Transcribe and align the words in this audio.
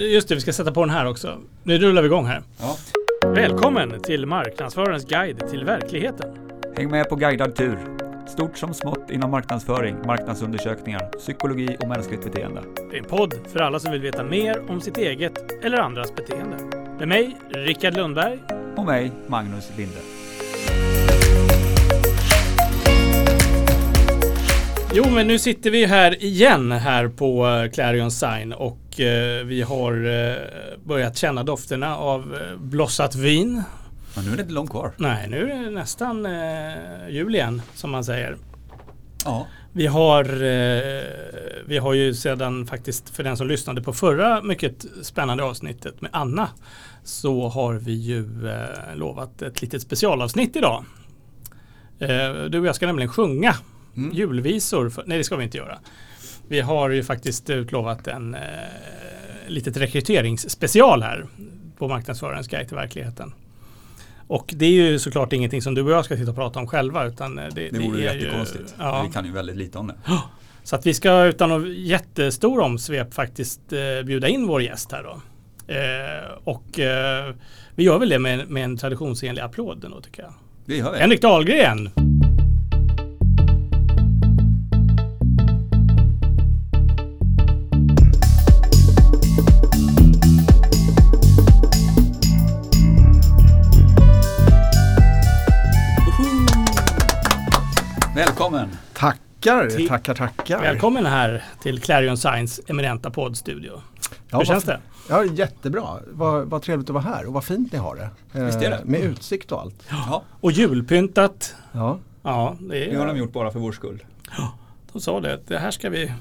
Just 0.00 0.28
det, 0.28 0.34
vi 0.34 0.40
ska 0.40 0.52
sätta 0.52 0.72
på 0.72 0.80
den 0.80 0.90
här 0.90 1.06
också. 1.06 1.38
Nu 1.62 1.78
rullar 1.78 2.02
vi 2.02 2.06
igång 2.06 2.26
här. 2.26 2.42
Ja. 2.60 2.76
Välkommen 3.26 4.02
till 4.02 4.26
marknadsförarens 4.26 5.04
guide 5.04 5.48
till 5.50 5.64
verkligheten. 5.64 6.30
Häng 6.76 6.90
med 6.90 7.08
på 7.08 7.16
guidad 7.16 7.54
tur. 7.56 7.78
Stort 8.26 8.58
som 8.58 8.74
smått 8.74 9.10
inom 9.10 9.30
marknadsföring, 9.30 9.96
marknadsundersökningar, 10.06 11.10
psykologi 11.18 11.76
och 11.80 11.88
mänskligt 11.88 12.24
beteende. 12.24 12.62
Det 12.90 12.96
är 12.96 13.00
en 13.00 13.08
podd 13.08 13.34
för 13.52 13.60
alla 13.60 13.78
som 13.78 13.92
vill 13.92 14.00
veta 14.00 14.24
mer 14.24 14.70
om 14.70 14.80
sitt 14.80 14.96
eget 14.96 15.64
eller 15.64 15.78
andras 15.78 16.14
beteende. 16.14 16.56
Med 16.98 17.08
mig, 17.08 17.36
Rickard 17.50 17.96
Lundberg. 17.96 18.38
Och 18.76 18.84
mig, 18.84 19.12
Magnus 19.26 19.70
Linde. 19.76 20.17
Jo, 24.92 25.04
men 25.10 25.26
nu 25.26 25.38
sitter 25.38 25.70
vi 25.70 25.86
här 25.86 26.22
igen 26.22 26.72
här 26.72 27.08
på 27.08 27.46
eh, 27.46 27.70
Clarion 27.70 28.10
Sign 28.10 28.52
och 28.52 29.00
eh, 29.00 29.44
vi 29.44 29.62
har 29.62 29.92
eh, 29.92 30.36
börjat 30.84 31.16
känna 31.16 31.42
dofterna 31.42 31.96
av 31.96 32.36
blossat 32.58 33.14
vin. 33.14 33.62
Men 34.16 34.24
nu 34.24 34.32
är 34.32 34.36
det 34.36 34.42
inte 34.42 34.54
långt 34.54 34.70
kvar. 34.70 34.92
Nej, 34.96 35.28
nu 35.28 35.50
är 35.50 35.64
det 35.64 35.70
nästan 35.70 36.26
eh, 36.26 37.08
jul 37.08 37.34
igen 37.34 37.62
som 37.74 37.90
man 37.90 38.04
säger. 38.04 38.36
Ja. 39.24 39.46
Vi 39.72 39.86
har, 39.86 40.24
eh, 40.24 41.02
vi 41.66 41.78
har 41.78 41.94
ju 41.94 42.14
sedan 42.14 42.66
faktiskt 42.66 43.10
för 43.10 43.24
den 43.24 43.36
som 43.36 43.48
lyssnade 43.48 43.82
på 43.82 43.92
förra 43.92 44.42
mycket 44.42 44.86
spännande 45.02 45.44
avsnittet 45.44 46.00
med 46.00 46.10
Anna 46.12 46.48
så 47.04 47.48
har 47.48 47.74
vi 47.74 47.92
ju 47.92 48.48
eh, 48.48 48.96
lovat 48.96 49.42
ett 49.42 49.62
litet 49.62 49.82
specialavsnitt 49.82 50.56
idag. 50.56 50.84
Eh, 51.98 52.44
du 52.50 52.58
och 52.60 52.66
jag 52.66 52.74
ska 52.76 52.86
nämligen 52.86 53.12
sjunga 53.12 53.54
Mm. 53.98 54.12
julvisor. 54.16 54.90
För, 54.90 55.04
nej 55.06 55.18
det 55.18 55.24
ska 55.24 55.36
vi 55.36 55.44
inte 55.44 55.58
göra. 55.58 55.78
Vi 56.48 56.60
har 56.60 56.90
ju 56.90 57.02
faktiskt 57.02 57.50
utlovat 57.50 58.06
en 58.06 58.34
eh, 58.34 58.40
litet 59.46 59.76
rekryteringsspecial 59.76 61.02
här 61.02 61.26
på 61.78 61.88
marknadsförarens 61.88 62.48
guide 62.48 62.68
till 62.68 62.76
verkligheten. 62.76 63.32
Och 64.26 64.54
det 64.56 64.66
är 64.66 64.70
ju 64.70 64.98
såklart 64.98 65.32
ingenting 65.32 65.62
som 65.62 65.74
du 65.74 65.82
och 65.82 65.90
jag 65.90 66.04
ska 66.04 66.16
sitta 66.16 66.30
och 66.30 66.36
prata 66.36 66.58
om 66.60 66.66
själva 66.66 67.06
utan 67.06 67.38
eh, 67.38 67.44
det, 67.54 67.68
Det 67.70 67.78
vore 67.78 68.10
är 68.10 68.14
jättekonstigt. 68.14 68.74
Ju, 68.78 68.84
ja, 68.84 69.02
Vi 69.06 69.12
kan 69.12 69.24
ju 69.24 69.32
väldigt 69.32 69.56
lite 69.56 69.78
om 69.78 69.86
det. 69.86 69.94
så 70.62 70.76
att 70.76 70.86
vi 70.86 70.94
ska 70.94 71.24
utan 71.24 71.48
någon 71.48 71.74
jättestor 71.74 72.60
omsvep 72.60 73.14
faktiskt 73.14 73.72
eh, 73.72 74.06
bjuda 74.06 74.28
in 74.28 74.46
vår 74.46 74.62
gäst 74.62 74.92
här 74.92 75.02
då. 75.02 75.20
Eh, 75.74 76.38
och 76.44 76.78
eh, 76.78 77.34
vi 77.74 77.84
gör 77.84 77.98
väl 77.98 78.08
det 78.08 78.18
med, 78.18 78.50
med 78.50 78.64
en 78.64 78.76
traditionsenlig 78.76 79.42
applåd 79.42 79.86
då 79.90 80.00
tycker 80.00 80.22
jag. 80.22 80.32
Det 80.66 80.76
gör 80.76 80.92
vi. 80.92 80.98
Henrik 80.98 81.22
Dahlgren! 81.22 81.90
Välkommen! 98.18 98.68
Tackar, 98.94 99.70
Till- 99.70 99.88
tackar, 99.88 100.14
tackar. 100.14 100.60
Välkommen 100.60 101.06
här 101.06 101.44
till 101.62 101.80
Clarion 101.80 102.16
Science 102.16 102.62
eminenta 102.66 103.10
poddstudio. 103.10 103.80
Ja, 104.30 104.38
Hur 104.38 104.44
känns 104.44 104.64
det? 104.64 104.80
Ja, 105.08 105.24
jättebra. 105.24 105.98
Vad, 106.10 106.46
vad 106.46 106.62
trevligt 106.62 106.90
att 106.90 106.94
vara 106.94 107.04
här 107.04 107.26
och 107.26 107.32
vad 107.32 107.44
fint 107.44 107.72
ni 107.72 107.78
har 107.78 107.96
det. 107.96 108.10
Eh, 108.38 108.44
Visst 108.44 108.62
är 108.62 108.70
det? 108.70 108.80
Med 108.84 109.00
utsikt 109.00 109.52
och 109.52 109.60
allt. 109.60 109.86
Ja, 109.90 110.22
Och 110.40 110.52
julpyntat. 110.52 111.54
Ja. 111.72 111.98
Ja, 112.22 112.56
det 112.60 112.84
det 112.90 112.96
har 112.96 113.06
de 113.06 113.16
är, 113.16 113.18
gjort 113.20 113.32
bara 113.32 113.50
för 113.50 113.58
vår 113.58 113.72
skull. 113.72 114.04
de 114.92 115.00
sa 115.00 115.20
det. 115.20 115.40
Det 115.46 115.58
här 115.58 115.70
ska 115.70 115.90
vi 115.90 116.12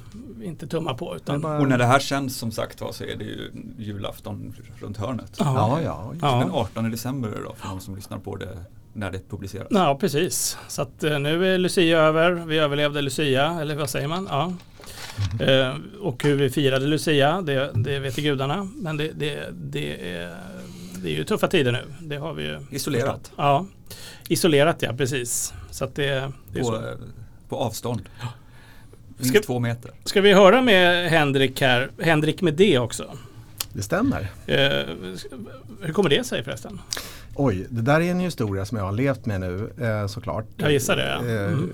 inte 0.43 0.67
tumma 0.67 0.93
på. 0.93 1.13
Det 1.13 1.15
är 1.15 1.21
Utan, 1.21 1.41
bara... 1.41 1.59
Och 1.59 1.67
när 1.67 1.77
det 1.77 1.85
här 1.85 1.99
känns 1.99 2.37
som 2.37 2.51
sagt 2.51 2.81
var 2.81 2.91
så 2.91 3.03
är 3.03 3.15
det 3.15 3.23
ju 3.23 3.51
julafton 3.77 4.55
runt 4.81 4.97
hörnet. 4.97 5.31
Ja, 5.39 5.79
ja. 5.83 6.09
just 6.11 6.21
Ja. 6.23 6.35
Den 6.39 6.51
18 6.51 6.91
december 6.91 7.29
är 7.29 7.43
då 7.43 7.53
för 7.57 7.67
de 7.67 7.79
som 7.79 7.95
lyssnar 7.95 8.17
på 8.17 8.35
det 8.35 8.57
när 8.97 9.11
det 9.11 9.29
publiceras. 9.29 9.67
Ja, 9.69 9.97
precis. 9.99 10.57
Så 10.67 10.81
att 10.81 11.03
eh, 11.03 11.19
nu 11.19 11.53
är 11.53 11.57
Lucia 11.57 11.99
över. 11.99 12.31
Vi 12.31 12.57
överlevde 12.57 13.01
Lucia, 13.01 13.57
eller 13.61 13.75
vad 13.75 13.89
säger 13.89 14.07
man? 14.07 14.27
Ja. 14.31 14.53
Eh, 15.45 15.75
och 16.01 16.23
hur 16.23 16.35
vi 16.35 16.49
firade 16.49 16.87
Lucia, 16.87 17.41
det, 17.41 17.71
det 17.73 17.99
vet 17.99 18.15
gudarna. 18.15 18.69
Men 18.75 18.97
det, 18.97 19.11
det, 19.11 19.43
det, 19.53 20.11
är, 20.13 20.35
det 21.03 21.09
är 21.09 21.15
ju 21.15 21.23
tuffa 21.23 21.47
tider 21.47 21.71
nu. 21.71 21.81
Det 22.01 22.15
har 22.17 22.33
vi 22.33 22.43
ju 22.43 22.59
Isolerat. 22.71 23.05
förstått. 23.17 23.31
Ja, 23.37 23.65
isolerat 24.27 24.81
ja, 24.81 24.93
precis. 24.97 25.53
Så 25.71 25.83
att 25.85 25.95
det, 25.95 26.31
det 26.53 26.59
är 26.59 26.63
På, 26.63 26.65
så. 26.65 26.81
på 27.49 27.55
avstånd. 27.57 28.01
Minst 29.17 29.29
Ska- 29.35 29.43
två 29.45 29.59
meter. 29.59 29.91
Ska 30.03 30.21
vi 30.21 30.33
höra 30.33 30.61
med 30.61 31.09
Henrik 31.09 31.61
här, 31.61 31.89
Henrik 32.01 32.41
med 32.41 32.53
det 32.53 32.79
också. 32.79 33.17
Det 33.73 33.81
stämmer. 33.81 34.21
Eh, 34.45 34.57
hur 35.81 35.93
kommer 35.93 36.09
det 36.09 36.23
sig 36.23 36.43
förresten? 36.43 36.81
Oj, 37.39 37.67
det 37.69 37.81
där 37.81 38.01
är 38.01 38.11
en 38.11 38.19
historia 38.19 38.65
som 38.65 38.77
jag 38.77 38.85
har 38.85 38.91
levt 38.91 39.25
med 39.25 39.39
nu 39.41 39.69
eh, 39.81 40.07
såklart. 40.07 40.45
Jag 40.57 40.71
gissar 40.71 40.95
det, 40.95 41.07
ja. 41.07 41.25
Eh, 41.33 41.47
Mm. 41.47 41.69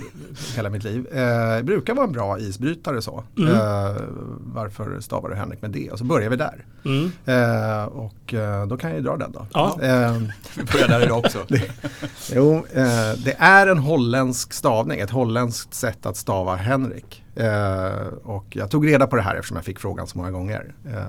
hela 0.56 0.70
mitt 0.70 0.84
liv. 0.84 1.06
Eh, 1.16 1.62
brukar 1.62 1.94
vara 1.94 2.06
en 2.06 2.12
bra 2.12 2.38
isbrytare 2.38 3.02
så. 3.02 3.24
Mm. 3.38 3.52
Eh, 3.54 3.96
varför 4.38 5.00
stavar 5.00 5.28
du 5.28 5.34
Henrik 5.36 5.62
med 5.62 5.70
det? 5.70 5.90
Och 5.90 5.98
så 5.98 6.04
börjar 6.04 6.30
vi 6.30 6.36
där. 6.36 6.64
Mm. 6.84 7.12
Eh, 7.24 7.84
och 7.84 8.34
eh, 8.34 8.66
då 8.66 8.76
kan 8.76 8.90
jag 8.90 8.96
ju 8.98 9.04
dra 9.04 9.16
den 9.16 9.32
då. 9.32 9.46
Ja. 9.52 9.78
Eh, 9.82 10.12
Vi 10.56 10.64
börjar 10.72 10.88
där 10.88 11.02
idag 11.02 11.18
också. 11.18 11.38
Jo, 12.34 12.54
eh, 12.72 13.12
det 13.24 13.36
är 13.38 13.66
en 13.66 13.78
holländsk 13.78 14.52
stavning, 14.52 15.00
ett 15.00 15.10
holländskt 15.10 15.74
sätt 15.74 16.06
att 16.06 16.16
stava 16.16 16.54
Henrik. 16.56 17.21
Eh, 17.34 18.06
och 18.22 18.56
jag 18.56 18.70
tog 18.70 18.86
reda 18.88 19.06
på 19.06 19.16
det 19.16 19.22
här 19.22 19.34
eftersom 19.34 19.56
jag 19.56 19.64
fick 19.64 19.78
frågan 19.78 20.06
så 20.06 20.18
många 20.18 20.30
gånger. 20.30 20.74
Eh, 20.86 21.02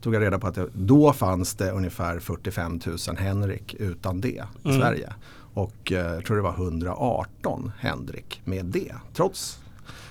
tog 0.00 0.14
jag 0.14 0.22
reda 0.22 0.38
på 0.38 0.46
att 0.46 0.54
det, 0.54 0.66
då 0.72 1.12
fanns 1.12 1.54
det 1.54 1.70
ungefär 1.70 2.18
45 2.18 2.80
000 2.86 3.16
Henrik 3.16 3.74
utan 3.78 4.20
det 4.20 4.28
i 4.28 4.42
Mm. 4.64 4.80
Sverige. 4.80 5.12
Och 5.54 5.92
eh, 5.92 6.14
jag 6.14 6.24
tror 6.24 6.36
det 6.36 6.42
var 6.42 6.54
118 6.54 7.72
Henrik 7.78 8.40
med 8.44 8.64
det. 8.66 8.94
Trots, 9.14 9.58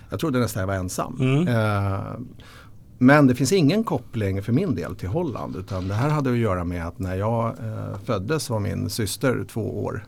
jag 0.09 0.19
trodde 0.19 0.39
nästan 0.39 0.59
jag 0.59 0.67
var 0.67 0.73
ensam. 0.73 1.17
Mm. 1.19 1.47
Eh, 1.47 2.01
men 2.97 3.27
det 3.27 3.35
finns 3.35 3.51
ingen 3.51 3.83
koppling 3.83 4.43
för 4.43 4.53
min 4.53 4.75
del 4.75 4.95
till 4.95 5.09
Holland 5.09 5.55
utan 5.55 5.87
det 5.87 5.93
här 5.93 6.09
hade 6.09 6.31
att 6.31 6.37
göra 6.37 6.63
med 6.63 6.87
att 6.87 6.99
när 6.99 7.15
jag 7.15 7.45
eh, 7.47 7.99
föddes 8.05 8.49
var 8.49 8.59
min 8.59 8.89
syster 8.89 9.45
två 9.49 9.83
år 9.83 10.05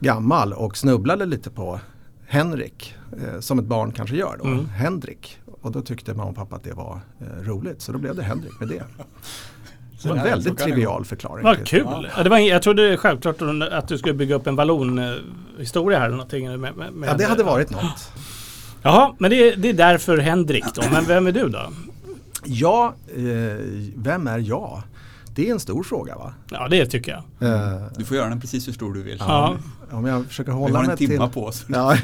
gammal 0.00 0.52
och 0.52 0.76
snubblade 0.76 1.26
lite 1.26 1.50
på 1.50 1.80
Henrik 2.32 2.94
eh, 3.22 3.40
som 3.40 3.58
ett 3.58 3.64
barn 3.64 3.92
kanske 3.92 4.16
gör 4.16 4.36
då, 4.42 4.44
Mm. 4.44 4.68
Henrik. 4.68 5.38
Och 5.62 5.72
då 5.72 5.80
tyckte 5.82 6.14
mamma 6.14 6.30
och 6.30 6.36
pappa 6.36 6.56
att 6.56 6.64
det 6.64 6.72
var 6.72 7.00
eh, 7.20 7.42
roligt 7.42 7.82
så 7.82 7.92
då 7.92 7.98
blev 7.98 8.16
det 8.16 8.22
Henrik 8.22 8.60
med 8.60 8.68
det. 8.68 8.82
Så 9.98 10.10
en 10.10 10.16
Ja, 10.16 10.24
väldigt 10.24 10.58
det 10.58 10.64
trivial 10.64 11.04
förklaring. 11.04 11.44
Vad 11.44 11.66
kul! 11.66 11.86
Ja, 12.16 12.22
det 12.22 12.30
var, 12.30 12.38
jag 12.38 12.62
trodde 12.62 12.96
självklart 12.96 13.36
att 13.72 13.88
du 13.88 13.98
skulle 13.98 14.14
bygga 14.14 14.34
upp 14.34 14.46
en 14.46 14.56
vallonhistoria 14.56 15.98
här 15.98 16.06
eller 16.06 16.16
någonting. 16.16 16.60
Med, 16.60 16.76
med, 16.76 16.92
med, 16.92 17.08
Ja 17.08 17.14
det 17.14 17.24
hade 17.24 17.42
varit 17.42 17.70
något. 17.70 18.12
Jaha, 18.82 19.14
men 19.18 19.30
det 19.30 19.36
är, 19.52 19.56
det 19.56 19.68
är 19.68 19.72
därför 19.74 20.18
Henrik 20.18 20.64
då. 20.74 20.82
Men 20.92 21.04
vem 21.04 21.26
är 21.26 21.32
du 21.32 21.48
då? 21.48 21.72
Ja, 22.44 22.94
eh, 23.16 23.22
vem 23.96 24.26
är 24.26 24.38
jag? 24.38 24.82
Det 25.34 25.48
är 25.48 25.52
en 25.52 25.60
stor 25.60 25.82
fråga 25.82 26.16
va? 26.16 26.34
Ja, 26.50 26.68
det 26.68 26.86
tycker 26.86 27.22
jag. 27.38 27.48
Eh, 27.54 27.82
Du 27.96 28.04
får 28.04 28.16
göra 28.16 28.28
den 28.28 28.40
precis 28.40 28.68
hur 28.68 28.72
stor 28.72 28.94
du 28.94 29.02
vill. 29.02 29.16
Ja. 29.20 29.56
om 29.90 30.06
jag 30.06 30.26
försöker 30.26 30.52
Vi 30.52 30.58
hålla 30.58 30.78
har 30.78 30.84
mig 30.84 30.92
en 30.92 30.98
timma 30.98 31.26
till... 31.26 31.34
på 31.34 31.46
oss. 31.46 31.64
Ja. 31.72 31.96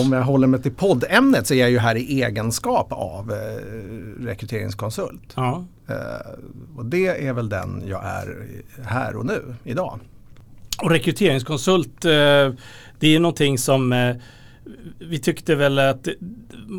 Om 0.00 0.12
jag 0.12 0.22
håller 0.22 0.46
mig 0.46 0.62
till 0.62 0.74
poddämnet 0.74 1.46
så 1.46 1.54
är 1.54 1.58
jag 1.58 1.70
ju 1.70 1.78
här 1.78 1.94
i 1.96 2.22
egenskap 2.22 2.92
av 2.92 3.32
eh, 3.32 3.36
rekryteringskonsult. 4.24 5.32
Ja. 5.34 5.64
Eh, 5.88 5.94
och 6.76 6.84
det 6.86 7.26
är 7.26 7.32
väl 7.32 7.48
den 7.48 7.82
jag 7.86 8.04
är 8.04 8.46
här 8.84 9.16
och 9.16 9.26
nu 9.26 9.54
idag. 9.64 9.98
Och 10.82 10.90
rekryteringskonsult, 10.90 12.00
det 12.00 13.06
är 13.14 13.18
någonting 13.20 13.58
som 13.58 14.14
vi 14.98 15.18
tyckte 15.18 15.54
väl 15.54 15.78
att 15.78 16.08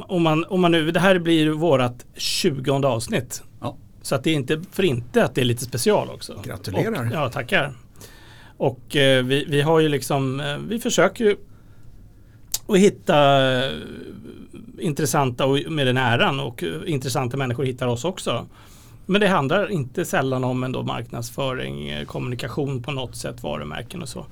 om 0.08 0.24
man, 0.24 0.46
om 0.46 0.62
man 0.62 0.72
nu, 0.72 0.92
det 0.92 1.00
här 1.00 1.20
blir 1.20 1.50
vårat 1.50 2.06
20 2.16 2.72
avsnitt. 2.72 3.44
Ja. 3.62 3.78
Så 4.02 4.16
att 4.16 4.24
det 4.24 4.30
är 4.30 4.36
inte 4.36 4.62
för 4.72 4.84
inte 4.84 5.26
att 5.26 5.36
det 5.36 5.42
är 5.42 5.46
lite 5.46 5.64
special 5.64 6.10
också. 6.10 6.42
Gratulerar. 6.44 7.08
Och, 7.08 7.14
ja, 7.14 7.30
tackar. 7.30 7.74
Och 8.58 8.96
eh, 8.96 9.24
vi, 9.24 9.46
vi 9.46 9.62
har 9.62 9.80
ju 9.80 9.90
liksom, 9.90 10.40
eh, 10.40 10.58
vi 10.58 10.80
försöker 10.80 11.26
ju 11.26 11.36
att 12.68 12.78
hitta 12.78 13.50
eh, 13.66 13.72
intressanta 14.80 15.46
och 15.46 15.72
med 15.72 15.88
den 15.88 15.98
äran 15.98 16.40
och 16.40 16.64
eh, 16.64 16.70
intressanta 16.86 17.38
människor 17.38 17.64
hittar 17.64 17.88
oss 17.88 18.06
också. 18.06 18.48
Men 19.06 19.22
det 19.22 19.28
handlar 19.28 19.72
inte 19.72 20.06
sällan 20.06 20.44
om 20.44 20.64
ändå 20.64 20.84
marknadsföring, 20.84 21.90
eh, 21.90 22.06
kommunikation 22.06 22.84
på 22.84 22.92
något 22.92 23.16
sätt, 23.16 23.44
varumärken 23.44 24.02
och 24.02 24.10
så. 24.10 24.26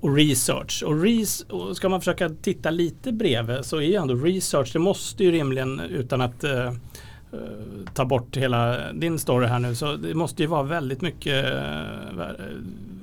Och 0.00 0.14
research. 0.14 0.82
Och, 0.86 1.02
res 1.02 1.40
och 1.40 1.76
ska 1.76 1.88
man 1.88 2.00
försöka 2.00 2.28
titta 2.28 2.70
lite 2.70 3.12
bredvid 3.12 3.64
så 3.64 3.76
är 3.76 3.82
ju 3.82 3.94
ändå 3.94 4.14
research, 4.14 4.70
det 4.72 4.78
måste 4.78 5.24
ju 5.24 5.30
rimligen 5.30 5.80
utan 5.80 6.20
att 6.20 6.44
eh, 6.44 6.72
ta 7.94 8.04
bort 8.04 8.36
hela 8.36 8.92
din 8.92 9.18
story 9.18 9.46
här 9.46 9.58
nu 9.58 9.74
så 9.74 9.96
det 9.96 10.14
måste 10.14 10.42
ju 10.42 10.48
vara 10.48 10.62
väldigt 10.62 11.00
mycket 11.00 11.44
eh, 11.44 11.62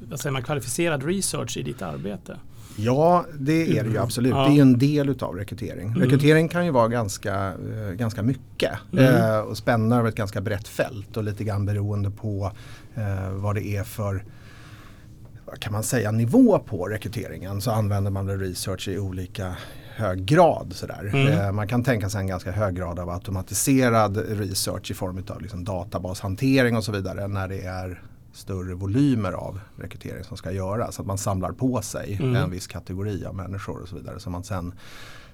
vad 0.10 0.20
säger 0.20 0.32
man, 0.32 0.44
kvalificerad 0.44 1.04
research 1.04 1.58
i 1.58 1.64
ditt 1.64 1.82
arbete. 1.82 2.38
Ja, 2.78 3.26
det 3.40 3.78
är 3.78 3.84
det 3.84 3.90
ju 3.90 3.98
absolut. 3.98 4.32
Ja. 4.32 4.38
Det 4.46 4.52
är 4.52 4.56
ju 4.56 4.62
en 4.62 4.78
del 4.78 5.10
utav 5.10 5.36
rekrytering. 5.36 5.88
Mm. 5.88 6.02
Rekrytering 6.02 6.48
kan 6.48 6.66
ju 6.66 6.72
vara 6.72 6.88
ganska, 6.88 7.48
eh, 7.48 7.92
ganska 7.94 8.24
mycket 8.24 8.72
Mm. 8.92 9.06
eh, 9.06 9.40
och 9.40 9.58
spänna 9.58 9.98
över 9.98 10.10
ett 10.10 10.16
ganska 10.16 10.42
brett 10.42 10.68
fält 10.68 11.18
och 11.18 11.24
lite 11.24 11.44
grann 11.44 11.66
beroende 11.66 12.12
på 12.12 12.52
eh, 12.96 13.32
vad 13.32 13.56
det 13.56 13.66
är 13.66 13.84
för 13.84 14.24
kan 15.60 15.74
man 15.74 15.84
säga, 15.84 16.12
nivå 16.12 16.60
på 16.60 16.86
rekryteringen 16.86 17.62
så 17.62 17.72
använder 17.72 18.12
man 18.12 18.40
research 18.40 18.88
i 18.88 19.00
olika 19.00 19.56
hög 19.96 20.26
grad. 20.26 20.74
Sådär. 20.76 21.10
Mm. 21.14 21.28
Eh, 21.28 21.52
man 21.52 21.68
kan 21.68 21.84
tänka 21.84 22.10
sig 22.10 22.22
en 22.22 22.28
ganska 22.28 22.52
hög 22.52 22.76
grad 22.76 23.00
av 23.00 23.10
automatiserad 23.10 24.18
research 24.18 24.92
i 24.92 24.94
form 24.94 25.24
av 25.30 25.42
liksom 25.42 25.64
databashantering 25.64 26.78
och 26.78 26.84
så 26.84 26.92
vidare 26.92 27.28
när 27.28 27.48
det 27.48 27.62
är 27.62 28.02
större 28.34 28.74
volymer 28.76 29.32
av 29.32 29.60
rekrytering 29.78 30.24
som 30.24 30.38
ska 30.38 30.52
göras. 30.52 31.00
Att 31.00 31.06
man 31.06 31.18
samlar 31.18 31.52
på 31.52 31.82
sig 31.82 32.18
Mm. 32.22 32.36
en 32.36 32.52
viss 32.52 32.68
kategori 32.68 33.26
av 33.26 33.36
människor 33.36 33.82
och 33.82 33.88
så 33.88 33.96
vidare 33.96 34.20
som 34.20 34.32
man 34.32 34.44
sen 34.44 34.74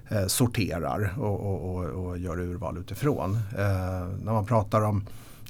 eh, 0.09 0.25
sorterar 0.27 1.13
och, 1.19 1.39
och, 1.39 1.75
och, 1.75 1.85
och 2.05 2.17
gör 2.17 2.39
urval 2.39 2.77
utifrån. 2.77 3.35
Eh, 3.35 4.07
när 4.23 4.33
man 4.33 4.45
pratar 4.45 4.81
om 4.81 5.05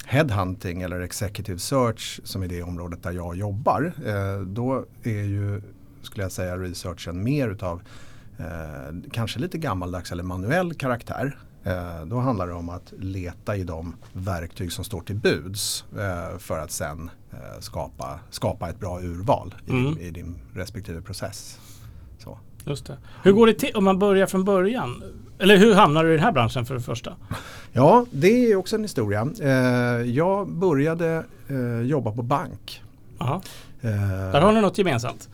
headhunting 0.06 0.82
eller 0.82 1.00
executive 1.00 1.58
search 1.58 2.20
som 2.24 2.42
är 2.42 2.48
det 2.48 2.62
området 2.62 3.02
där 3.02 3.12
jag 3.12 3.36
jobbar. 3.36 3.92
Eh, 4.06 4.40
då 4.46 4.84
är 5.02 5.22
ju, 5.22 5.62
skulle 6.02 6.22
jag 6.24 6.32
säga, 6.32 6.56
researchen 6.56 7.24
mer 7.24 7.48
utav 7.48 7.82
eh, 8.38 9.10
kanske 9.12 9.38
lite 9.38 9.58
gammaldags 9.58 10.12
eller 10.12 10.22
manuell 10.22 10.74
karaktär. 10.74 11.38
Eh, 11.64 12.04
då 12.06 12.18
handlar 12.18 12.46
det 12.46 12.54
om 12.54 12.68
att 12.68 12.92
leta 12.98 13.56
i 13.56 13.64
de 13.64 13.96
verktyg 14.12 14.72
som 14.72 14.84
står 14.84 15.00
till 15.00 15.16
buds 15.16 15.84
eh, 15.98 16.38
för 16.38 16.58
att 16.58 16.70
sen 16.70 17.10
eh, 17.32 17.60
skapa, 17.60 18.20
skapa 18.30 18.68
ett 18.68 18.80
bra 18.80 19.00
urval 19.00 19.54
i, 19.66 19.70
Mm. 19.70 19.94
din, 19.94 19.98
i 20.04 20.10
din 20.10 20.34
respektive 20.54 21.00
process. 21.00 21.58
Så. 22.18 22.38
Just 22.64 22.86
det. 22.86 22.96
Hur 23.22 23.32
går 23.32 23.46
det 23.46 23.54
till 23.54 23.76
om 23.76 23.84
man 23.84 23.98
börjar 23.98 24.26
från 24.26 24.44
början? 24.44 25.02
Eller 25.38 25.56
hur 25.56 25.74
hamnar 25.74 26.04
du 26.04 26.10
i 26.10 26.16
den 26.16 26.24
här 26.24 26.32
branschen 26.32 26.66
för 26.66 26.74
det 26.74 26.80
första? 26.80 27.16
Ja, 27.74 28.06
det 28.10 28.52
är 28.52 28.56
också 28.56 28.76
en 28.76 28.82
historia. 28.82 29.28
Eh, 29.42 29.50
jag 30.10 30.48
började 30.48 31.24
eh, 31.48 31.80
jobba 31.80 32.12
på 32.12 32.22
bank. 32.22 32.82
Aha. 33.18 33.42
Där 34.32 34.40
har 34.40 34.52
ni 34.52 34.60
något 34.60 34.78
gemensamt. 34.78 35.28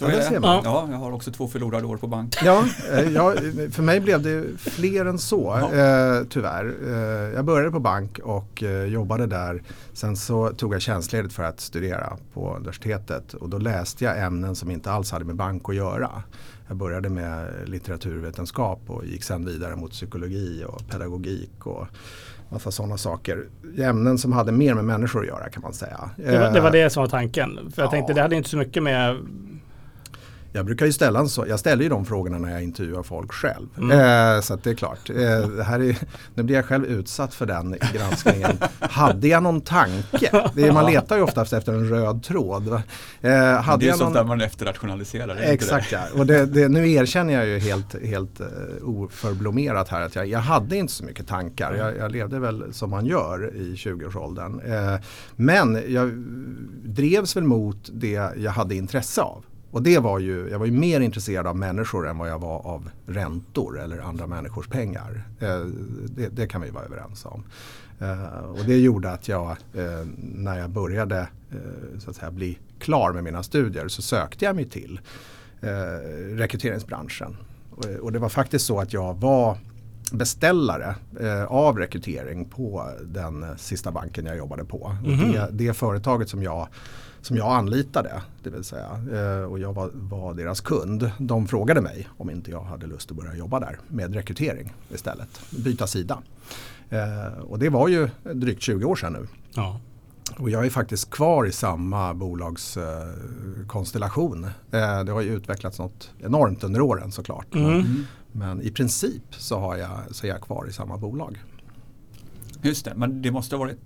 Så 0.00 0.06
Ja, 0.06 0.10
är 0.10 0.30
det 0.30 0.40
man. 0.40 0.60
Ja, 0.64 0.88
jag 0.90 0.98
har 0.98 1.12
också 1.12 1.30
två 1.30 1.48
förlorade 1.48 1.86
år 1.86 1.96
på 1.96 2.06
bank. 2.06 2.36
Ja, 2.44 2.64
eh, 2.92 3.08
ja, 3.08 3.34
för 3.70 3.82
mig 3.82 4.00
blev 4.00 4.22
det 4.22 4.44
fler 4.58 5.04
än 5.04 5.18
så 5.18 5.56
eh, 5.56 6.26
tyvärr. 6.30 6.74
Eh, 6.86 7.34
jag 7.34 7.44
började 7.44 7.70
på 7.70 7.80
bank 7.80 8.18
och 8.18 8.62
eh, 8.62 8.84
jobbade 8.84 9.26
där. 9.26 9.62
Sen 9.92 10.16
så 10.16 10.48
tog 10.48 10.74
jag 10.74 10.80
tjänstledigt 10.82 11.34
för 11.34 11.42
att 11.42 11.60
studera 11.60 12.16
på 12.34 12.54
universitetet 12.56 13.34
och 13.34 13.48
då 13.48 13.58
läste 13.58 14.04
jag 14.04 14.18
ämnen 14.18 14.56
som 14.56 14.70
inte 14.70 14.92
alls 14.92 15.12
hade 15.12 15.24
med 15.24 15.36
bank 15.36 15.68
att 15.68 15.74
göra. 15.74 16.22
Jag 16.68 16.76
började 16.76 17.08
med 17.08 17.48
litteraturvetenskap 17.66 18.80
och 18.86 19.04
gick 19.06 19.24
sen 19.24 19.44
vidare 19.46 19.76
mot 19.76 19.90
psykologi 19.90 20.64
och 20.68 20.88
pedagogik 20.90 21.66
och 21.66 21.86
massa 22.48 22.70
sådana 22.70 22.98
saker. 22.98 23.46
Ämnen 23.78 24.18
som 24.18 24.32
hade 24.32 24.52
mer 24.52 24.74
med 24.74 24.84
människor 24.84 25.20
att 25.20 25.26
göra 25.26 25.48
kan 25.48 25.62
man 25.62 25.72
säga. 25.72 26.10
Det 26.16 26.38
var, 26.38 26.50
det 26.50 26.60
var 26.60 26.68
Eh, 26.68 26.72
det 26.72 26.90
som 26.90 27.00
var 27.00 27.08
tanken. 27.08 27.70
För 27.74 27.82
jag 27.82 27.86
ja. 27.86 27.90
tänkte 27.90 28.12
det 28.12 28.22
hade 28.22 28.36
inte 28.36 28.48
så 28.48 28.56
mycket 28.56 28.82
med... 28.82 29.16
Jag 30.52 30.66
brukar 30.66 30.86
ju 30.86 30.92
ställa 30.92 31.20
en 31.20 31.28
så, 31.28 31.44
jag 31.48 31.60
ställer 31.60 31.82
ju 31.82 31.88
de 31.88 32.04
frågorna 32.04 32.38
när 32.38 32.50
jag 32.50 32.62
intervjuar 32.62 33.02
folk 33.02 33.32
själv. 33.32 33.68
Mm. 33.78 33.90
Eh, 33.90 34.40
så 34.40 34.56
det 34.56 34.70
är 34.70 34.74
klart. 34.74 35.10
Eh, 35.10 35.64
här 35.64 35.80
är, 35.80 35.96
nu 36.34 36.42
blir 36.42 36.56
jag 36.56 36.64
själv 36.64 36.84
utsatt 36.84 37.34
för 37.34 37.46
den 37.46 37.76
granskningen. 37.94 38.50
Hade 38.80 39.28
jag 39.28 39.42
någon 39.42 39.60
tanke? 39.60 40.50
Det 40.54 40.66
är, 40.66 40.72
man 40.72 40.92
letar 40.92 41.16
ju 41.16 41.22
oftast 41.22 41.52
efter 41.52 41.72
en 41.72 41.88
röd 41.88 42.22
tråd. 42.22 42.68
Eh, 42.68 42.80
hade 43.32 43.78
det 43.78 43.86
är 43.86 43.88
jag 43.88 43.98
sånt 43.98 44.00
någon, 44.00 44.12
där 44.12 44.24
man 44.24 44.40
efterrationaliserar. 44.40 45.36
Exakt 45.36 45.92
ja. 45.92 46.00
Och 46.14 46.26
det, 46.26 46.46
det, 46.46 46.68
nu 46.68 46.92
erkänner 46.92 47.34
jag 47.34 47.46
ju 47.46 47.58
helt, 47.58 48.04
helt 48.04 48.40
uh, 48.40 48.46
oförblommerat 48.82 49.88
här 49.88 50.00
att 50.00 50.14
jag, 50.14 50.26
jag 50.26 50.38
hade 50.38 50.76
inte 50.76 50.92
så 50.92 51.04
mycket 51.04 51.26
tankar. 51.26 51.74
Jag, 51.74 51.96
jag 51.96 52.12
levde 52.12 52.38
väl 52.38 52.74
som 52.74 52.90
man 52.90 53.06
gör 53.06 53.56
i 53.56 53.74
20-årsåldern. 53.74 54.60
Eh, 54.60 55.00
men 55.36 55.82
jag 55.88 56.12
drevs 56.84 57.36
väl 57.36 57.44
mot 57.44 57.90
det 57.92 58.32
jag 58.36 58.50
hade 58.50 58.74
intresse 58.74 59.22
av. 59.22 59.44
Och 59.70 59.82
det 59.82 59.98
var 59.98 60.18
ju, 60.18 60.48
jag 60.50 60.58
var 60.58 60.66
ju 60.66 60.72
mer 60.72 61.00
intresserad 61.00 61.46
av 61.46 61.56
människor 61.56 62.08
än 62.08 62.18
vad 62.18 62.30
jag 62.30 62.38
var 62.38 62.66
av 62.66 62.90
räntor 63.06 63.80
eller 63.80 63.98
andra 63.98 64.26
människors 64.26 64.68
pengar. 64.68 65.22
Eh, 65.40 65.60
det, 66.16 66.28
det 66.28 66.46
kan 66.46 66.60
vi 66.60 66.70
vara 66.70 66.84
överens 66.84 67.24
om. 67.26 67.44
Eh, 67.98 68.24
och 68.44 68.64
det 68.66 68.78
gjorde 68.78 69.10
att 69.12 69.28
jag, 69.28 69.50
eh, 69.50 70.06
när 70.34 70.58
jag 70.58 70.70
började 70.70 71.28
så 71.98 72.10
att 72.10 72.16
säga, 72.16 72.30
bli 72.30 72.58
klar 72.78 73.12
med 73.12 73.24
mina 73.24 73.42
studier 73.42 73.88
så 73.88 74.02
sökte 74.02 74.44
jag 74.44 74.56
mig 74.56 74.64
till 74.68 75.00
rekryteringsbranschen. 76.36 77.36
Och, 77.70 77.84
och 78.00 78.12
det 78.12 78.18
var 78.18 78.28
faktiskt 78.28 78.66
så 78.66 78.80
att 78.80 78.92
jag 78.92 79.14
var 79.14 79.58
beställare 80.12 80.94
av 81.48 81.78
rekrytering 81.78 82.44
på 82.44 82.90
den 83.04 83.46
sista 83.58 83.92
banken 83.92 84.26
jag 84.26 84.36
jobbade 84.36 84.64
på. 84.64 84.78
Och 84.78 85.08
Mhm. 85.08 85.32
det, 85.32 85.48
det 85.52 85.72
företaget 85.74 86.28
som 86.28 86.42
jag, 86.42 86.68
som 87.22 87.36
jag 87.36 87.52
anlitade, 87.52 88.22
det 88.42 88.50
vill 88.50 88.64
säga, 88.64 88.88
eh, 89.12 89.42
och 89.44 89.58
jag 89.58 89.72
var, 89.72 89.90
var 89.94 90.34
deras 90.34 90.60
kund, 90.60 91.10
de 91.18 91.46
frågade 91.48 91.80
mig 91.80 92.08
om 92.18 92.30
inte 92.30 92.50
jag 92.50 92.62
hade 92.62 92.86
lust 92.86 93.10
att 93.10 93.16
börja 93.16 93.34
jobba 93.34 93.60
där 93.60 93.78
med 93.88 94.14
rekrytering 94.14 94.72
istället, 94.94 95.40
byta 95.50 95.86
sida. 95.86 96.18
Eh, 96.90 97.26
och 97.42 97.58
det 97.58 97.68
var 97.68 97.88
ju 97.88 98.08
drygt 98.34 98.62
20 98.62 98.84
år 98.84 98.96
sedan 98.96 99.12
nu. 99.12 99.26
Ja. 99.54 99.80
Och 100.38 100.50
jag 100.50 100.66
är 100.66 100.70
faktiskt 100.70 101.10
kvar 101.10 101.46
i 101.46 101.52
samma 101.52 102.14
bolagskonstellation. 102.14 104.44
Eh, 104.44 104.50
det 105.04 105.12
har 105.12 105.20
ju 105.20 105.34
utvecklats 105.34 105.78
något 105.78 106.10
enormt 106.18 106.64
under 106.64 106.80
åren 106.80 107.12
såklart. 107.12 107.46
Men, 107.50 107.64
Mm. 107.64 108.04
men 108.32 108.62
i 108.62 108.70
princip 108.70 109.22
så, 109.30 109.58
har 109.58 109.76
jag, 109.76 109.90
så 110.10 110.26
är 110.26 110.30
jag 110.30 110.40
kvar 110.40 110.66
i 110.68 110.72
samma 110.72 110.96
bolag. 110.96 111.42
Just 112.62 112.84
det, 112.84 112.92
men 112.96 113.22
det 113.22 113.30
måste 113.30 113.56
ha 113.56 113.60
varit 113.60 113.78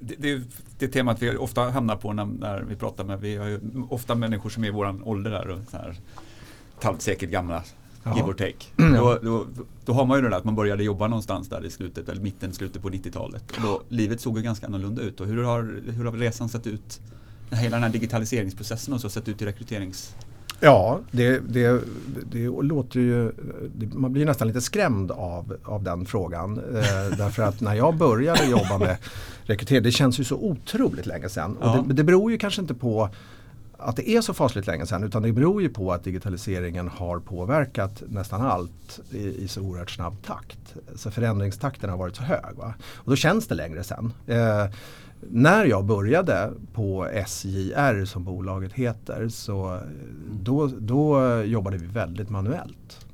det, 0.00 0.14
det, 0.18 0.42
det 0.78 0.88
temat 0.88 1.22
vi 1.22 1.36
ofta 1.36 1.70
hamnar 1.70 1.96
på 1.96 2.12
när, 2.12 2.24
när 2.24 2.60
vi 2.62 2.76
pratar 2.76 3.04
med, 3.04 3.20
vi 3.20 3.36
har 3.36 3.46
ju 3.46 3.60
ofta 3.88 4.14
människor 4.14 4.50
som 4.50 4.64
är 4.64 4.68
i 4.68 4.70
våran 4.70 5.02
ålder 5.02 5.30
där 5.30 5.48
och 5.48 5.58
så 5.70 5.76
här 5.76 5.96
ett 6.78 6.84
halvt 6.84 7.02
sekel 7.02 7.28
gamla, 7.28 7.62
Ja. 8.02 8.16
give 8.16 8.28
or 8.28 8.32
take. 8.32 8.66
Mm. 8.78 8.94
Då, 8.94 9.18
då, 9.22 9.46
då 9.84 9.92
har 9.92 10.06
man 10.06 10.18
ju 10.18 10.22
det 10.22 10.30
där 10.30 10.36
att 10.36 10.44
man 10.44 10.54
började 10.54 10.84
jobba 10.84 11.08
någonstans 11.08 11.48
där 11.48 11.64
i 11.64 11.70
slutet, 11.70 12.08
eller 12.08 12.22
mitten, 12.22 12.52
slutet 12.52 12.82
på 12.82 12.90
90-talet. 12.90 13.50
Och 13.56 13.62
då, 13.62 13.82
livet 13.88 14.20
såg 14.20 14.36
ju 14.36 14.42
ganska 14.42 14.66
annorlunda 14.66 15.02
ut 15.02 15.20
och 15.20 15.26
hur 15.26 15.42
har, 15.42 15.80
hur 15.86 16.04
har 16.04 16.12
resan 16.12 16.48
sett 16.48 16.66
ut? 16.66 17.00
Hela 17.50 17.76
den 17.76 17.82
här 17.82 17.90
digitaliseringsprocessen 17.90 18.94
och 18.94 19.00
så 19.00 19.10
sett 19.10 19.28
ut 19.28 19.42
i 19.42 19.46
rekryterings... 19.46 20.14
Ja, 20.60 21.00
det, 21.10 21.38
det, 21.38 21.80
det 22.32 22.48
låter 22.48 23.00
ju, 23.00 23.32
det, 23.74 23.94
man 23.94 24.12
blir 24.12 24.26
nästan 24.26 24.48
lite 24.48 24.60
skrämd 24.60 25.10
av, 25.10 25.56
av 25.64 25.82
den 25.82 26.06
frågan. 26.06 26.58
Eh, 26.58 27.16
därför 27.18 27.42
att 27.42 27.60
när 27.60 27.74
jag 27.74 27.96
började 27.96 28.44
jobba 28.44 28.78
med 28.78 28.96
rekrytering, 29.42 29.82
det 29.82 29.92
känns 29.92 30.20
ju 30.20 30.24
så 30.24 30.36
otroligt 30.36 31.06
länge 31.06 31.28
sedan. 31.28 31.56
Ja. 31.60 31.78
Och 31.78 31.88
det, 31.88 31.94
det 31.94 32.04
beror 32.04 32.32
ju 32.32 32.38
kanske 32.38 32.60
inte 32.60 32.74
på 32.74 33.08
att 33.82 33.96
det 33.96 34.10
är 34.10 34.20
så 34.20 34.34
fasligt 34.34 34.66
länge 34.66 34.86
sedan 34.86 35.04
utan 35.04 35.22
det 35.22 35.32
beror 35.32 35.62
ju 35.62 35.68
på 35.68 35.92
att 35.92 36.04
digitaliseringen 36.04 36.88
har 36.88 37.18
påverkat 37.18 38.02
nästan 38.08 38.40
allt 38.40 39.00
i, 39.10 39.44
i 39.44 39.48
så 39.48 39.60
oerhört 39.60 39.90
snabb 39.90 40.22
takt. 40.22 40.58
Så 40.94 41.10
förändringstakten 41.10 41.90
har 41.90 41.96
varit 41.96 42.16
så 42.16 42.22
hög. 42.22 42.56
Va? 42.56 42.74
Och 42.94 43.10
då 43.10 43.16
känns 43.16 43.46
det 43.46 43.54
längre 43.54 43.84
sedan. 43.84 44.12
Eh, 44.26 44.66
när 45.28 45.64
jag 45.64 45.84
började 45.84 46.52
på 46.72 47.08
SJR 47.26 48.04
som 48.04 48.24
bolaget 48.24 48.72
heter 48.72 49.28
så 49.28 49.74
eh, 49.74 49.80
då, 50.42 50.66
då 50.78 51.20
jobbade 51.42 51.76
vi 51.76 51.86
väldigt 51.86 52.30
manuellt. 52.30 53.06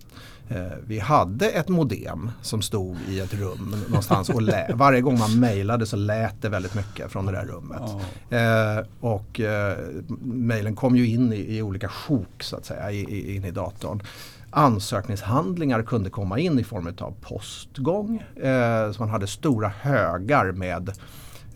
Eh, 0.48 0.66
Vi 0.86 0.98
hade 0.98 1.46
ett 1.48 1.68
modem 1.68 2.30
som 2.42 2.62
stod 2.62 2.96
i 3.08 3.20
ett 3.20 3.34
rum 3.34 3.75
någonstans 3.88 4.28
och 4.28 4.42
varje 4.75 5.00
gång 5.00 5.18
man 5.18 5.40
mejlade 5.40 5.86
så 5.86 5.96
lät 5.96 6.42
det 6.42 6.48
väldigt 6.48 6.75
mycket 6.75 7.12
från 7.12 7.26
det 7.26 7.32
där 7.32 7.44
rummet. 7.46 7.82
Eh, 8.30 8.86
och 9.00 9.40
eh, 9.40 9.78
mejlen 10.22 10.76
kom 10.76 10.96
ju 10.96 11.06
in 11.06 11.32
i, 11.32 11.56
i 11.56 11.62
olika 11.62 11.88
sjok 11.88 12.42
så 12.42 12.56
att 12.56 12.64
säga 12.64 12.90
i, 12.90 13.00
i, 13.00 13.36
in 13.36 13.44
i 13.44 13.50
datorn. 13.50 14.02
Ansökningshandlingar 14.50 15.82
kunde 15.82 16.10
komma 16.10 16.38
in 16.38 16.58
i 16.58 16.64
form 16.64 16.94
av 17.00 17.14
postgång. 17.20 18.22
Eh, 18.36 18.92
så 18.92 19.02
man 19.02 19.10
hade 19.10 19.26
stora 19.26 19.68
högar 19.68 20.52
med 20.52 20.90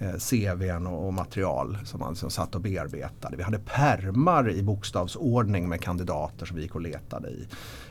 eh, 0.00 0.12
CVn 0.18 0.86
och, 0.86 1.06
och 1.06 1.14
material 1.14 1.78
som 1.84 2.00
man 2.00 2.16
som 2.16 2.30
satt 2.30 2.54
och 2.54 2.60
bearbetade. 2.60 3.36
Vi 3.36 3.42
hade 3.42 3.58
permar 3.58 4.50
i 4.50 4.62
bokstavsordning 4.62 5.68
med 5.68 5.80
kandidater 5.80 6.46
som 6.46 6.56
vi 6.56 6.62
gick 6.62 6.74
och 6.74 6.80
letade 6.80 7.28
i. 7.28 7.46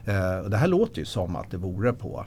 Eh, 0.05 0.37
och 0.37 0.49
det 0.49 0.57
här 0.57 0.67
låter 0.67 0.99
ju 0.99 1.05
som 1.05 1.35
att 1.35 1.51
det 1.51 1.57
vore 1.57 1.93
på 1.93 2.25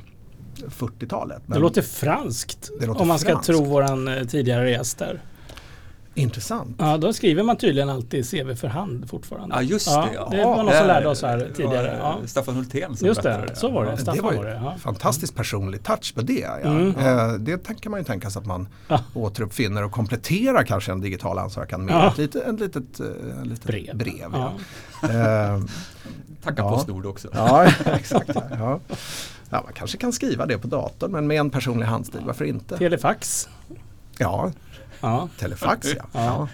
40-talet. 0.57 1.43
Det 1.47 1.59
låter 1.59 1.83
franskt 1.83 2.71
Det 2.81 2.87
låter 2.87 3.03
om 3.03 3.09
man 3.09 3.19
ska 3.19 3.29
franskt. 3.31 3.47
tro 3.47 3.65
våran 3.65 4.09
eh, 4.09 4.25
tidigare 4.25 4.71
gäst 4.71 4.99
där. 4.99 5.23
Intressant. 6.15 6.77
Ja, 6.79 6.97
då 6.97 7.13
skriver 7.13 7.43
man 7.43 7.57
tydligen 7.57 7.89
alltid 7.91 8.31
CV 8.31 8.55
för 8.55 8.69
hand 8.69 9.11
fortfarande. 9.11 9.55
Ja 9.55 9.63
just 9.63 9.87
det. 9.87 10.09
Ja. 10.15 10.29
Det 10.31 10.37
var 10.45 10.57
någon 10.57 10.57
som 10.57 10.67
Det 10.67 10.87
lärde 10.87 11.09
oss 11.09 11.23
här 11.23 11.39
var 11.39 11.47
tidigare. 11.55 11.97
Ja. 12.01 12.19
Staffan 12.27 12.55
Hultén 12.55 12.97
som 12.97 13.07
Just 13.07 13.23
berättade 13.23 13.47
det, 13.47 13.57
så 13.57 13.71
var 13.71 13.85
det. 13.85 13.91
Det 13.91 13.97
Staffan 13.97 14.25
var 14.25 14.33
var 14.33 14.45
ju 14.45 14.51
det. 14.51 14.61
Ja. 14.65 14.75
fantastiskt 14.79 15.35
personlig 15.35 15.83
touch 15.83 16.15
på 16.15 16.21
det. 16.23 16.39
Ja. 16.41 16.57
Mm. 16.71 16.95
Eh, 16.97 17.33
det 17.33 17.81
kan 17.81 17.91
man 17.91 18.01
ju 18.01 18.05
tänka 18.05 18.31
sig 18.31 18.41
att 18.41 18.47
man 18.47 18.69
Ja. 18.89 19.01
återuppfinner 19.15 19.85
och 19.85 19.93
kompletterar 19.93 20.63
kanske 20.65 20.93
en 20.93 21.01
digital 21.01 21.39
ansökan 21.39 21.85
med 21.85 21.95
Ja. 21.95 22.09
ett, 22.09 22.19
litet, 22.19 22.43
ett 22.49 22.61
litet, 22.61 23.01
eh, 23.01 23.07
ett 23.41 23.47
litet 23.47 23.65
Brev. 23.65 23.97
brev 23.97 24.29
Ja. 24.33 24.53
ja. 25.03 25.09
Eh, 25.09 25.61
Tacka 26.45 26.63
Ja. 26.63 26.71
Postnord 26.71 27.07
också. 27.07 27.29
ja, 27.35 27.65
exakt. 27.85 28.31
Ja. 28.35 28.43
Ja. 28.51 28.81
Ja, 29.51 29.63
man 29.65 29.73
kanske 29.75 29.99
kan 29.99 30.13
skriva 30.13 30.47
det 30.47 30.59
på 30.59 30.67
datorn 30.69 31.13
men 31.13 31.27
med 31.27 31.41
en 31.41 31.51
personlig 31.51 31.87
handstil, 31.87 32.21
varför 32.27 32.45
inte? 32.45 32.79
Telefax. 32.79 33.49
Ja, 34.19 34.53
Ja. 35.03 35.29
telefax 35.39 35.89
ja. 35.97 36.05
ja. 36.13 36.49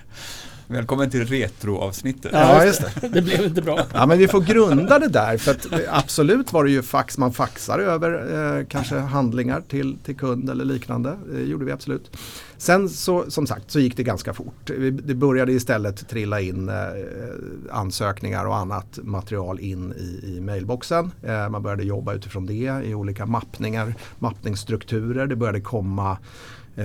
Välkommen 0.71 1.11
till 1.11 1.25
retroavsnittet. 1.27 2.31
Ja, 2.35 2.65
just 2.65 2.81
det. 3.01 3.09
Det 3.09 3.23
blev 3.23 3.45
inte 3.45 3.63
bra. 3.63 3.81
Ja 3.95 4.07
men 4.07 4.19
vi 4.19 4.29
får 4.29 4.41
grunda 4.41 4.99
det 4.99 5.09
där 5.09 5.39
för 5.39 5.51
att 5.51 5.67
absolut 5.89 6.53
var 6.53 6.65
det 6.65 6.71
ju 6.71 6.83
fax, 6.83 7.19
man 7.19 7.33
faxar 7.33 7.79
över 7.79 8.59
eh, 8.59 8.67
kanske 8.67 8.97
handlingar 8.99 9.61
till, 9.69 9.99
till 10.05 10.17
kund 10.17 10.51
eller 10.51 10.65
liknande. 10.65 11.17
Det 11.33 11.41
gjorde 11.43 11.65
vi 11.65 11.73
absolut. 11.73 12.17
Sen 12.59 12.89
så 12.89 13.31
som 13.31 13.47
sagt 13.47 13.71
så 13.71 13.81
gick 13.81 13.97
det 13.97 14.03
ganska 14.03 14.35
fort. 14.35 14.71
Vi- 14.71 14.91
Det 14.91 15.15
började 15.15 15.53
istället 15.53 16.09
trilla 16.09 16.41
in 16.41 16.69
eh, 16.69 16.75
ansökningar 17.71 18.45
och 18.45 18.57
annat 18.57 18.99
material 19.03 19.61
in 19.61 19.93
i, 19.93 20.37
i 20.37 20.41
mailboxen. 20.41 21.11
Eh, 21.23 21.49
man 21.49 21.63
började 21.63 21.85
jobba 21.85 22.13
utifrån 22.15 22.47
det 22.47 22.83
i 22.85 22.95
olika 22.95 23.27
mappningar, 23.27 23.95
mappningsstrukturer. 24.19 25.27
Det 25.27 25.37
började 25.37 25.61
komma 25.61 26.19
eh, 26.79 26.85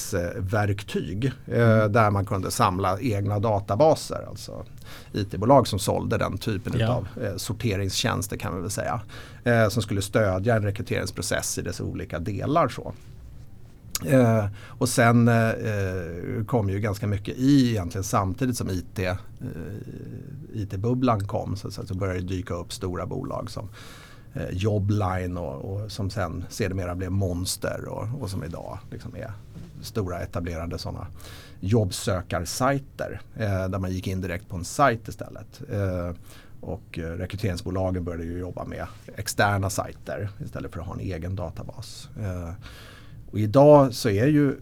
rekryteringsverktyg 0.00 1.24
eh, 1.46 1.84
där 1.84 2.10
man 2.10 2.24
kunde 2.26 2.50
samla 2.50 3.00
egna 3.00 3.38
databaser. 3.38 4.24
Alltså 4.28 4.64
IT-bolag 5.12 5.66
som 5.68 5.78
sålde 5.78 6.18
den 6.18 6.38
typen 6.38 6.72
Ja. 6.78 6.88
av 6.88 7.08
eh, 7.24 7.36
sorteringstjänster 7.36 8.36
kan 8.36 8.54
vi 8.56 8.60
väl 8.60 8.70
säga. 8.70 9.00
Eh, 9.44 9.68
som 9.68 9.82
skulle 9.82 10.02
stödja 10.02 10.56
en 10.56 10.62
rekryteringsprocess 10.62 11.58
i 11.58 11.62
dess 11.62 11.80
olika 11.80 12.18
delar. 12.18 12.68
Så. 12.68 12.92
Eh, 14.06 14.46
och 14.66 14.88
sen 14.88 15.28
eh, 15.28 16.44
kom 16.46 16.70
ju 16.70 16.80
ganska 16.80 17.06
mycket 17.06 17.36
i 17.38 17.70
egentligen 17.70 18.04
samtidigt 18.04 18.56
som 18.56 18.70
IT, 18.70 18.98
eh, 18.98 19.16
IT-bubblan 20.54 21.26
kom 21.26 21.56
så, 21.56 21.70
så, 21.70 21.86
så 21.86 21.94
började 21.94 22.20
det 22.20 22.26
dyka 22.26 22.54
upp 22.54 22.72
stora 22.72 23.06
bolag 23.06 23.50
som 23.50 23.68
Eh, 24.34 24.50
jobline 24.50 25.36
och, 25.36 25.54
och 25.54 25.92
som 25.92 26.10
sen 26.10 26.44
sedermera 26.48 26.94
blev 26.94 27.10
Monster 27.10 27.84
och, 27.88 28.22
och 28.22 28.30
som 28.30 28.44
idag 28.44 28.78
liksom 28.90 29.16
är 29.16 29.32
stora 29.82 30.20
etablerade 30.20 30.78
sådana 30.78 31.06
jobbsökarsajter 31.60 33.20
eh, 33.36 33.68
där 33.68 33.78
man 33.78 33.90
gick 33.90 34.06
in 34.06 34.20
direkt 34.20 34.48
på 34.48 34.56
en 34.56 34.64
sajt 34.64 35.08
istället. 35.08 35.62
Eh, 35.72 36.10
och 36.60 36.98
eh, 36.98 37.02
rekryteringsbolagen 37.02 38.04
började 38.04 38.24
ju 38.24 38.38
jobba 38.38 38.64
med 38.64 38.86
externa 39.16 39.70
sajter 39.70 40.28
istället 40.44 40.72
för 40.72 40.80
att 40.80 40.86
ha 40.86 40.94
en 40.94 41.00
egen 41.00 41.36
databas. 41.36 42.08
Eh, 42.20 42.52
och 43.30 43.38
idag 43.38 43.94
så 43.94 44.08
är 44.08 44.26
ju 44.26 44.56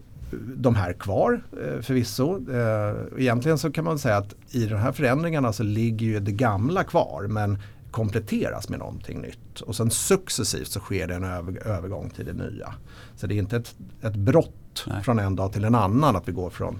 de 0.55 0.75
här 0.75 0.93
kvar 0.93 1.41
eh, 1.63 1.81
förvisso. 1.81 2.51
Eh, 2.51 2.95
egentligen 3.17 3.57
så 3.57 3.71
kan 3.71 3.85
man 3.85 3.99
säga 3.99 4.17
att 4.17 4.35
i 4.51 4.65
de 4.65 4.75
här 4.75 4.91
förändringarna 4.91 5.53
så 5.53 5.63
ligger 5.63 6.05
ju 6.05 6.19
det 6.19 6.31
gamla 6.31 6.83
kvar 6.83 7.27
men 7.27 7.57
kompletteras 7.91 8.69
med 8.69 8.79
någonting 8.79 9.21
nytt. 9.21 9.61
Och 9.61 9.75
sen 9.75 9.91
successivt 9.91 10.67
så 10.67 10.79
sker 10.79 11.07
det 11.07 11.15
en 11.15 11.23
över, 11.23 11.67
övergång 11.67 12.09
till 12.09 12.25
det 12.25 12.33
nya. 12.33 12.73
Så 13.15 13.27
det 13.27 13.35
är 13.35 13.37
inte 13.37 13.57
ett, 13.57 13.75
ett 14.01 14.15
brott 14.15 14.85
Nej. 14.87 15.03
från 15.03 15.19
en 15.19 15.35
dag 15.35 15.53
till 15.53 15.63
en 15.63 15.75
annan 15.75 16.15
att 16.15 16.27
vi 16.27 16.31
går 16.31 16.49
från 16.49 16.79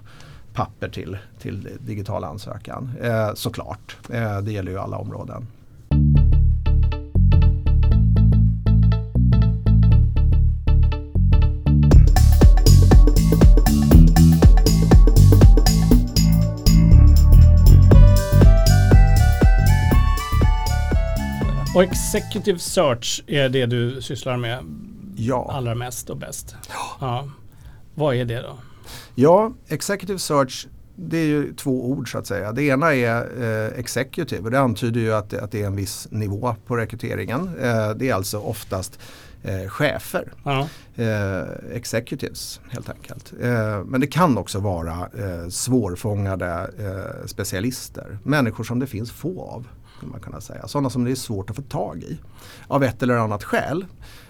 papper 0.54 0.90
till, 0.90 1.18
till 1.40 1.78
digital 1.80 2.24
ansökan. 2.24 2.92
Eh, 3.02 3.34
såklart, 3.34 3.98
eh, 4.10 4.42
det 4.42 4.52
gäller 4.52 4.72
ju 4.72 4.80
alla 4.80 4.98
områden. 4.98 5.48
Och 21.76 21.84
Executive 21.84 22.60
Search 22.60 23.24
är 23.28 23.50
det 23.50 23.66
du 23.66 24.02
sysslar 24.02 24.38
med 24.38 24.64
Ja. 25.16 25.52
allra 25.54 25.76
mest 25.76 26.10
och 26.10 26.18
bäst. 26.18 26.56
Ja. 27.00 27.30
Vad 27.96 28.16
är 28.16 28.26
det 28.26 28.42
då? 28.42 28.58
Ja, 29.16 29.54
executive 29.68 30.20
search 30.20 30.68
det 30.96 31.18
är 31.18 31.26
ju 31.26 31.54
två 31.54 31.90
ord 31.90 32.12
så 32.12 32.18
att 32.18 32.28
säga. 32.28 32.52
Det 32.52 32.64
ena 32.64 32.94
är 32.96 33.44
eh, 33.44 33.80
executive 33.80 34.42
och 34.44 34.52
det 34.52 34.60
antyder 34.60 35.02
ju 35.02 35.14
att, 35.14 35.30
det- 35.30 35.42
att 35.42 35.52
det 35.52 35.62
är 35.62 35.68
en 35.68 35.76
viss 35.76 36.08
nivå 36.12 36.56
på 36.68 36.76
rekryteringen. 36.78 37.48
Eh, 37.62 37.90
det 37.96 38.10
är 38.10 38.14
alltså 38.14 38.38
oftast 38.40 39.00
eh, 39.44 39.70
chefer, 39.70 40.34
Ja. 40.44 40.68
eh, 40.96 41.42
executives 41.74 42.60
helt 42.70 42.90
enkelt. 42.90 43.34
Eh, 43.42 43.84
men 43.86 44.02
det 44.02 44.08
kan 44.08 44.38
också 44.38 44.60
vara 44.60 44.92
eh, 44.94 45.50
svårfångade 45.50 46.70
eh, 46.80 47.26
specialister, 47.28 48.18
människor 48.24 48.64
som 48.64 48.80
det 48.80 48.88
finns 48.88 49.12
få 49.12 49.42
av. 49.42 49.68
skulle 50.00 50.12
Man 50.12 50.22
kunna 50.22 50.42
säga. 50.42 50.68
Sådana 50.68 50.90
som 50.90 51.04
det 51.04 51.12
är 51.12 51.16
svårt 51.16 51.50
att 51.50 51.56
få 51.56 51.62
tag 51.62 52.04
i 52.04 52.20
av 52.68 52.84
ett 52.84 53.04
eller 53.04 53.16
annat 53.18 53.44
skäl. 53.44 53.86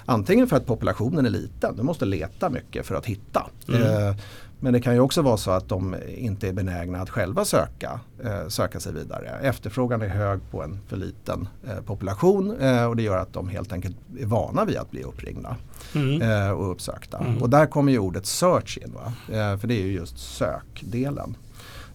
Antingen 0.05 0.47
för 0.47 0.57
att 0.57 0.65
populationen 0.65 1.25
är 1.25 1.29
liten, 1.29 1.75
du 1.75 1.83
måste 1.83 2.05
leta 2.05 2.49
mycket 2.49 2.85
för 2.85 2.95
att 2.95 3.05
hitta. 3.05 3.49
Mm. 3.67 3.81
Eh, 3.81 4.15
men 4.61 4.73
det 4.73 4.81
kan 4.81 4.93
ju 4.93 4.99
också 4.99 5.21
vara 5.21 5.37
så 5.37 5.51
att 5.51 5.69
de 5.69 5.95
inte 6.17 6.47
är 6.47 6.53
benägna 6.53 7.01
att 7.01 7.09
själva 7.09 7.45
söka, 7.45 7.99
eh, 8.23 8.47
söka 8.47 8.79
sig 8.79 8.93
vidare. 8.93 9.29
Efterfrågan 9.41 10.01
är 10.01 10.07
hög 10.07 10.39
på 10.51 10.63
en 10.63 10.79
för 10.87 10.97
liten 10.97 11.47
eh, 11.67 11.81
population 11.85 12.57
eh, 12.59 12.85
och 12.85 12.95
det 12.95 13.03
gör 13.03 13.17
att 13.17 13.33
de 13.33 13.49
helt 13.49 13.73
enkelt 13.73 13.97
är 14.19 14.25
vana 14.25 14.65
vid 14.65 14.77
att 14.77 14.91
bli 14.91 15.03
uppringda 15.03 15.55
Mm. 15.95 16.21
eh, 16.21 16.51
och 16.51 16.71
uppsökta. 16.71 17.17
Mm. 17.17 17.41
Och 17.41 17.49
där 17.49 17.65
kommer 17.65 17.91
ju 17.91 17.99
ordet 17.99 18.25
search 18.25 18.77
in. 18.77 18.95
Eh, 19.35 19.57
för 19.57 19.67
det 19.67 19.73
är 19.73 19.85
ju 19.85 19.91
just 19.91 20.17
sökdelen. 20.19 21.35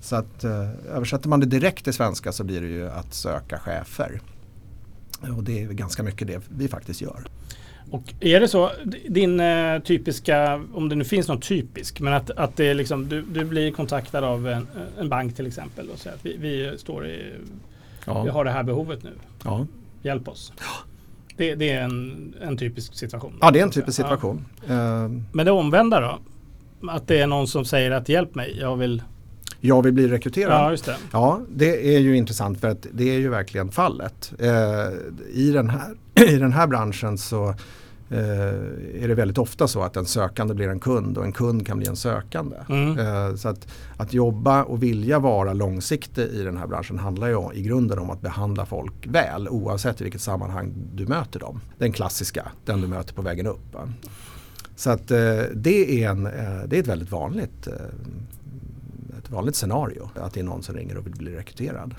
Så 0.05 0.17
att 0.17 0.45
eh, 0.45 0.71
översätter 0.97 1.29
man 1.29 1.41
det 1.41 1.47
direkt 1.47 1.85
till 1.85 1.93
svenska 1.93 2.33
så 2.33 2.45
blir 2.45 2.61
det 2.61 2.67
ju 2.67 2.91
att 2.91 3.15
söka 3.15 3.59
chefer. 3.59 4.21
Och 5.37 5.45
det 5.45 5.63
är 5.63 5.67
ganska 5.67 6.03
mycket 6.03 6.29
det 6.29 6.43
vi 6.49 6.69
faktiskt 6.69 7.01
gör. 7.01 7.25
Och 7.91 8.15
är 8.21 8.41
det 8.41 8.49
så, 8.49 8.71
din 9.09 9.41
eh, 9.41 9.79
typiska, 9.79 10.65
om 10.75 10.89
det 10.89 10.95
nu 10.95 11.05
finns 11.05 11.29
någon 11.29 11.41
typisk, 11.41 12.01
men 12.01 12.13
att, 12.13 12.31
att 12.31 12.57
det 12.57 12.65
är 12.65 12.75
liksom, 12.75 13.09
du, 13.09 13.23
du 13.23 13.45
blir 13.45 13.71
kontaktad 13.71 14.25
av 14.25 14.49
en, 14.49 14.67
en 14.99 15.09
bank 15.09 15.37
till 15.37 15.47
exempel 15.47 15.91
och 15.91 15.99
säger 15.99 16.17
att 16.17 16.27
vi, 16.27 16.37
vi 16.37 16.79
står 16.79 17.07
i, 17.07 17.33
vi 18.07 18.31
har 18.31 18.45
det 18.45 18.51
här 18.51 18.63
behovet 18.63 19.03
nu, 19.03 19.13
Ja. 19.45 19.67
hjälp 20.03 20.29
oss. 20.29 20.53
Det, 21.37 21.55
det 21.55 21.71
är 21.71 21.83
en, 21.83 22.35
en 22.41 22.57
typisk 22.57 22.95
situation. 22.95 23.39
ja, 23.41 23.51
det 23.51 23.59
är 23.59 23.63
en 23.63 23.71
typisk 23.71 23.97
situation. 23.97 24.45
Ja. 24.67 25.09
Men 25.33 25.47
det 25.47 25.51
omvända 25.51 26.01
då? 26.01 26.19
Att 26.91 27.09
det 27.09 27.21
är 27.21 27.27
någon 27.27 27.49
som 27.49 27.65
säger 27.65 27.91
att 27.91 28.09
hjälp 28.09 28.35
mig, 28.35 28.59
jag 28.61 28.77
vill... 28.77 29.03
jag 29.66 29.83
vill 29.83 29.92
bli 29.92 30.09
rekryterad. 30.09 30.52
Ja, 30.52 30.71
just 30.71 30.85
det. 30.85 30.97
Ja, 31.12 31.40
det 31.49 31.97
är 31.97 32.00
ju 32.00 32.16
intressant 32.16 32.61
för 32.61 32.68
att 32.68 32.87
det 32.92 33.14
är 33.14 33.18
ju 33.18 33.28
verkligen 33.28 33.71
fallet. 33.71 34.33
Eh, 34.38 34.49
i, 35.33 35.50
den 35.52 35.71
här, 35.71 35.94
I 36.28 36.37
den 36.37 36.52
här 36.52 36.66
branschen 36.66 37.18
så 37.18 37.49
eh, 38.11 38.18
är 39.02 39.09
det 39.09 39.14
väldigt 39.14 39.38
ofta 39.38 39.68
så 39.68 39.83
att 39.83 39.97
en 39.97 40.06
sökande 40.06 40.54
blir 40.54 40.68
en 40.68 40.80
kund 40.80 41.18
och 41.18 41.25
en 41.25 41.33
kund 41.33 41.66
kan 41.66 41.78
bli 41.78 41.87
en 41.87 41.97
sökande. 41.97 42.56
Mm. 42.68 42.99
Eh, 42.99 43.35
så 43.37 43.49
att, 43.49 43.68
att 43.97 44.12
jobba 44.12 44.64
och 44.64 44.83
vilja 44.83 45.18
vara 45.18 45.52
långsiktig 45.52 46.23
i 46.23 46.42
den 46.42 46.56
här 46.56 46.66
branschen 46.66 46.99
handlar 46.99 47.28
ju 47.28 47.52
i 47.54 47.62
grunden 47.62 47.99
om 47.99 48.11
att 48.11 48.21
behandla 48.21 48.66
folk 48.66 49.06
väl 49.06 49.49
oavsett 49.49 50.00
i 50.00 50.04
vilket 50.04 50.23
sammanhang 50.23 50.75
du 50.94 51.06
möter 51.06 51.40
dem. 51.40 51.61
Den 51.78 51.92
klassiska, 51.92 52.49
den 52.64 52.80
du 52.80 52.87
möter 52.87 53.14
på 53.14 53.23
vägen 53.23 53.47
upp. 53.47 53.76
Så 54.76 54.90
att 54.90 55.09
det, 55.54 56.04
är 56.04 56.11
en, 56.11 56.25
det 56.66 56.76
är 56.76 56.80
ett 56.80 56.87
väldigt 56.87 57.11
vanligt, 57.11 57.68
vanligt 59.35 59.57
scenario 59.57 60.11
att 60.14 60.33
det 60.35 60.41
är 60.41 60.45
någon 60.45 60.62
som 60.62 60.75
ringer 60.75 60.97
och 60.97 61.07
vill 61.07 61.17
bli 61.17 61.37
rekryterad. 61.37 61.95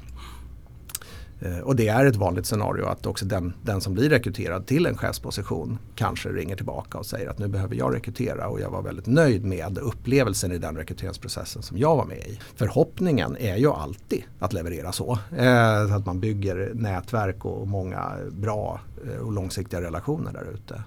Eh, 1.40 1.60
och 1.60 1.76
det 1.76 1.88
är 1.88 2.06
ett 2.06 2.16
vanligt 2.16 2.46
scenario 2.46 2.86
att 2.86 3.06
också 3.06 3.26
den, 3.26 3.54
den 3.64 3.82
som 3.82 3.94
blir 3.94 4.10
rekryterad 4.10 4.68
till 4.68 4.86
en 4.86 4.98
chefsposition 4.98 5.78
kanske 5.96 6.30
ringer 6.30 6.56
tillbaka 6.56 6.98
och 6.98 7.06
säger 7.06 7.30
att 7.30 7.40
nu 7.40 7.48
behöver 7.48 7.76
jag 7.76 7.96
rekrytera 7.96 8.48
och 8.48 8.60
jag 8.62 8.70
var 8.70 8.82
väldigt 8.82 9.06
nöjd 9.06 9.46
med 9.46 9.78
upplevelsen 9.78 10.52
i 10.52 10.58
den 10.58 10.78
rekryteringsprocessen 10.78 11.62
som 11.62 11.78
jag 11.78 11.96
var 11.96 12.06
med 12.06 12.18
i. 12.18 12.40
Förhoppningen 12.56 13.38
är 13.38 13.56
ju 13.56 13.72
alltid 13.72 14.24
att 14.40 14.54
leverera 14.54 14.92
så. 14.92 15.20
Eh, 15.38 15.88
så 15.88 15.94
att 15.94 16.06
man 16.06 16.20
bygger 16.20 16.72
nätverk 16.74 17.46
och 17.46 17.68
många 17.68 18.12
bra 18.32 18.80
eh, 19.08 19.20
och 19.20 19.32
långsiktiga 19.32 19.82
relationer 19.82 20.34
där 20.34 20.54
ute. 20.54 20.84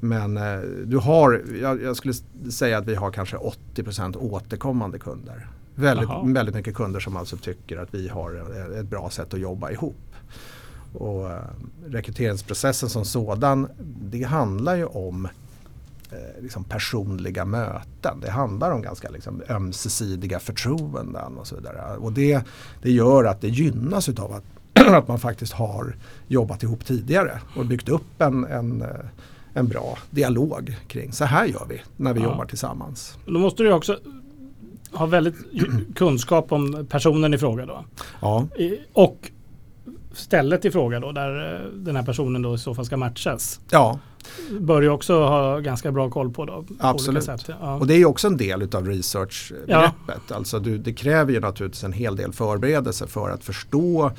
Men 0.00 0.36
eh, 0.36 0.58
du 0.86 0.96
har, 0.98 1.42
jag, 1.62 1.82
jag 1.82 1.96
skulle 1.96 2.14
säga 2.52 2.78
att 2.78 2.86
vi 2.86 2.94
har 2.94 3.10
kanske 3.10 3.36
80% 3.74 4.16
återkommande 4.16 4.98
kunder. 4.98 5.46
Väldigt, 5.74 6.08
väldigt 6.24 6.54
mycket 6.54 6.74
kunder 6.74 7.00
som 7.00 7.16
alltså 7.16 7.36
tycker 7.36 7.76
att 7.78 7.94
vi 7.94 8.08
har 8.08 8.34
ett- 8.34 8.76
ett 8.76 8.86
bra 8.86 9.10
sätt 9.10 9.34
att 9.34 9.40
jobba 9.40 9.70
ihop. 9.70 9.96
Och 10.94 11.30
eh, 11.30 11.38
rekryteringsprocessen 11.86 12.88
som 12.88 13.04
sådan, 13.04 13.68
det 14.02 14.22
handlar 14.22 14.76
ju 14.76 14.84
om 14.84 15.28
eh, 16.10 16.42
liksom 16.42 16.64
personliga 16.64 17.44
möten. 17.44 18.20
Det 18.20 18.30
handlar 18.30 18.70
om 18.70 18.82
ganska 18.82 19.08
liksom, 19.10 19.42
ömsesidiga 19.48 20.38
förtroenden 20.38 21.36
och 21.38 21.46
så 21.46 21.56
vidare. 21.56 21.96
Och 21.96 22.12
det, 22.12 22.40
det 22.82 22.90
gör 22.90 23.24
att 23.24 23.40
det 23.40 23.48
gynnas 23.48 24.08
utav 24.08 24.32
att, 24.32 24.44
att 24.88 25.08
man 25.08 25.18
faktiskt 25.20 25.52
har 25.52 25.96
jobbat 26.28 26.62
ihop 26.62 26.84
tidigare 26.86 27.40
och 27.56 27.66
byggt 27.66 27.88
upp 27.88 28.20
en, 28.20 28.44
en, 28.44 28.82
eh, 28.82 28.88
en 29.54 29.68
bra 29.68 29.98
dialog 30.10 30.76
kring 30.88 31.12
så 31.12 31.24
här 31.24 31.46
gör 31.46 31.66
vi 31.68 31.80
när 31.96 32.14
vi 32.14 32.20
Ja. 32.20 32.26
jobbar 32.26 32.44
tillsammans. 32.44 33.18
Då 33.26 33.38
måste 33.38 33.62
du 33.62 33.72
också 33.72 33.98
ha 34.92 35.06
väldigt 35.06 35.34
kunskap 35.94 36.52
om 36.52 36.86
personen 36.90 37.34
i 37.34 37.38
fråga 37.38 37.66
då. 37.66 37.84
Ja, 38.20 38.46
Och 38.92 39.30
stället 40.12 40.64
i 40.64 40.70
fråga 40.70 41.00
då 41.00 41.12
där 41.12 41.54
eh, 41.54 41.66
den 41.72 41.96
här 41.96 42.02
personen 42.02 42.42
då 42.42 42.54
i 42.54 42.58
så 42.58 42.74
fall 42.74 42.84
ska 42.84 42.96
matchas. 42.96 43.60
ja 43.70 43.98
Bör 44.60 44.82
ju 44.82 44.88
också 44.90 45.14
ha 45.24 45.58
ganska 45.58 45.92
bra 45.92 46.10
koll 46.10 46.30
på 46.30 46.44
då. 46.44 46.52
På 46.62 46.74
Absolut. 46.78 47.28
Olika 47.28 47.38
sätt. 47.38 47.56
Ja. 47.60 47.74
Och 47.74 47.86
det 47.86 47.94
är 47.94 47.98
ju 47.98 48.04
också 48.04 48.26
en 48.26 48.36
del 48.36 48.62
utav 48.62 48.86
researchbegreppet. 48.86 50.32
Alltså 50.32 50.58
du, 50.58 50.78
det 50.78 50.92
kräver 50.92 51.32
ju 51.32 51.40
naturligtvis 51.40 51.84
en 51.84 51.92
hel 51.92 52.16
del 52.16 52.32
förberedelse 52.32 53.06
för 53.06 53.30
att 53.30 53.44
förstå 53.44 54.10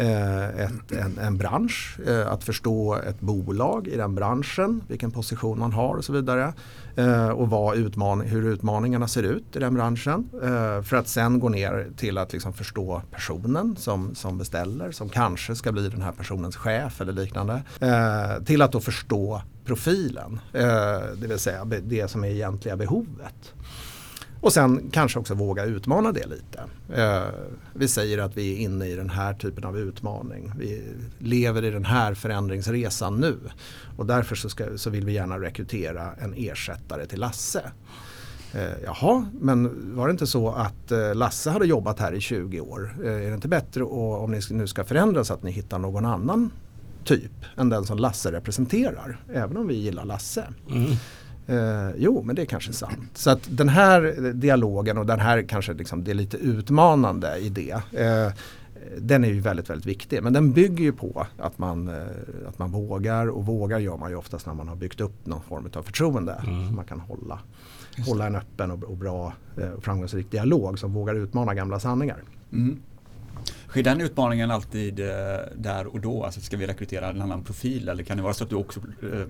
Eh, 0.00 0.60
ett, 0.60 0.92
en, 0.92 1.18
en 1.18 1.36
bransch, 1.36 1.98
eh, 2.06 2.32
att 2.32 2.44
förstå 2.44 2.94
ett 2.94 3.20
bolag 3.20 3.88
i 3.88 3.96
den 3.96 4.14
branschen, 4.14 4.82
vilken 4.88 5.10
position 5.10 5.58
man 5.58 5.72
har 5.72 5.94
och 5.94 6.04
så 6.04 6.12
vidare. 6.12 6.52
Eh, 6.96 7.28
och 7.28 7.50
vad 7.50 7.76
utman 7.76 8.20
hur 8.20 8.48
utmaningarna 8.52 9.08
ser 9.08 9.22
ut 9.22 9.56
i 9.56 9.58
den 9.58 9.74
branschen. 9.74 10.28
För 10.84 10.94
att 10.94 11.08
sen 11.08 11.40
gå 11.40 11.48
ner 11.48 11.88
till 11.96 12.18
att 12.18 12.32
liksom 12.32 12.52
förstå 12.52 13.02
personen 13.10 13.76
som, 13.76 14.14
som 14.14 14.38
beställer, 14.38 14.90
som 14.90 15.08
kanske 15.08 15.54
ska 15.56 15.72
bli 15.72 15.88
den 15.88 16.02
här 16.02 16.12
personens 16.12 16.56
chef 16.56 17.00
eller 17.00 17.12
liknande. 17.12 17.62
Till 18.46 18.62
att 18.62 18.72
då 18.72 18.80
förstå 18.80 19.42
profilen, 19.64 20.40
det 20.52 21.26
vill 21.26 21.38
säga 21.38 21.64
det 21.64 22.08
som 22.10 22.24
är 22.24 22.28
egentliga 22.28 22.76
behovet. 22.76 23.54
Och 24.40 24.52
sen 24.52 24.90
kanske 24.92 25.18
också 25.18 25.34
våga 25.34 25.64
utmana 25.64 26.12
det 26.12 26.26
lite. 26.26 26.62
Eh, 27.02 27.22
vi 27.74 27.88
säger 27.88 28.18
att 28.18 28.36
vi 28.36 28.52
är 28.52 28.58
inne 28.58 28.86
i 28.86 28.94
den 28.94 29.10
här 29.10 29.34
typen 29.34 29.64
av 29.64 29.78
utmaning. 29.78 30.52
Vi 30.58 30.82
lever 31.18 31.64
i 31.64 31.70
den 31.70 31.84
här 31.84 32.14
förändringsresan 32.14 33.16
nu. 33.16 33.36
Och 33.96 34.06
därför 34.06 34.36
så, 34.36 34.48
ska, 34.48 34.78
så 34.78 34.90
vill 34.90 35.04
vi 35.04 35.12
gärna 35.12 35.40
rekrytera 35.40 36.12
en 36.18 36.34
ersättare 36.36 37.06
till 37.06 37.20
Lasse. 37.20 37.62
Eh, 38.52 38.82
jaha, 38.84 39.26
men 39.40 39.90
var 39.96 40.06
det 40.06 40.10
inte 40.10 40.26
så 40.26 40.50
att 40.50 40.92
eh, 40.92 41.14
Lasse 41.14 41.50
hade 41.50 41.66
jobbat 41.66 41.98
här 41.98 42.12
i 42.12 42.20
20 42.20 42.60
år? 42.60 42.96
Eh, 43.04 43.12
är 43.12 43.28
det 43.28 43.34
inte 43.34 43.48
bättre 43.48 43.84
och, 43.84 44.24
om 44.24 44.30
ni 44.30 44.40
nu 44.50 44.66
ska 44.66 44.84
förändras 44.84 45.30
att 45.30 45.42
ni 45.42 45.50
hittar 45.50 45.78
någon 45.78 46.04
annan 46.06 46.50
typ 47.04 47.32
än 47.56 47.68
den 47.68 47.84
som 47.84 47.98
Lasse 47.98 48.32
representerar? 48.32 49.20
Även 49.32 49.56
om 49.56 49.66
vi 49.66 49.74
gillar 49.74 50.04
Lasse. 50.04 50.44
Mm. 50.70 50.90
Eh, 51.50 51.90
jo, 51.96 52.22
men 52.22 52.36
det 52.36 52.42
är 52.42 52.46
kanske 52.46 52.72
sant. 52.72 53.10
Så 53.14 53.30
att 53.30 53.48
den 53.50 53.68
här 53.68 54.32
dialogen 54.32 54.98
och 54.98 55.06
den 55.06 55.20
här 55.20 55.42
kanske 55.42 55.72
liksom, 55.72 56.04
det 56.04 56.10
är 56.10 56.14
lite 56.14 56.36
utmanande 56.36 57.38
idé. 57.38 57.76
Eh, 57.92 58.32
den 58.98 59.24
är 59.24 59.28
ju 59.28 59.40
väldigt, 59.40 59.70
väldigt 59.70 59.86
viktig. 59.86 60.22
Men 60.22 60.32
den 60.32 60.52
bygger 60.52 60.84
ju 60.84 60.92
på 60.92 61.26
att 61.38 61.58
man, 61.58 61.88
eh, 61.88 61.94
att 62.48 62.58
man 62.58 62.70
vågar 62.70 63.26
och 63.26 63.46
vågar 63.46 63.78
gör 63.78 63.96
man 63.96 64.10
ju 64.10 64.16
oftast 64.16 64.46
när 64.46 64.54
man 64.54 64.68
har 64.68 64.76
byggt 64.76 65.00
upp 65.00 65.26
någon 65.26 65.42
form 65.42 65.70
av 65.74 65.82
förtroende. 65.82 66.40
Så 66.44 66.50
man 66.50 66.84
kan 66.84 67.00
hålla, 67.00 67.38
hålla 68.06 68.26
en 68.26 68.36
öppen 68.36 68.70
och, 68.70 68.84
och 68.84 68.96
bra 68.96 69.32
eh, 69.56 69.70
och 69.70 69.84
framgångsrik 69.84 70.30
dialog 70.30 70.78
som 70.78 70.92
vågar 70.92 71.14
utmana 71.14 71.54
gamla 71.54 71.80
sanningar. 71.80 72.22
Mm. 72.52 72.80
Sker 73.70 73.82
den 73.82 74.00
utmaningen 74.00 74.50
alltid 74.50 75.00
eh, 75.00 75.06
där 75.56 75.86
och 75.86 76.00
då? 76.00 76.24
Alltså 76.24 76.40
ska 76.40 76.56
vi 76.56 76.66
rekrytera 76.66 77.10
en 77.10 77.22
annan 77.22 77.44
profil 77.44 77.88
eller 77.88 78.02
kan 78.04 78.16
det 78.16 78.22
vara 78.22 78.34
så 78.34 78.44
att 78.44 78.50
du 78.50 78.56
också 78.56 78.80
eh, 78.80 79.20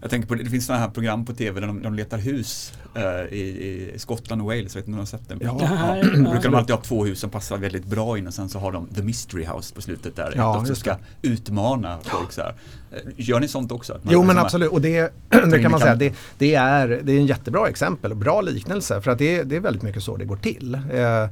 Jag 0.00 0.10
tänker 0.10 0.28
på 0.28 0.34
det, 0.34 0.42
det 0.42 0.50
finns 0.50 0.66
sådana 0.66 0.84
här 0.84 0.90
program 0.90 1.24
på 1.24 1.32
tv 1.32 1.60
där 1.60 1.66
de, 1.66 1.82
de 1.82 1.94
letar 1.94 2.18
hus 2.18 2.72
eh, 2.94 3.34
i, 3.34 3.92
i 3.94 3.98
Skottland 3.98 4.42
och 4.42 4.46
Wales, 4.48 4.76
vet 4.76 4.86
ni 4.86 4.92
om 4.92 4.96
ni 4.96 4.98
har 4.98 5.06
sett 5.06 5.28
den? 5.28 5.38
Ja. 5.42 5.56
Då 5.60 5.64
ja. 5.64 6.30
brukar 6.30 6.50
de 6.50 6.54
alltid 6.54 6.74
ha 6.76 6.82
två 6.82 7.04
hus 7.04 7.20
som 7.20 7.30
passar 7.30 7.56
väldigt 7.58 7.84
bra 7.84 8.18
in 8.18 8.26
och 8.26 8.34
sen 8.34 8.48
så 8.48 8.58
har 8.58 8.72
de 8.72 8.86
The 8.86 9.02
Mystery 9.02 9.44
House 9.44 9.74
på 9.74 9.82
slutet 9.82 10.16
där. 10.16 10.32
Ja, 10.36 10.64
de 10.66 10.74
ska 10.74 10.96
utmana 11.22 11.98
folk 12.02 12.32
så 12.32 12.40
här. 12.40 12.54
Eh, 12.92 12.98
Gör 13.16 13.40
ni 13.40 13.48
sånt 13.48 13.72
också? 13.72 13.92
Man 13.92 14.12
Jo 14.12 14.22
men 14.22 14.38
absolut 14.38 14.70
och 14.72 14.80
det, 14.80 15.12
det 15.50 15.62
kan 15.62 15.70
man 15.70 15.80
säga, 15.80 15.94
det, 15.94 16.14
det, 16.38 16.54
är, 16.54 17.00
det 17.02 17.12
är 17.12 17.18
en 17.18 17.26
jättebra 17.26 17.68
exempel 17.68 18.10
och 18.10 18.16
bra 18.16 18.40
liknelse 18.40 19.00
för 19.00 19.10
att 19.10 19.18
det, 19.18 19.36
är- 19.36 19.44
det 19.44 19.56
är 19.56 19.60
väldigt 19.60 19.82
mycket 19.82 20.02
så 20.02 20.16
det 20.16 20.24
går 20.24 20.36
till. 20.36 20.74
Eh, 20.74 21.28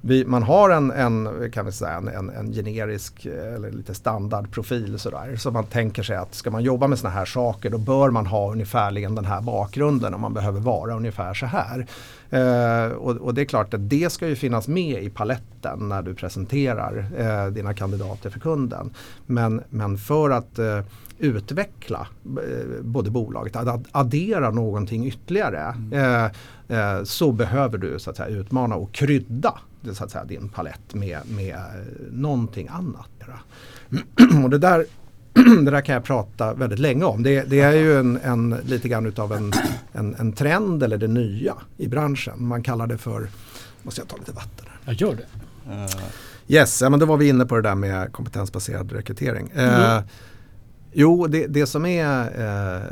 vi, 0.00 0.24
man 0.24 0.42
har 0.42 0.70
en, 0.70 0.90
en, 0.90 1.50
kan 1.52 1.66
vi 1.66 1.72
säga, 1.72 1.92
en, 1.92 2.08
en, 2.08 2.30
en 2.30 2.52
generisk 2.52 3.26
eh, 3.26 3.54
eller 3.54 3.70
lite 3.70 3.94
standardprofil 3.94 4.98
sådär. 4.98 5.36
Så 5.36 5.50
man 5.50 5.64
tänker 5.64 6.02
sig 6.02 6.16
att 6.16 6.34
ska 6.34 6.50
man 6.50 6.62
jobba 6.62 6.86
med 6.86 6.98
sådana 6.98 7.16
här 7.16 7.24
saker 7.24 7.70
då 7.70 7.78
bör 7.78 8.10
man 8.10 8.26
ha 8.26 8.52
ungefärligen 8.52 9.14
den 9.14 9.24
här 9.24 9.40
bakgrunden 9.40 10.14
och 10.14 10.20
man 10.20 10.34
behöver 10.34 10.60
vara 10.60 10.94
ungefär 10.94 11.34
så 11.34 11.46
här. 11.46 11.86
Eh, 12.30 12.92
och, 12.92 13.16
och 13.16 13.34
det 13.34 13.40
är 13.40 13.44
klart 13.44 13.74
att 13.74 13.90
det 13.90 14.12
ska 14.12 14.28
ju 14.28 14.36
finnas 14.36 14.68
med 14.68 15.02
i 15.02 15.10
paletten 15.10 15.88
när 15.88 16.02
du 16.02 16.14
presenterar 16.14 17.04
eh, 17.18 17.52
dina 17.52 17.74
kandidater 17.74 18.30
för 18.30 18.40
kunden. 18.40 18.90
Men, 19.26 19.62
men 19.70 19.98
för 19.98 20.30
att 20.30 20.58
eh, 20.58 20.80
utveckla 21.18 22.06
eh, 22.24 22.82
både 22.82 23.10
bolaget, 23.10 23.56
att 23.56 23.68
ad- 23.68 23.88
addera 23.92 24.50
någonting 24.50 25.06
ytterligare 25.06 25.74
eh, 25.92 26.24
eh, 26.78 27.04
så 27.04 27.32
behöver 27.32 27.78
du 27.78 27.98
så 27.98 28.10
att 28.10 28.16
säga, 28.16 28.28
utmana 28.28 28.74
och 28.74 28.92
krydda 28.92 29.54
så 29.92 30.04
att 30.04 30.10
säga, 30.10 30.24
din 30.24 30.48
palett 30.48 30.94
med, 30.94 31.18
med 31.28 31.54
eh, 31.54 31.62
någonting 32.10 32.68
annat. 32.68 33.08
och 34.44 34.50
det 34.50 34.58
där, 34.58 34.86
det 35.64 35.70
där 35.70 35.80
kan 35.80 35.92
jag 35.94 36.04
prata 36.04 36.54
väldigt 36.54 36.78
länge 36.78 37.04
om. 37.04 37.22
Det, 37.22 37.42
det 37.42 37.60
är 37.60 37.72
ju 37.72 37.98
en, 37.98 38.16
en, 38.22 38.56
lite 38.66 38.88
grann 38.88 39.06
utav 39.06 39.32
en, 39.32 39.52
en, 39.92 40.14
en 40.14 40.32
trend 40.32 40.82
eller 40.82 40.98
det 40.98 41.08
nya 41.08 41.54
i 41.76 41.88
branschen. 41.88 42.34
Man 42.46 42.62
kallar 42.62 42.86
det 42.86 42.98
för, 42.98 43.28
måste 43.82 44.00
jag 44.00 44.08
ta 44.08 44.16
lite 44.16 44.32
vatten 44.32 44.66
här. 44.68 44.78
Jag 44.84 44.94
gör 44.94 45.16
det. 45.16 45.72
Eh, 45.72 46.02
Yes, 46.48 46.82
ja, 46.82 46.90
men 46.90 47.00
då 47.00 47.06
var 47.06 47.16
vi 47.16 47.28
inne 47.28 47.46
på 47.46 47.56
det 47.56 47.62
där 47.62 47.74
med 47.74 48.12
kompetensbaserad 48.12 48.92
rekrytering. 48.92 49.50
Eh, 49.54 49.84
Mm 49.84 50.02
jo, 50.92 51.26
det, 51.26 51.46
det 51.46 51.66
som 51.66 51.86
är 51.86 52.20
eh, 52.20 52.82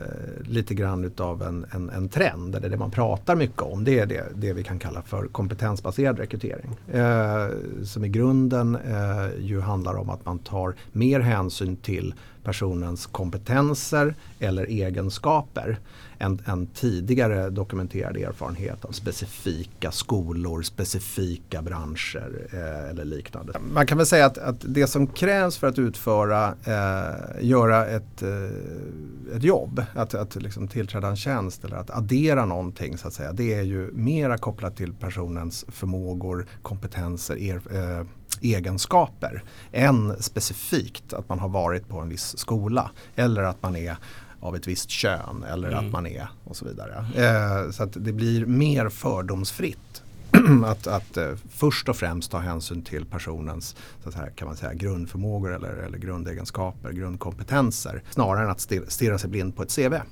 lite 0.49 0.75
grann 0.75 1.05
utav 1.05 1.43
en, 1.43 1.67
en, 1.71 1.91
en 1.91 2.09
trend, 2.09 2.55
eller 2.55 2.69
det 2.69 2.77
man 2.77 2.91
pratar 2.91 3.37
mycket 3.37 3.63
om, 3.63 3.85
det 3.85 3.99
är 3.99 4.07
det, 4.07 4.25
det 4.35 4.53
vi 4.53 4.63
kan 4.63 4.79
kalla 4.79 5.03
för 5.03 5.27
kompetensbaserad 5.27 6.19
rekrytering. 6.19 6.77
Eh, 6.93 7.49
som 7.85 8.05
i 8.05 8.09
grunden 8.09 8.77
eh, 8.77 9.41
ju 9.41 9.61
handlar 9.61 9.95
om 9.95 10.11
att 10.11 10.25
man 10.27 10.39
tar 10.39 10.75
mer 10.93 11.21
hänsyn 11.21 11.77
till 11.77 12.15
personens 12.45 13.07
kompetenser 13.07 14.15
eller 14.39 14.65
egenskaper 14.65 15.79
än, 16.19 16.43
än 16.47 16.67
tidigare 16.67 17.51
dokumenterad 17.51 18.17
erfarenhet 18.17 18.85
av 18.85 18.93
specifika 18.93 19.91
skolor, 19.91 20.63
specifika 20.63 21.63
branscher 21.63 22.49
eh, 22.53 22.91
eller 22.91 23.05
liknande. 23.05 23.53
Man 23.73 23.87
kan 23.87 23.99
väl 23.99 24.07
säga 24.07 24.27
att, 24.27 24.39
att 24.39 24.57
det 24.61 24.87
som 24.87 25.07
krävs 25.07 25.57
för 25.57 25.67
att 25.67 25.79
utföra, 25.79 26.55
eh, 26.65 27.45
göra 27.45 27.87
ett, 27.87 28.23
eh, 28.23 29.37
ett 29.37 29.43
jobb, 29.43 29.83
att, 29.95 30.15
att 30.15 30.37
liksom 30.37 30.69
tillträda 30.69 31.09
en 31.09 31.17
tjänst 31.17 31.65
eller 31.65 31.77
att 31.77 31.91
addera 31.91 32.45
någonting 32.45 32.99
så 32.99 33.09
att 33.09 33.15
säga, 33.15 33.33
det 33.33 33.55
är 33.55 33.63
ju 33.63 33.91
mera 33.93 34.39
kopplat 34.39 34.77
till 34.77 34.93
personens 34.93 35.65
förmågor, 35.69 36.47
kompetenser, 36.63 37.37
er, 37.37 37.61
eh, 37.71 38.07
egenskaper 38.41 39.43
än 39.73 40.23
specifikt 40.23 41.13
att 41.13 41.29
man 41.29 41.39
har 41.39 41.49
varit 41.49 41.89
på 41.89 41.99
en 42.01 42.09
viss 42.09 42.39
skola 42.39 42.91
eller 43.17 43.43
att 43.43 43.63
man 43.63 43.77
är 43.77 43.97
av 44.41 44.57
ett 44.57 44.67
visst 44.69 44.91
kön 44.91 45.45
eller 45.51 45.69
Mm. 45.69 45.87
att 45.87 45.93
man 45.93 46.07
är 46.07 46.29
och 46.45 46.57
så 46.57 46.65
vidare. 46.65 47.07
Eh, 47.17 47.71
så 47.71 47.83
att 47.83 47.93
det 47.93 48.13
blir 48.13 48.47
mer 48.47 48.89
fördomsfritt 48.89 50.03
att, 50.65 50.87
att 50.87 51.17
eh, 51.17 51.31
först 51.51 51.89
och 51.89 51.97
främst 51.97 52.31
ta 52.31 52.39
hänsyn 52.39 52.83
till 52.83 53.05
personens 53.05 53.77
så 54.05 54.13
säga, 54.13 54.31
kan 54.31 54.47
man 54.49 54.57
säga, 54.57 54.75
grundförmågor 54.75 55.55
eller, 55.55 55.69
eller 55.77 55.99
grundegenskaper, 55.99 56.93
grundkompetenser 56.93 58.03
snarare 58.11 58.45
än 58.45 58.51
att 58.51 58.61
stirra, 58.89 59.19
sig 59.19 59.31
blind 59.31 59.57
på 59.57 59.63
ett 59.63 59.75
CV. 59.77 59.95
Eh, 59.95 60.03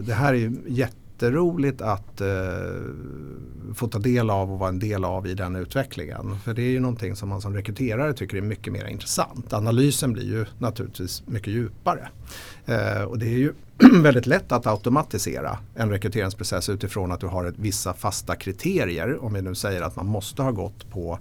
Det 0.00 0.14
här 0.14 0.34
är 0.34 0.38
ju 0.38 0.56
jätteroligt 1.22 1.80
att 1.80 2.20
eh, 2.20 2.26
få 3.74 3.88
ta 3.88 3.98
del 3.98 4.30
av 4.30 4.52
och 4.52 4.58
vara 4.58 4.68
en 4.68 4.78
del 4.78 5.04
av 5.04 5.26
i 5.26 5.34
den 5.34 5.56
utvecklingen. 5.56 6.38
För 6.44 6.54
det 6.54 6.62
är 6.62 6.70
ju 6.70 6.80
någonting 6.80 7.16
som 7.16 7.28
man 7.28 7.40
som 7.40 7.54
rekryterare 7.54 8.12
tycker 8.12 8.36
är 8.36 8.40
mycket 8.40 8.72
mer 8.72 8.86
intressant. 8.86 9.52
Analysen 9.52 10.12
blir 10.12 10.24
ju 10.24 10.44
naturligtvis 10.58 11.22
mycket 11.26 11.52
djupare. 11.52 12.08
Eh, 12.66 13.02
och 13.02 13.18
det 13.18 13.26
är 13.26 13.38
ju 13.38 13.52
väldigt 14.02 14.26
lätt 14.26 14.52
att 14.52 14.66
automatisera 14.66 15.58
en 15.74 15.90
rekryteringsprocess 15.90 16.68
utifrån 16.68 17.12
att 17.12 17.20
du 17.20 17.26
har 17.26 17.44
ett, 17.44 17.54
vissa 17.58 17.94
fasta 17.94 18.36
kriterier. 18.36 19.24
Om 19.24 19.34
vi 19.34 19.42
nu 19.42 19.54
säger 19.54 19.82
att 19.82 19.96
man 19.96 20.06
måste 20.06 20.42
ha 20.42 20.50
gått 20.50 20.90
på 20.90 21.18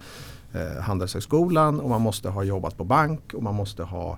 eh, 0.54 0.82
Handelshögskolan 0.82 1.80
och 1.80 1.90
man 1.90 2.02
måste 2.02 2.30
ha 2.30 2.44
jobbat 2.44 2.78
på 2.78 2.84
bank 2.84 3.34
och 3.34 3.44
man 3.44 3.56
måste 3.56 3.84
ha 3.84 4.18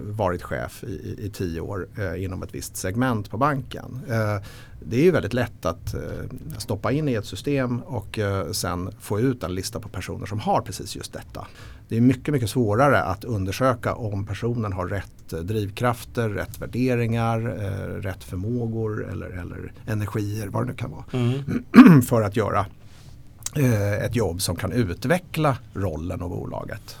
varit 0.00 0.42
chef 0.42 0.84
i, 0.84 1.16
i, 1.18 1.30
tio 1.30 1.60
år 1.60 1.88
eh, 1.98 2.24
inom 2.24 2.42
ett 2.42 2.54
visst 2.54 2.76
segment 2.76 3.30
på 3.30 3.36
banken. 3.36 4.00
Eh, 4.08 4.36
det 4.84 4.96
är 4.96 5.02
ju 5.02 5.10
väldigt 5.10 5.34
lätt 5.34 5.66
att 5.66 5.94
eh, 5.94 6.00
stoppa 6.58 6.92
in 6.92 7.08
i 7.08 7.14
ett 7.14 7.26
system 7.26 7.80
och 7.80 8.18
eh, 8.18 8.50
sen 8.50 8.90
få 9.00 9.20
ut 9.20 9.42
en 9.42 9.54
lista 9.54 9.80
på 9.80 9.88
personer 9.88 10.26
som 10.26 10.40
har 10.40 10.60
precis 10.60 10.96
just 10.96 11.12
detta. 11.12 11.46
Det 11.88 11.96
är 11.96 12.00
mycket, 12.00 12.34
mycket 12.34 12.50
svårare 12.50 13.02
att 13.02 13.24
undersöka 13.24 13.94
om 13.94 14.26
personen 14.26 14.72
har 14.72 14.86
rätt 14.86 15.28
drivkrafter, 15.42 16.28
rätt 16.28 16.60
värderingar, 16.60 17.40
rätt 18.00 18.24
förmågor 18.24 19.10
eller, 19.10 19.26
eller 19.26 19.72
energier, 19.86 20.48
vad 20.48 20.62
det 20.62 20.66
nu 20.66 20.74
kan 20.74 20.90
vara. 20.90 21.04
Mm. 21.12 22.02
för 22.02 22.22
att 22.22 22.36
göra 22.36 22.66
ett 24.00 24.16
jobb 24.16 24.42
som 24.42 24.56
kan 24.56 24.72
utveckla 24.72 25.56
rollen 25.74 26.22
och 26.22 26.30
bolaget. 26.30 26.98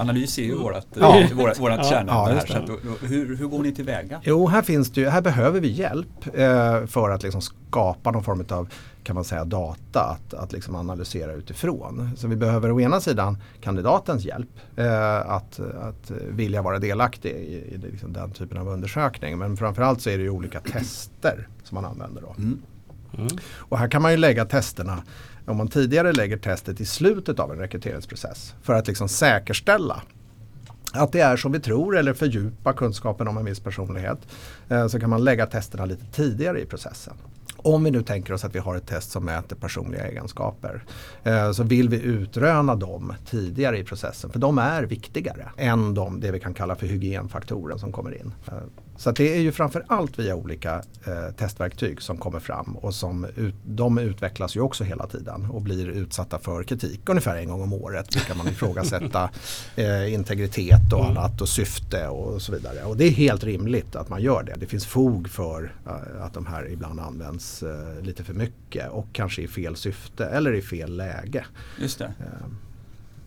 Analys 0.00 0.38
är 0.38 0.42
ju 0.42 0.54
vårat, 0.54 0.86
ja. 0.94 1.20
Eh, 1.20 1.32
vårat, 1.32 1.60
vårat 1.60 1.78
ja. 1.82 1.90
kärnämne 1.90 2.12
ja, 2.12 2.24
här. 2.24 2.46
Så 2.46 2.56
att, 2.56 3.10
hur, 3.10 3.36
hur 3.36 3.46
går 3.46 3.62
ni 3.62 3.72
tillväga? 3.72 4.20
Jo, 4.24 4.46
här, 4.46 4.62
finns 4.62 4.90
det, 4.90 5.10
här 5.10 5.20
behöver 5.20 5.60
vi 5.60 5.68
hjälp 5.68 6.26
eh, 6.34 6.86
för 6.86 7.10
att 7.10 7.22
liksom 7.22 7.40
skapa 7.40 8.10
någon 8.10 8.24
form 8.24 8.44
av 8.50 8.68
kan 9.06 9.14
man 9.14 9.24
säga, 9.24 9.44
data 9.44 10.00
att, 10.00 10.34
att 10.34 10.52
liksom 10.52 10.74
analysera 10.74 11.32
utifrån. 11.32 12.10
Så 12.16 12.28
vi 12.28 12.36
behöver 12.36 12.72
å 12.72 12.80
ena 12.80 13.00
sidan 13.00 13.38
kandidatens 13.60 14.24
hjälp 14.24 14.50
eh, 14.76 15.30
att, 15.30 15.60
att 15.60 16.10
vilja 16.10 16.62
vara 16.62 16.78
delaktig 16.78 17.30
i, 17.30 17.74
i 17.74 17.78
liksom 17.78 18.12
den 18.12 18.30
typen 18.30 18.58
av 18.58 18.68
undersökning. 18.68 19.38
Men 19.38 19.56
framförallt 19.56 20.00
så 20.00 20.10
är 20.10 20.16
det 20.16 20.22
ju 20.22 20.30
olika 20.30 20.60
tester 20.60 21.48
som 21.62 21.74
man 21.74 21.84
använder. 21.84 22.22
Då. 22.22 22.34
Mm. 22.38 22.62
Mm. 23.18 23.28
Och 23.56 23.78
här 23.78 23.88
kan 23.88 24.02
man 24.02 24.10
ju 24.10 24.16
lägga 24.16 24.44
testerna 24.44 25.02
om 25.46 25.56
man 25.56 25.68
tidigare 25.68 26.12
lägger 26.12 26.36
testet 26.36 26.80
i 26.80 26.84
slutet 26.84 27.40
av 27.40 27.52
en 27.52 27.58
rekryteringsprocess 27.58 28.54
för 28.62 28.74
att 28.74 28.86
liksom 28.86 29.08
säkerställa 29.08 30.02
att 30.92 31.12
det 31.12 31.20
är 31.20 31.36
som 31.36 31.52
vi 31.52 31.60
tror 31.60 31.96
eller 31.96 32.14
fördjupa 32.14 32.72
kunskapen 32.72 33.28
om 33.28 33.36
en 33.36 33.44
viss 33.44 33.60
personlighet 33.60 34.18
eh, 34.68 34.86
så 34.86 35.00
kan 35.00 35.10
man 35.10 35.24
lägga 35.24 35.46
testerna 35.46 35.84
lite 35.84 36.04
tidigare 36.04 36.60
i 36.60 36.66
processen. 36.66 37.14
Om 37.56 37.84
vi 37.84 37.90
nu 37.90 38.02
tänker 38.02 38.34
oss 38.34 38.44
att 38.44 38.54
vi 38.54 38.58
har 38.58 38.76
ett 38.76 38.86
test 38.86 39.10
som 39.10 39.24
mäter 39.24 39.56
personliga 39.56 40.08
egenskaper 40.08 40.84
eh, 41.24 41.52
så 41.52 41.62
vill 41.62 41.88
vi 41.88 42.02
utröna 42.02 42.74
dem 42.74 43.12
tidigare 43.30 43.78
i 43.78 43.84
processen 43.84 44.30
för 44.30 44.38
de 44.38 44.58
är 44.58 44.82
viktigare 44.82 45.48
än 45.56 45.94
de, 45.94 46.20
det 46.20 46.30
vi 46.30 46.40
kan 46.40 46.54
kalla 46.54 46.76
för 46.76 46.86
hygienfaktorer 46.86 47.76
som 47.76 47.92
kommer 47.92 48.20
in. 48.20 48.32
Eh, 48.48 48.54
Eh, 48.96 48.98
så 48.98 49.10
det 49.10 49.36
är 49.36 49.40
ju 49.40 49.52
framför 49.52 49.84
allt 49.88 50.18
via 50.18 50.34
olika 50.34 50.82
eh, 51.06 51.34
testverktyg 51.36 52.02
som 52.02 52.16
kommer 52.16 52.40
fram 52.40 52.76
och 52.76 52.94
som 52.94 53.26
ut, 53.36 53.54
de 53.64 53.98
utvecklas 53.98 54.56
ju 54.56 54.60
också 54.60 54.84
hela 54.84 55.06
tiden 55.06 55.46
och 55.50 55.62
blir 55.62 55.88
utsatta 55.88 56.38
för 56.38 56.62
kritik 56.62 57.08
ungefär 57.08 57.36
en 57.36 57.48
gång 57.48 57.62
om 57.62 57.72
året. 57.72 58.10
Då 58.10 58.20
kan 58.20 58.36
man 58.36 58.48
ifrågasätta 58.48 59.30
eh, 59.76 60.14
integritet 60.14 60.92
och 60.92 61.04
mm. 61.04 61.16
annat 61.16 61.40
och 61.40 61.48
syfte 61.48 62.08
och 62.08 62.42
så 62.42 62.52
vidare. 62.52 62.84
Och 62.84 62.96
det 62.96 63.04
är 63.04 63.10
helt 63.10 63.44
rimligt 63.44 63.96
att 63.96 64.08
man 64.08 64.22
gör 64.22 64.42
det. 64.42 64.54
Det 64.60 64.66
finns 64.66 64.86
fog 64.86 65.28
för 65.28 65.74
eh, 65.86 66.24
att 66.24 66.34
de 66.34 66.46
här 66.46 66.68
ibland 66.72 67.00
används 67.00 67.62
eh, 67.62 68.02
lite 68.02 68.24
för 68.24 68.34
mycket 68.34 68.90
och 68.90 69.06
kanske 69.12 69.42
i 69.42 69.48
fel 69.48 69.76
syfte 69.76 70.26
eller 70.26 70.52
i 70.52 70.62
fel 70.62 70.96
läge. 70.96 71.44
Just 71.80 71.98
det. 71.98 72.14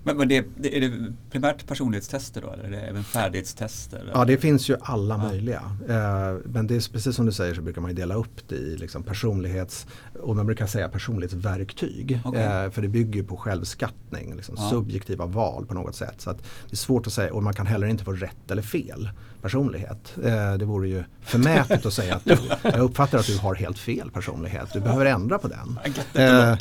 Men, 0.10 0.18
men 0.18 0.28
det, 0.58 0.78
är 0.78 0.82
det 0.82 1.14
primärt 1.32 1.68
personlighetstester 1.68 2.42
då 2.42 2.52
eller 2.52 2.64
är 2.64 2.72
det 2.72 2.80
även 2.80 3.04
färdighetstester? 3.04 4.12
Ja 4.14 4.26
det 4.26 4.38
finns 4.38 4.70
ju 4.70 4.76
alla 4.82 5.16
ja. 5.16 5.30
möjliga. 5.30 5.62
Eh, 5.90 6.38
men 6.46 6.68
det 6.68 6.76
är 6.76 6.92
precis 6.92 7.16
som 7.16 7.26
du 7.26 7.32
säger 7.32 7.54
så 7.54 7.62
brukar 7.62 7.82
man 7.82 7.96
dela 7.96 8.16
upp 8.16 8.48
det 8.48 8.56
i 8.56 8.78
liksom 8.78 9.04
personlighets 9.04 9.88
och 10.20 10.36
man 10.36 10.46
brukar 10.46 10.68
säga 10.68 10.90
personlighetsverktyg. 10.90 12.20
Okay. 12.26 12.42
Eh, 12.42 12.72
för 12.72 12.82
det 12.82 12.88
bygger 12.88 13.24
på 13.24 13.38
självskattning, 13.38 14.36
liksom 14.36 14.56
ja. 14.58 14.70
subjektiva 14.70 15.26
val 15.26 15.66
på 15.66 15.74
något 15.74 15.96
sätt. 15.96 16.22
Så 16.22 16.30
att 16.30 16.38
det 16.38 16.74
är 16.74 16.78
svårt 16.78 17.08
att 17.08 17.14
säga 17.14 17.34
och 17.34 17.44
man 17.44 17.54
kan 17.54 17.68
heller 17.68 17.88
inte 17.88 18.04
få 18.04 18.14
rätt 18.14 18.52
eller 18.52 18.62
fel 18.62 19.10
personlighet. 19.42 20.16
Eh, 20.24 20.54
det 20.54 20.66
vore 20.66 20.88
ju 20.88 21.04
förmätet 21.22 21.86
att 21.86 21.94
säga 21.94 22.16
att 22.16 22.26
du, 22.26 22.38
jag 22.64 22.80
uppfattar 22.80 23.18
att 23.18 23.28
du 23.28 23.38
har 23.38 23.56
helt 23.56 23.80
fel 23.80 24.12
personlighet. 24.12 24.74
Du 24.74 24.80
behöver 24.80 25.06
ändra 25.06 25.38
på 25.38 25.48
den. 25.48 25.80
Eh, 26.14 26.58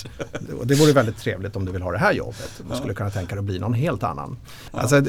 det 0.65 0.75
vore 0.75 0.93
väldigt 0.93 1.17
trevligt 1.17 1.57
om 1.57 1.65
du 1.65 1.73
vill 1.73 1.83
ha 1.83 1.93
det 1.93 1.99
här 1.99 2.13
jobbet. 2.13 2.63
Du 2.71 2.77
skulle 2.77 2.95
kunna 2.95 3.11
tänka 3.11 3.35
dig 3.35 3.39
att 3.39 3.45
bli 3.45 3.59
någon 3.59 3.75
helt 3.75 4.03
annan. 4.03 4.37
Alltså, 4.71 5.03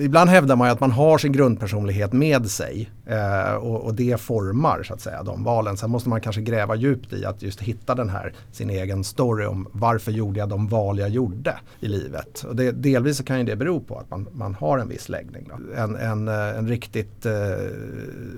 ibland 0.00 0.30
hävdar 0.30 0.56
man 0.56 0.68
ju 0.68 0.72
att 0.72 0.80
man 0.80 0.90
har 0.90 1.18
sin 1.18 1.32
grundpersonlighet 1.32 2.12
med 2.12 2.50
sig 2.50 2.90
eh, 3.06 3.54
och, 3.54 3.94
det 3.94 4.20
formar 4.20 4.82
så 4.82 4.94
att 4.94 5.00
säga 5.00 5.22
de 5.22 5.44
valen. 5.44 5.76
Sen 5.76 5.90
måste 5.90 6.08
man 6.08 6.20
kanske 6.20 6.42
gräva 6.42 6.74
djupt 6.74 7.12
i 7.12 7.24
att 7.24 7.42
just 7.42 7.60
hitta 7.60 7.94
den 7.94 8.08
här 8.08 8.34
sin 8.52 8.70
egen 8.70 9.04
story 9.04 9.46
om 9.46 9.68
varför 9.72 10.12
gjorde 10.12 10.38
jag 10.38 10.48
de 10.48 10.68
val 10.68 10.98
jag 10.98 11.08
gjorde 11.08 11.54
i 11.80 11.88
livet. 11.88 12.44
Och 12.48 12.56
det, 12.56 12.70
delvis 12.70 13.16
så 13.16 13.24
kan 13.24 13.38
ju 13.38 13.44
det 13.44 13.56
bero 13.56 13.80
på 13.80 13.98
att 13.98 14.10
man, 14.10 14.28
man 14.32 14.54
har 14.54 14.78
en 14.78 14.88
viss 14.88 15.08
läggning. 15.08 15.50
En, 15.76 15.96
en, 15.96 16.28
en 16.28 16.68
riktigt 16.96 17.26
eh, 17.26 17.32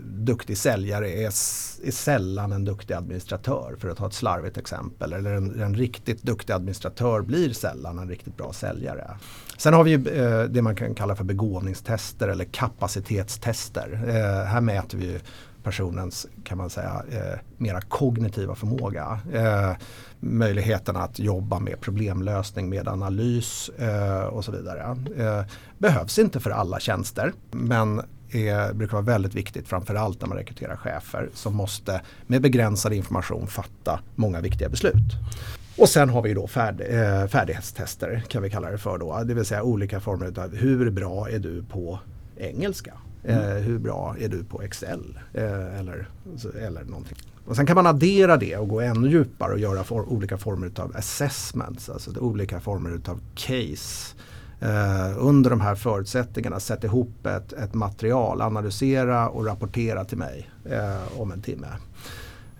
duktig 0.04 0.58
säljare 0.58 1.10
är, 1.10 1.26
är 1.26 1.90
sällan 1.90 2.52
en 2.52 2.64
duktig 2.64 2.94
administratör 2.94 3.76
för 3.78 3.88
att 3.88 3.96
ta 3.96 4.06
ett 4.06 4.12
slarvigt 4.12 4.58
exempel. 4.58 5.12
Eller 5.12 5.32
en, 5.32 5.60
en 5.60 5.74
riktigt 5.74 6.22
duktig 6.22 6.52
administratör 6.52 7.20
blir 7.20 7.52
sällan 7.52 7.98
en 7.98 8.08
riktigt 8.08 8.36
bra 8.36 8.52
säljare. 8.52 9.10
Sen 9.58 9.74
har 9.74 9.84
vi 9.84 9.90
ju, 9.90 10.08
eh, 10.08 10.44
det 10.44 10.62
man 10.62 10.76
kan 10.76 10.94
kalla 10.94 11.16
för 11.16 11.24
begåvningstester 11.24 12.28
eller 12.28 12.44
kapacitetstester. 12.44 14.04
Eh, 14.08 14.46
här 14.46 14.60
mäter 14.60 14.98
vi 14.98 15.18
personens 15.62 16.26
kan 16.44 16.58
man 16.58 16.70
säga 16.70 17.02
eh, 17.10 17.38
mera 17.56 17.80
kognitiva 17.80 18.54
förmåga. 18.54 19.20
Eh, 19.32 19.72
möjligheten 20.20 20.96
att 20.96 21.18
jobba 21.18 21.58
med 21.58 21.80
problemlösning, 21.80 22.68
med 22.68 22.88
analys 22.88 23.68
eh, 23.68 24.24
och 24.24 24.44
så 24.44 24.52
vidare. 24.52 24.96
Eh, 25.16 25.44
behövs 25.78 26.18
inte 26.18 26.40
för 26.40 26.50
alla 26.50 26.80
tjänster 26.80 27.32
men 27.50 28.02
är, 28.34 28.72
brukar 28.72 28.92
vara 28.92 29.04
väldigt 29.04 29.34
viktigt 29.34 29.68
framförallt 29.68 30.20
när 30.20 30.28
man 30.28 30.38
rekryterar 30.38 30.76
chefer 30.76 31.28
som 31.34 31.56
måste 31.56 32.00
med 32.26 32.42
begränsad 32.42 32.92
information 32.92 33.46
fatta 33.46 34.00
många 34.14 34.40
viktiga 34.40 34.68
beslut. 34.68 35.12
Och 35.78 35.88
sen 35.88 36.08
har 36.08 36.22
vi 36.22 36.34
då 36.34 36.46
färd, 36.46 36.80
eh, 36.80 37.26
färdighetstester 37.26 38.24
kan 38.28 38.42
vi 38.42 38.50
kalla 38.50 38.70
det 38.70 38.78
för 38.78 38.98
då. 38.98 39.22
Det 39.24 39.34
vill 39.34 39.44
säga 39.44 39.62
olika 39.62 40.00
former 40.00 40.38
av 40.38 40.56
hur 40.56 40.90
bra 40.90 41.28
är 41.30 41.38
du 41.38 41.62
på 41.62 41.98
engelska? 42.36 42.94
Mm. 43.24 43.56
Eh, 43.56 43.62
hur 43.62 43.78
bra 43.78 44.16
är 44.20 44.28
du 44.28 44.44
på 44.44 44.62
Excel? 44.62 45.18
Eh, 45.34 45.78
eller, 45.80 46.08
eller 46.60 46.84
någonting. 46.84 47.16
Och 47.46 47.56
sen 47.56 47.66
kan 47.66 47.74
man 47.74 47.86
addera 47.86 48.36
det 48.36 48.56
och 48.56 48.68
gå 48.68 48.80
ännu 48.80 49.08
djupare 49.08 49.52
och 49.52 49.58
göra 49.58 49.84
for, 49.84 50.12
olika 50.12 50.38
former 50.38 50.70
av 50.76 50.96
assessments, 50.96 51.88
alltså 51.88 52.18
olika 52.20 52.60
former 52.60 53.00
av 53.08 53.20
case. 53.34 54.16
Eh, 54.64 55.12
under 55.18 55.50
de 55.50 55.60
här 55.60 55.74
förutsättningarna 55.74 56.60
sätta 56.60 56.86
ihop 56.86 57.26
ett, 57.26 57.52
ett, 57.52 57.74
material, 57.74 58.42
analysera 58.42 59.28
och 59.28 59.46
rapportera 59.46 60.04
till 60.04 60.18
mig 60.18 60.50
eh, 60.64 61.20
om 61.20 61.32
en 61.32 61.42
timme. 61.42 61.66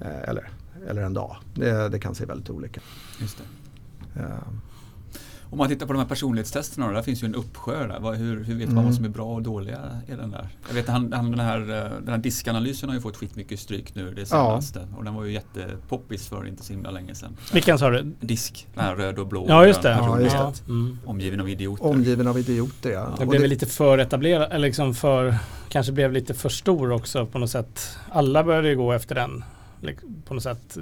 Eh, 0.00 0.28
eller, 0.28 0.50
eller 0.88 1.02
en 1.02 1.14
dag. 1.14 1.36
Det, 1.54 1.88
det, 1.88 1.98
kan 1.98 2.14
se 2.14 2.24
väldigt 2.24 2.50
olika. 2.50 2.80
Just 3.20 3.38
det. 3.38 4.22
Eh, 5.54 5.56
om 5.56 5.58
man 5.58 5.68
tittar 5.68 5.86
på 5.86 5.92
de 5.92 5.98
här 5.98 6.06
personlighetstesterna, 6.06 6.92
där 6.92 7.02
finns 7.02 7.22
ju 7.22 7.26
en 7.26 7.34
uppsjö 7.34 7.86
där. 7.86 8.14
Hur, 8.14 8.44
hur 8.44 8.54
vet 8.54 8.68
man 8.68 8.72
mm. 8.72 8.84
vad 8.84 8.94
som 8.94 9.04
är 9.04 9.08
bra 9.08 9.34
och 9.34 9.42
dåliga 9.42 9.78
i 10.08 10.12
den 10.12 10.30
där? 10.30 10.48
Jag 10.68 10.74
vet 10.74 10.88
han, 10.88 11.12
han, 11.12 11.30
den, 11.30 11.40
här, 11.40 11.60
eh, 11.60 11.90
den 12.00 12.08
här 12.08 12.18
diskanalysen 12.18 12.88
har 12.88 12.96
ju 12.96 13.02
fått 13.02 13.16
skitmycket 13.16 13.60
stryk 13.60 13.94
nu 13.94 14.10
det 14.10 14.26
senaste. 14.26 14.88
Ja. 14.90 14.98
Och 14.98 15.04
den 15.04 15.14
var 15.14 15.24
ju 15.24 15.32
jättepoppis 15.32 16.28
för 16.28 16.46
inte 16.46 16.64
så 16.64 16.72
himla 16.72 16.90
länge 16.90 17.14
sedan. 17.14 17.36
Vilken 17.52 17.78
sa 17.78 17.90
du? 17.90 18.12
Disk, 18.20 18.66
den 18.74 18.84
här 18.84 18.96
röd 18.96 19.18
och 19.18 19.26
blå. 19.26 19.46
Ja 19.48 19.66
just 19.66 19.82
det. 19.82 19.90
Ja, 19.90 20.20
just 20.20 20.36
det. 20.36 20.72
Mm. 20.72 20.98
Omgiven 21.04 21.40
av 21.40 21.48
idioter. 21.48 21.86
Omgiven 21.86 22.26
av 22.26 22.38
idioter 22.38 22.90
ja. 22.90 23.14
Det 23.18 23.26
blev 23.26 23.42
det... 23.42 23.48
lite 23.48 23.66
för 23.66 23.98
etablerat, 23.98 24.50
eller 24.50 24.68
liksom 24.68 24.94
för, 24.94 25.36
kanske 25.68 25.92
blev 25.92 26.12
lite 26.12 26.34
för 26.34 26.48
stor 26.48 26.92
också 26.92 27.26
på 27.26 27.38
något 27.38 27.50
sätt. 27.50 27.98
Alla 28.12 28.44
började 28.44 28.68
ju 28.68 28.76
gå 28.76 28.92
efter 28.92 29.14
den 29.14 29.44
på 30.24 30.34
något 30.34 30.42
sätt. 30.42 30.78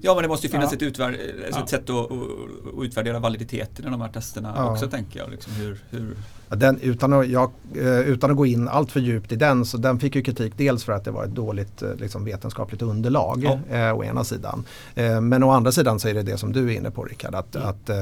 Ja 0.00 0.14
men 0.14 0.22
det 0.22 0.28
måste 0.28 0.46
ju 0.46 0.50
finnas 0.50 0.72
ja. 0.72 0.76
ett, 0.76 0.82
utvär, 0.82 1.12
ett 1.12 1.18
ja. 1.50 1.66
sätt 1.66 1.90
att, 1.90 2.12
att, 2.12 2.82
utvärdera 2.82 3.18
validiteten 3.18 3.86
i 3.86 3.90
de 3.90 4.00
här 4.00 4.08
testerna 4.08 4.54
ja. 4.56 4.72
också 4.72 4.90
tänker 4.90 5.20
jag. 5.20 5.30
Liksom 5.30 5.52
hur, 5.52 5.78
hur, 5.90 6.16
den, 6.48 6.80
utan, 6.80 7.12
att, 7.12 7.28
jag, 7.28 7.50
eh, 7.76 8.00
utan 8.00 8.30
att 8.30 8.36
gå 8.36 8.46
in 8.46 8.68
allt 8.68 8.92
för 8.92 9.00
djupt 9.00 9.32
i 9.32 9.36
den 9.36 9.64
så 9.64 9.76
den 9.76 10.00
fick 10.00 10.16
ju 10.16 10.22
kritik 10.22 10.52
dels 10.56 10.84
för 10.84 10.92
att 10.92 11.04
det 11.04 11.10
var 11.10 11.24
ett 11.24 11.34
dåligt 11.34 11.82
eh, 11.82 11.94
liksom, 11.94 12.24
vetenskapligt 12.24 12.82
underlag 12.82 13.44
eh, 13.70 13.96
å 13.96 14.04
ena 14.04 14.24
sidan. 14.24 14.64
Eh, 14.94 15.20
men 15.20 15.42
å 15.42 15.50
andra 15.50 15.72
sidan 15.72 16.00
så 16.00 16.08
är 16.08 16.14
det 16.14 16.22
det 16.22 16.38
som 16.38 16.52
du 16.52 16.72
är 16.72 16.76
inne 16.76 16.90
på 16.90 17.04
Rickard 17.04 17.34
att, 17.34 17.56
mm. 17.56 17.68
att 17.68 17.90
eh, 17.90 17.96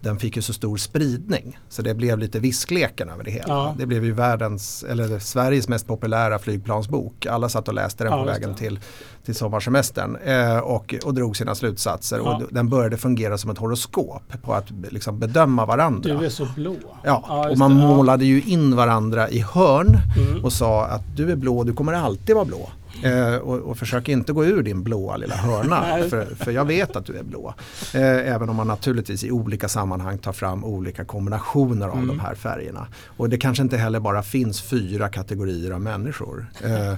den 0.00 0.18
fick 0.18 0.36
ju 0.36 0.42
så 0.42 0.52
stor 0.52 0.76
spridning 0.76 1.58
så 1.68 1.82
det 1.82 1.94
blev 1.94 2.18
lite 2.18 2.40
viskleken 2.40 3.08
över 3.08 3.24
det 3.24 3.30
hela. 3.30 3.74
Det 3.78 3.86
blev 3.86 4.04
ju 4.04 4.12
världens, 4.12 4.84
eller 4.84 5.18
Sveriges 5.18 5.68
mest 5.68 5.86
populära 5.86 6.38
flygplansbok. 6.38 7.26
Alla 7.26 7.48
satt 7.48 7.68
och 7.68 7.74
läste 7.74 8.04
den 8.04 8.12
på 8.12 8.24
vägen 8.24 8.54
till, 8.54 8.80
till 9.24 9.34
sommarsemestern 9.34 10.16
eh, 10.16 10.58
och, 10.58 10.94
och 11.04 11.14
drog 11.14 11.36
sina 11.36 11.54
slutsatser 11.54 12.20
och 12.20 12.42
den 12.50 12.68
började 12.68 12.96
fungera 12.96 13.38
som 13.38 13.50
ett 13.50 13.58
horoskop 13.58 14.22
på 14.42 14.54
att 14.54 14.70
liksom, 14.90 15.18
bedöma 15.18 15.66
varandra. 15.66 16.14
Du 16.18 16.24
är 16.26 16.30
så 16.30 16.46
blå. 16.56 16.76
Ja, 17.04 17.48
och 17.50 17.58
man 17.58 17.72
målade 17.72 18.24
ju 18.24 18.42
in 18.42 18.76
varandra 18.76 19.28
i 19.30 19.38
hörn 19.40 19.96
Mm. 20.16 20.44
och 20.44 20.52
sa 20.52 20.84
att 20.86 21.02
du 21.16 21.32
är 21.32 21.36
blå, 21.36 21.64
du 21.64 21.72
kommer 21.72 21.92
alltid 21.92 22.34
vara 22.34 22.44
blå. 22.44 22.68
Eh, 23.02 23.34
och, 23.36 23.58
och 23.58 23.76
försök 23.78 24.08
inte 24.08 24.32
gå 24.32 24.44
ur 24.44 24.62
din 24.62 24.82
blåa 24.82 25.16
lilla 25.16 25.34
hörna, 25.34 25.82
för, 26.10 26.24
för 26.24 26.50
jag 26.50 26.64
vet 26.64 26.96
att 26.96 27.06
du 27.06 27.16
är 27.16 27.22
blå. 27.22 27.54
Eh, 27.94 28.02
även 28.34 28.48
om 28.48 28.56
man 28.56 28.66
naturligtvis 28.66 29.24
i 29.24 29.30
olika 29.30 29.68
sammanhang 29.68 30.18
tar 30.18 30.32
fram 30.32 30.64
olika 30.64 31.04
kombinationer 31.04 31.88
av 31.88 31.92
Mm. 31.96 32.08
de 32.08 32.20
här 32.20 32.34
färgerna. 32.34 32.86
Och 33.16 33.28
det 33.28 33.36
kanske 33.38 33.62
inte 33.62 33.76
heller 33.76 34.00
bara 34.00 34.22
finns 34.22 34.62
fyra 34.62 35.08
kategorier 35.08 35.70
av 35.70 35.80
människor. 35.80 36.46
Eh, 36.64 36.94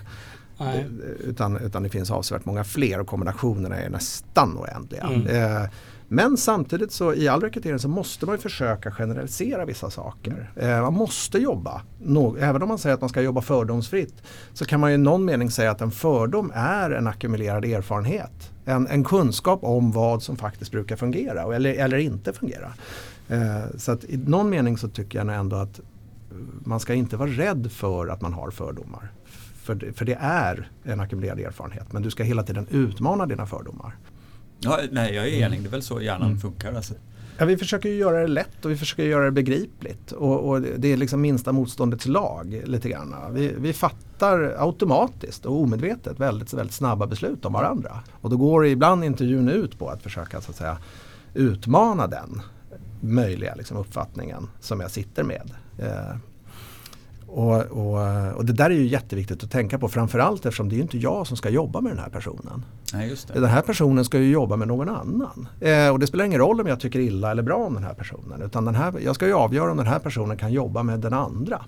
Nej. 0.59 0.87
utan, 1.21 1.57
utan 1.57 1.83
det 1.83 1.89
finns 1.89 2.11
avsevärt 2.11 2.45
många 2.45 2.65
fler 2.65 3.01
och 3.01 3.07
kombinationerna 3.07 3.77
är 3.77 3.91
nästan 3.91 4.59
oändliga. 4.59 5.03
Mm. 5.03 5.27
Eh, 5.63 5.69
men 6.09 6.37
samtidigt 6.37 6.93
så 6.93 7.15
i 7.15 7.29
all 7.29 7.41
rekrytering 7.41 7.79
så 7.79 7.89
måste 7.89 8.27
man 8.27 8.39
försöka 8.39 8.91
generalisera 8.91 9.65
vissa 9.65 9.91
saker. 9.91 10.51
Eh, 10.57 10.81
man 10.81 10.95
måste 10.95 11.39
jobba, 11.39 11.83
nå- 12.03 12.37
även 12.37 12.63
om 12.63 12.69
man 12.69 12.79
säger 12.79 12.95
att 12.95 13.01
man 13.01 13.11
ska 13.11 13.23
jobba 13.23 13.41
fördomsfritt 13.41 14.15
så 14.53 14.65
kan 14.65 14.81
man 14.81 14.91
i 14.91 14.97
någon 14.97 15.25
mening 15.25 15.51
säga 15.51 15.71
att 15.71 15.81
en 15.81 15.91
fördom 15.91 16.53
är 16.55 16.91
en 16.91 17.07
ackumulerad 17.07 17.65
erfarenhet. 17.65 18.51
En, 18.65 18.87
en 18.87 19.05
kunskap 19.05 19.65
om 19.65 19.93
vad 19.93 20.23
som 20.23 20.37
faktiskt 20.37 20.71
brukar 20.71 20.97
fungera 20.97 21.57
eller, 21.57 21.75
eller 21.75 21.99
inte 21.99 22.33
fungera. 22.33 22.73
Eh, 23.29 23.77
så 23.79 23.93
att 23.93 24.05
i 24.05 24.17
någon 24.17 24.51
mening 24.51 24.79
så 24.79 24.89
tycker 24.89 25.19
jag 25.19 25.35
ändå 25.35 25.57
att 25.57 25.81
man 26.65 26.81
ska 26.81 26.95
inte 26.95 27.17
vara 27.17 27.31
rädd 27.31 27.73
för 27.73 28.07
att 28.09 28.21
man 28.21 28.33
har 28.33 28.51
fördomar. 28.51 29.13
För 29.65 29.75
det, 29.75 29.93
för 29.93 30.05
det 30.05 30.17
är 30.21 30.69
en 30.85 31.01
ackumulerad 31.01 31.41
erfarenhet 31.41 31.93
men 31.93 32.03
du 32.03 32.11
ska 32.11 32.23
hela 32.23 32.43
tiden 32.43 32.67
utmana 32.71 33.27
dina 33.27 33.47
fördomar. 33.47 33.97
Ja, 34.61 34.79
nej, 34.93 35.15
jag 35.15 35.29
är 35.29 35.33
enig. 35.47 35.63
Det 35.63 35.69
är 35.69 35.71
väl 35.71 35.83
så 35.83 36.01
hjärnan 36.01 36.27
Mm. 36.29 36.41
funkar. 36.41 36.73
Alltså. 36.73 36.95
Ja, 37.39 37.45
vi 37.45 37.57
försöker 37.57 37.89
göra 37.89 38.21
det 38.21 38.27
lätt 38.27 38.65
och 38.65 38.71
vi 38.71 38.77
försöker 38.77 39.03
göra 39.05 39.25
det 39.25 39.31
begripligt. 39.31 40.13
Och, 40.13 40.49
och 40.49 40.61
det 40.61 40.93
är 40.93 40.97
liksom 40.97 41.21
minsta 41.21 41.53
motståndets 41.53 42.07
lag 42.07 42.63
lite 42.65 42.89
grann. 42.89 43.15
Vi, 43.33 43.55
vi 43.59 43.73
fattar 43.73 44.55
automatiskt 44.59 45.47
och 45.47 45.61
omedvetet 45.61 46.21
väldigt, 46.21 46.53
väldigt 46.53 46.75
snabba 46.75 47.07
beslut 47.07 47.45
om 47.45 47.53
varandra. 47.53 48.01
Och 48.21 48.31
då 48.31 48.37
går 48.37 48.67
ibland 48.67 49.05
intervjun 49.05 49.49
ut 49.49 49.79
på 49.79 49.89
att 49.89 50.03
försöka 50.03 50.41
så 50.41 50.51
att 50.51 50.57
säga, 50.57 50.79
utmana 51.35 52.07
den 52.07 52.43
möjliga 53.01 53.55
liksom, 53.55 53.77
uppfattningen 53.77 54.49
som 54.61 54.81
jag 54.81 54.91
sitter 54.91 55.23
med. 55.23 55.51
Eh, 55.79 56.17
och, 57.35 57.63
och, 57.63 58.37
och 58.37 58.45
det 58.45 58.53
där 58.53 58.71
är 58.71 58.75
ju 58.75 58.87
jätteviktigt 58.87 59.45
att 59.45 59.51
tänka 59.51 59.79
på 59.79 59.89
framförallt 59.89 60.47
eftersom 60.47 60.69
det 60.69 60.75
är 60.75 60.77
ju 60.77 60.83
inte 60.83 60.99
jag 60.99 61.27
som 61.27 61.37
ska 61.37 61.49
jobba 61.49 61.81
med 61.81 61.93
den 61.93 61.99
här 61.99 62.11
personen. 62.11 62.65
Nej, 62.93 63.09
just 63.09 63.29
det. 63.29 63.41
Den 63.41 63.51
här 63.51 63.61
personen 63.61 64.05
ska 64.05 64.19
ju 64.19 64.31
jobba 64.31 64.57
med 64.57 64.69
någon 64.69 64.89
annan. 64.89 65.49
Eh, 65.61 65.89
och 65.89 65.99
det 65.99 66.07
spelar 66.07 66.25
ingen 66.25 66.41
roll 66.41 66.61
om 66.61 66.67
jag 66.67 66.81
tycker 66.81 66.99
illa 66.99 67.31
eller 67.31 67.43
bra 67.43 67.57
om 67.57 67.75
den 67.75 67.85
här 67.85 67.95
personen. 67.95 68.43
Utan 68.43 68.65
den 68.65 68.75
här, 68.75 68.95
jag 69.05 69.15
ska 69.15 69.27
ju 69.27 69.35
avgöra 69.35 69.71
om 69.71 69.77
den 69.77 69.87
här 69.87 69.99
personen 69.99 70.37
kan 70.37 70.53
jobba 70.53 70.83
med 70.83 71.01
den 71.01 71.13
andra. 71.13 71.63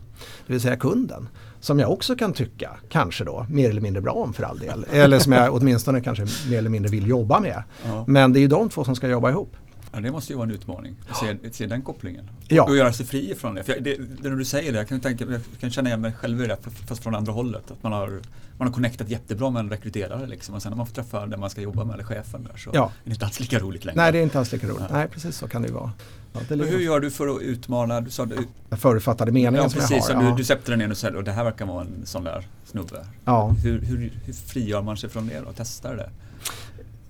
Det 0.47 0.53
vill 0.53 0.61
säga 0.61 0.77
kunden. 0.77 1.29
Som 1.61 1.79
jag 1.79 1.93
också 1.93 2.17
kan 2.17 2.33
tycka, 2.33 2.71
kanske 2.89 3.25
då, 3.25 3.47
mer 3.51 3.71
eller 3.71 3.81
mindre 3.81 4.03
bra 4.03 4.13
om 4.13 4.33
för 4.33 4.43
all 4.43 4.59
del. 4.59 4.87
Eller 4.93 5.19
som 5.19 5.33
jag 5.33 5.55
åtminstone 5.55 6.01
kanske 6.01 6.27
mer 6.51 6.59
eller 6.59 6.71
mindre 6.71 6.91
vill 6.91 7.07
jobba 7.09 7.41
med. 7.41 7.63
Ja. 7.87 8.05
Men 8.09 8.33
det 8.33 8.39
är 8.39 8.41
ju 8.41 8.49
de 8.49 8.69
två 8.69 8.85
som 8.85 8.97
ska 8.97 9.09
jobba 9.09 9.31
ihop. 9.31 9.57
Ja, 9.97 10.03
det 10.03 10.11
måste 10.11 10.33
ju 10.33 10.37
vara 10.37 10.49
en 10.49 10.55
utmaning. 10.55 10.95
att 11.11 11.17
Se, 11.17 11.37
se 11.53 11.67
den 11.67 11.83
kopplingen. 11.83 12.31
Ja. 12.49 12.63
Och 12.65 12.77
göra 12.77 12.93
sig 12.93 13.07
fri 13.07 13.31
ifrån 13.31 13.55
det. 13.55 13.63
För 13.65 13.73
jag, 13.73 13.83
det, 13.83 13.97
det 14.23 14.29
när 14.29 14.37
du 14.37 14.45
säger 14.45 14.73
det, 14.73 14.79
jag 14.79 14.89
kan, 14.89 15.01
tänka, 15.01 15.25
jag 15.31 15.41
kan 15.61 15.71
känna 15.71 15.89
igen 15.89 16.01
mig 16.01 16.13
själv 16.13 16.43
i 16.43 16.47
det, 16.47 16.57
fast 16.89 17.03
från 17.03 17.15
andra 17.15 17.33
hållet. 17.33 17.71
Att 17.71 17.83
man 17.83 17.93
har, 17.93 18.21
man 18.59 18.69
har 18.69 18.75
connectat 18.75 19.09
jättebra 19.09 19.51
med 19.51 19.61
en 19.61 19.71
rekryterare 19.71 20.27
liksom, 20.27 20.55
och 20.55 20.63
sen 20.63 20.71
när 20.71 20.77
man 20.77 20.87
får 20.87 20.95
träffa 20.95 21.27
den 21.27 21.41
man 21.41 21.51
ska 21.51 21.61
jobba 21.61 21.85
med, 21.85 21.95
eller 21.95 22.05
chefen 22.05 22.45
där, 22.45 22.57
så 22.57 22.71
Ja. 22.75 22.85
är 22.85 22.91
det 23.09 23.11
inte 23.11 23.25
alls 23.25 23.41
lika 23.41 23.59
roligt 23.59 23.85
längre. 23.85 23.97
Nej, 24.03 24.13
det 24.13 24.19
är 24.19 24.23
inte 24.23 24.39
alls 24.39 24.53
lika 24.53 24.67
roligt. 24.67 24.81
Nej. 24.81 24.89
Nej, 24.93 25.09
precis 25.09 25.37
så 25.37 25.49
kan 25.49 25.63
det 25.63 25.69
ju 25.69 25.75
vara. 25.75 25.93
Ja, 26.33 26.41
hur 26.57 26.79
gör 26.81 27.01
du 27.01 27.11
för 27.11 27.37
att 27.37 27.43
utmana? 27.43 28.01
Du 28.01 28.11
sa, 28.11 28.25
du, 28.27 28.37
den 28.69 28.79
förutfattade 28.79 29.33
meningen 29.33 29.55
ja, 29.55 29.69
som 29.69 29.81
precis, 29.81 30.07
jag 30.09 30.15
har. 30.17 30.23
Du, 30.23 30.29
Ja. 30.29 30.37
du 30.37 30.45
släppte 30.45 30.73
den 30.73 30.79
ner 30.79 30.91
och 30.91 30.97
sa 30.97 31.09
och 31.11 31.25
det 31.25 31.33
här 31.33 31.45
verkar 31.45 31.67
vara 31.67 31.81
en 31.81 32.07
sån 32.07 32.25
där 32.25 32.47
snubbe. 32.65 33.07
Ja. 33.25 33.49
Hur, 33.63 33.81
hur, 33.81 34.13
hur 34.25 34.33
frigör 34.33 34.83
man 34.83 34.97
sig 34.97 35.11
från 35.11 35.27
det 35.29 35.41
och 35.41 35.53
testar 35.57 35.97
det? 35.97 36.11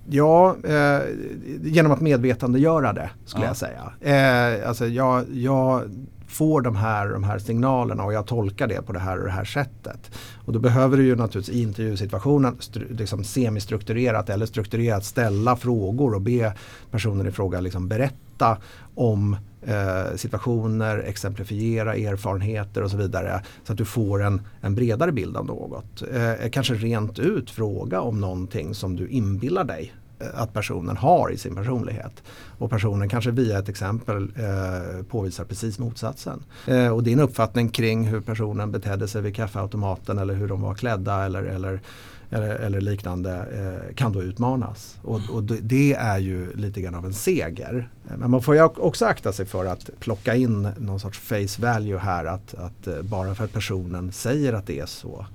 Ja, 0.09 0.55
eh, 0.63 0.99
genom 1.63 1.91
att 1.91 2.01
medvetandegöra 2.01 2.93
det 2.93 3.09
skulle 3.25 3.45
Ja. 3.45 3.49
jag 3.49 3.57
säga. 3.57 3.91
Eh, 4.61 4.67
alltså 4.69 4.87
jag, 4.87 5.25
jag 5.33 5.81
får 6.27 6.61
de 6.61 6.75
här, 6.75 7.07
de 7.09 7.23
här 7.23 7.39
signalerna 7.39 8.03
och 8.03 8.13
jag 8.13 8.25
tolkar 8.25 8.67
det 8.67 8.81
på 8.81 8.93
det 8.93 8.99
här 8.99 9.17
och 9.17 9.25
det 9.25 9.31
här 9.31 9.45
sättet. 9.45 10.11
Och 10.45 10.53
då 10.53 10.59
behöver 10.59 10.97
du 10.97 11.05
ju 11.05 11.15
naturligtvis 11.15 11.55
i 11.55 11.61
intervjusituationen 11.61 12.57
liksom 12.89 13.23
semistrukturerat 13.23 14.29
eller 14.29 14.45
strukturerat 14.45 15.05
ställa 15.05 15.55
frågor 15.55 16.13
och 16.15 16.21
be 16.21 16.53
personen 16.91 17.27
i 17.27 17.31
fråga 17.31 17.59
liksom 17.59 17.87
berätta 17.87 18.57
om 18.95 19.35
eh, 19.67 20.15
situationer, 20.15 20.97
exemplifiera 20.97 21.95
erfarenheter 21.95 22.83
och 22.83 22.91
så 22.91 22.97
vidare. 22.97 23.41
Så 23.63 23.71
att 23.71 23.77
du 23.77 23.85
får 23.85 24.23
en, 24.23 24.41
en 24.61 24.75
bredare 24.75 25.11
bild 25.11 25.37
av 25.37 25.45
något. 25.45 26.03
Eh, 26.11 26.31
eh 26.31 26.49
kanske 26.49 26.73
rent 26.73 27.19
ut 27.19 27.49
fråga 27.49 28.01
om 28.01 28.21
någonting 28.21 28.73
som 28.73 28.95
du 28.95 29.07
inbillar 29.07 29.63
dig 29.63 29.93
eh, 30.19 30.27
att 30.33 30.53
personen 30.53 30.97
har 30.97 31.31
i 31.31 31.37
sin 31.37 31.55
personlighet. 31.55 32.23
Och 32.57 32.69
personen 32.69 33.09
kanske 33.09 33.31
via 33.31 33.59
ett 33.59 33.69
exempel 33.69 34.31
eh, 34.35 35.03
påvisar 35.03 35.43
precis 35.45 35.79
motsatsen. 35.79 36.43
Eh, 36.67 36.89
och 36.89 37.03
din 37.03 37.19
uppfattning 37.19 37.69
kring 37.69 38.07
hur 38.07 38.21
personen 38.21 38.71
betedde 38.71 39.07
sig 39.07 39.21
vid 39.21 39.35
kaffeautomaten 39.35 40.17
eller 40.17 40.33
hur 40.33 40.47
de 40.47 40.61
var 40.61 40.73
klädda 40.73 41.25
eller, 41.25 41.43
eller, 41.43 41.81
eller, 42.29 42.49
eller 42.55 42.81
liknande 42.81 43.31
eh, 43.35 43.95
kan 43.95 44.11
då 44.13 44.23
utmanas. 44.23 44.97
Och, 45.01 45.21
och 45.33 45.43
det- 45.43 45.93
är 45.93 46.17
ju 46.17 46.53
lite 46.55 46.81
grann 46.81 46.95
av 46.95 47.05
en 47.05 47.13
seger. 47.13 47.89
Men 48.17 48.31
man 48.31 48.41
får 48.41 48.55
ju 48.55 48.61
också 48.63 49.05
akta 49.05 49.31
sig 49.33 49.45
för 49.45 49.65
att 49.65 49.89
plocka 49.99 50.35
in 50.35 50.69
någon 50.77 50.99
sorts 50.99 51.19
face 51.19 51.61
value 51.61 51.97
här 51.97 52.25
att, 52.25 52.53
att 52.53 52.87
eh, 52.87 53.01
bara 53.01 53.35
för 53.35 53.43
att 53.43 53.53
personen 53.53 54.11
säger 54.11 54.53
att 54.53 54.67
det 54.67 54.79
är 54.79 54.85
så 54.85 55.25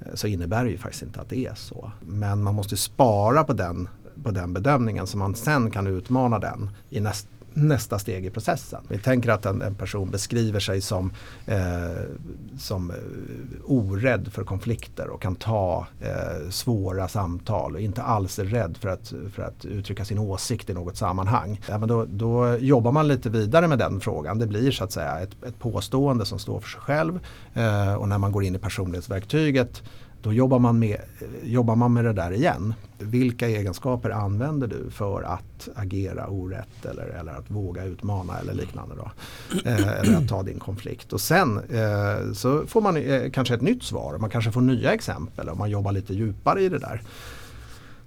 eh, 0.00 0.14
så 0.14 0.26
innebär 0.26 0.64
det 0.64 0.70
ju 0.70 0.78
faktiskt 0.78 1.02
inte 1.02 1.20
att 1.20 1.28
det 1.28 1.46
är 1.46 1.54
så. 1.54 1.90
Men 2.00 2.42
man 2.42 2.54
måste 2.54 2.76
spara 2.76 3.44
på 3.44 3.52
den, 3.52 3.88
på 4.22 4.30
den 4.30 4.52
bedömningen 4.52 5.06
så 5.06 5.18
man 5.18 5.34
sen 5.34 5.70
kan 5.70 5.86
utmana 5.86 6.38
den 6.38 6.70
i 6.90 7.00
näst, 7.00 7.28
nästa 7.54 7.98
steg 7.98 8.26
i 8.26 8.30
processen. 8.30 8.84
Vi 8.88 8.98
tänker 8.98 9.30
att 9.30 9.46
en, 9.46 9.62
en 9.62 9.74
person 9.74 10.10
beskriver 10.10 10.60
sig 10.60 10.80
som, 10.80 11.12
eh, 11.46 11.58
som 12.58 12.90
eh, 12.90 12.96
orädd 13.64 14.32
för 14.32 14.44
konflikter 14.44 15.08
och 15.08 15.22
kan 15.22 15.34
ta 15.34 15.86
eh, 16.00 16.50
svåra 16.50 17.08
samtal 17.08 17.74
och 17.74 17.80
inte 17.80 18.02
alls 18.02 18.38
är 18.38 18.44
rädd 18.44 18.76
för 18.76 18.88
att, 18.88 19.12
för 19.32 19.42
att 19.42 19.64
uttrycka 19.64 20.04
sin 20.04 20.18
åsikt 20.18 20.70
i 20.70 20.74
något 20.74 20.96
sammanhang. 20.96 21.60
Ja, 21.68 21.78
men 21.78 21.88
då, 21.88 22.04
då 22.04 22.56
jobbar 22.56 22.92
man 22.92 23.08
lite 23.08 23.30
vidare 23.30 23.68
med 23.68 23.78
den 23.78 24.00
frågan. 24.00 24.38
Det 24.38 24.46
blir 24.46 24.70
så 24.70 24.84
att 24.84 24.92
säga 24.92 25.20
ett, 25.20 25.44
ett 25.46 25.58
påstående 25.58 26.26
som 26.26 26.38
står 26.38 26.60
för 26.60 26.68
sig 26.68 26.80
själv 26.80 27.20
eh, 27.54 27.94
och 27.94 28.08
när 28.08 28.18
man 28.18 28.32
går 28.32 28.44
in 28.44 28.54
i 28.54 28.58
personlighetsverktyget 28.58 29.82
då 30.24 30.32
jobbar 30.32 30.58
man, 30.58 30.78
med, 30.78 31.00
jobbar 31.42 31.76
man 31.76 31.92
med 31.92 32.04
det 32.04 32.12
där 32.12 32.30
igen. 32.30 32.74
Vilka 32.98 33.48
egenskaper 33.48 34.10
använder 34.10 34.66
du 34.66 34.90
för 34.90 35.22
att 35.22 35.68
agera 35.74 36.26
orätt 36.26 36.84
eller, 36.84 37.06
eller 37.06 37.32
att 37.32 37.50
våga 37.50 37.84
utmana 37.84 38.38
eller 38.38 38.54
liknande. 38.54 38.94
Då. 38.96 39.10
Eh, 39.64 39.88
eller 39.88 40.16
att 40.16 40.28
ta 40.28 40.42
din 40.42 40.58
konflikt. 40.58 41.12
Och 41.12 41.20
sen 41.20 41.58
eh, 41.58 42.32
så 42.32 42.66
får 42.66 42.80
man 42.80 42.96
eh, 42.96 43.30
kanske 43.30 43.54
ett 43.54 43.62
nytt 43.62 43.82
svar. 43.82 44.18
Man 44.18 44.30
kanske 44.30 44.52
får 44.52 44.60
nya 44.60 44.92
exempel 44.92 45.48
om 45.48 45.58
man 45.58 45.70
jobbar 45.70 45.92
lite 45.92 46.14
djupare 46.14 46.62
i 46.62 46.68
det 46.68 46.78
där. 46.78 47.02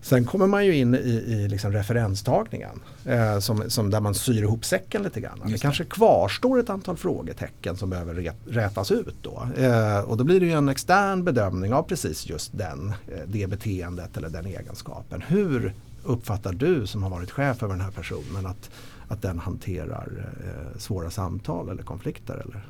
Sen 0.01 0.25
kommer 0.25 0.47
man 0.47 0.65
ju 0.65 0.75
in 0.75 0.95
i, 0.95 0.97
i 1.27 1.47
liksom 1.47 1.71
referenstagningen 1.71 2.79
eh, 3.05 3.39
som, 3.39 3.69
som 3.69 3.89
där 3.89 3.99
man 3.99 4.13
syr 4.15 4.41
ihop 4.41 4.65
säcken 4.65 5.03
lite 5.03 5.21
grann. 5.21 5.39
Det 5.43 5.49
Just 5.49 5.61
det. 5.61 5.65
kanske 5.65 5.83
kvarstår 5.83 6.59
ett 6.59 6.69
antal 6.69 6.97
frågetecken 6.97 7.77
som 7.77 7.89
behöver 7.89 8.13
ret, 8.13 8.35
rätas 8.47 8.91
ut 8.91 9.15
då. 9.21 9.47
Eh, 9.57 9.99
och 9.99 10.17
då 10.17 10.23
blir 10.23 10.39
det 10.39 10.45
ju 10.45 10.51
en 10.51 10.69
extern 10.69 11.23
bedömning 11.23 11.73
av 11.73 11.83
precis 11.83 12.29
just 12.29 12.57
den, 12.57 12.89
eh, 13.07 13.19
det 13.27 13.47
beteendet 13.47 14.17
eller 14.17 14.29
den 14.29 14.45
egenskapen. 14.45 15.23
Hur 15.27 15.73
uppfattar 16.03 16.53
du 16.53 16.87
som 16.87 17.03
har 17.03 17.09
varit 17.09 17.31
chef 17.31 17.63
över 17.63 17.73
den 17.73 17.83
här 17.83 17.91
personen 17.91 18.45
att, 18.45 18.69
att 19.07 19.21
den 19.21 19.39
hanterar 19.39 20.31
eh, 20.43 20.79
svåra 20.79 21.09
samtal 21.09 21.69
eller 21.69 21.83
konflikter? 21.83 22.45
Eller? 22.45 22.67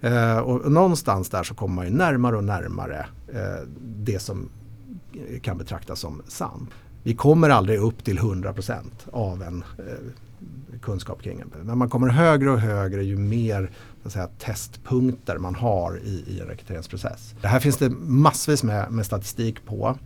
Eh, 0.00 0.38
och 0.38 0.72
någonstans 0.72 1.28
där 1.28 1.42
så 1.42 1.54
kommer 1.54 1.74
man 1.74 1.84
ju 1.84 1.92
närmare 1.92 2.36
och 2.36 2.44
närmare 2.44 3.06
eh, 3.34 3.66
det 3.80 4.18
som 4.18 4.48
kan 5.42 5.58
betraktas 5.58 6.00
som 6.00 6.22
sann. 6.28 6.66
Vi 7.02 7.14
kommer 7.14 7.50
aldrig 7.50 7.78
upp 7.78 8.04
till 8.04 8.18
100% 8.18 8.84
av 9.12 9.42
en 9.42 9.64
eh, 9.78 10.78
kunskap 10.82 11.22
kring 11.22 11.40
en. 11.40 11.50
Men 11.62 11.78
man 11.78 11.90
kommer 11.90 12.08
högre 12.08 12.50
och 12.50 12.60
högre 12.60 13.04
ju 13.04 13.16
mer 13.16 13.70
så 14.02 14.08
att 14.08 14.12
säga, 14.12 14.28
testpunkter 14.38 15.38
man 15.38 15.54
har 15.54 15.98
i, 16.04 16.24
i 16.26 16.40
en 16.40 16.46
rekryteringsprocess. 16.46 17.34
Det 17.40 17.48
här 17.48 17.60
finns 17.60 17.76
det 17.76 17.90
massvis 17.90 18.62
med, 18.62 18.92
med 18.92 19.06
statistik 19.06 19.64
på. 19.66 19.98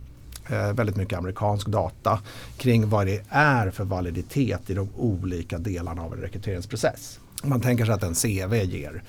Eh, 0.47 0.73
väldigt 0.73 0.95
mycket 0.95 1.17
amerikansk 1.17 1.67
data 1.67 2.19
kring 2.57 2.89
vad 2.89 3.07
det 3.07 3.23
är 3.29 3.71
för 3.71 3.83
validitet 3.83 4.69
i 4.69 4.73
de 4.73 4.89
olika 4.97 5.57
delarna 5.57 6.01
av 6.01 6.13
en 6.13 6.19
rekryteringsprocess. 6.19 7.19
Man 7.43 7.61
tänker 7.61 7.85
sig 7.85 7.93
att 7.93 8.03
en 8.03 8.15
CV 8.15 8.55
ger 8.55 9.03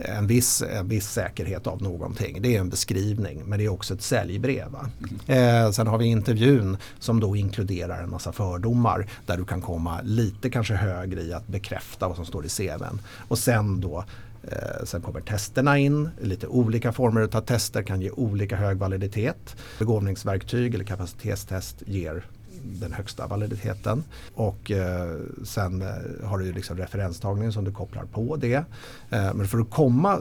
en 0.00 0.26
viss, 0.26 0.62
en 0.62 0.88
viss 0.88 1.10
säkerhet 1.10 1.66
av 1.66 1.82
någonting. 1.82 2.42
Det 2.42 2.56
är 2.56 2.60
en 2.60 2.68
beskrivning 2.68 3.42
men 3.44 3.58
det 3.58 3.64
är 3.64 3.68
också 3.68 3.94
ett 3.94 4.02
säljbrev. 4.02 4.70
va? 4.70 4.90
Eh, 5.26 5.70
sen 5.70 5.86
har 5.86 5.98
vi 5.98 6.04
intervjun 6.04 6.76
som 6.98 7.20
då 7.20 7.36
inkluderar 7.36 8.02
en 8.02 8.10
massa 8.10 8.32
fördomar 8.32 9.06
där 9.26 9.36
du 9.36 9.44
kan 9.44 9.60
komma 9.62 10.00
lite 10.02 10.50
kanske 10.50 10.74
högre 10.74 11.22
i 11.22 11.32
att 11.32 11.46
bekräfta 11.46 12.08
vad 12.08 12.16
som 12.16 12.26
står 12.26 12.46
i 12.46 12.48
CVn. 12.48 13.00
Och 13.28 13.38
sen 13.38 13.80
då 13.80 14.04
Eh, 14.42 14.84
sen 14.84 15.02
kommer 15.02 15.20
testerna 15.20 15.78
in, 15.78 16.10
lite 16.20 16.46
olika 16.46 16.92
former 16.92 17.20
av 17.20 17.40
tester 17.40 17.82
kan 17.82 18.00
ge 18.00 18.10
olika 18.10 18.56
hög 18.56 18.78
validitet. 18.78 19.56
Begåvningsverktyg 19.78 20.74
eller 20.74 20.84
kapacitetstest 20.84 21.82
ger 21.86 22.24
den 22.64 22.92
högsta 22.92 23.26
validiteten. 23.26 24.04
Och 24.34 24.70
eh, 24.70 25.16
sen 25.44 25.82
eh, 25.82 26.28
har 26.28 26.38
du 26.38 26.46
ju 26.46 26.52
liksom 26.52 26.76
referenstagningen 26.76 27.52
som 27.52 27.64
du 27.64 27.72
kopplar 27.72 28.04
på 28.04 28.36
det. 28.36 28.64
Eh, 29.10 29.34
men 29.34 29.48
för 29.48 29.58
att 29.58 29.70
komma 29.70 30.20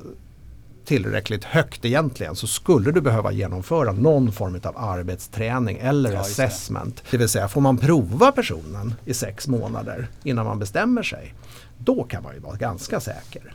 tillräckligt 0.87 1.43
högt 1.43 1.85
egentligen 1.85 2.35
så 2.35 2.47
skulle 2.47 2.91
du 2.91 3.01
behöva 3.01 3.31
genomföra 3.31 3.91
någon 3.91 4.31
form 4.31 4.59
av 4.63 4.77
arbetsträning 4.77 5.77
eller 5.77 6.11
ja, 6.11 6.19
assessment. 6.19 6.95
Det. 6.95 7.03
det 7.11 7.17
vill 7.17 7.29
säga 7.29 7.47
får 7.47 7.61
man 7.61 7.77
prova 7.77 8.31
personen 8.31 8.93
i 9.05 9.13
sex 9.13 9.47
månader 9.47 10.07
innan 10.23 10.45
man 10.45 10.59
bestämmer 10.59 11.03
sig. 11.03 11.33
Då 11.77 12.03
kan 12.03 12.23
man 12.23 12.33
ju 12.33 12.39
vara 12.39 12.55
ganska 12.55 12.99
säker. 12.99 13.53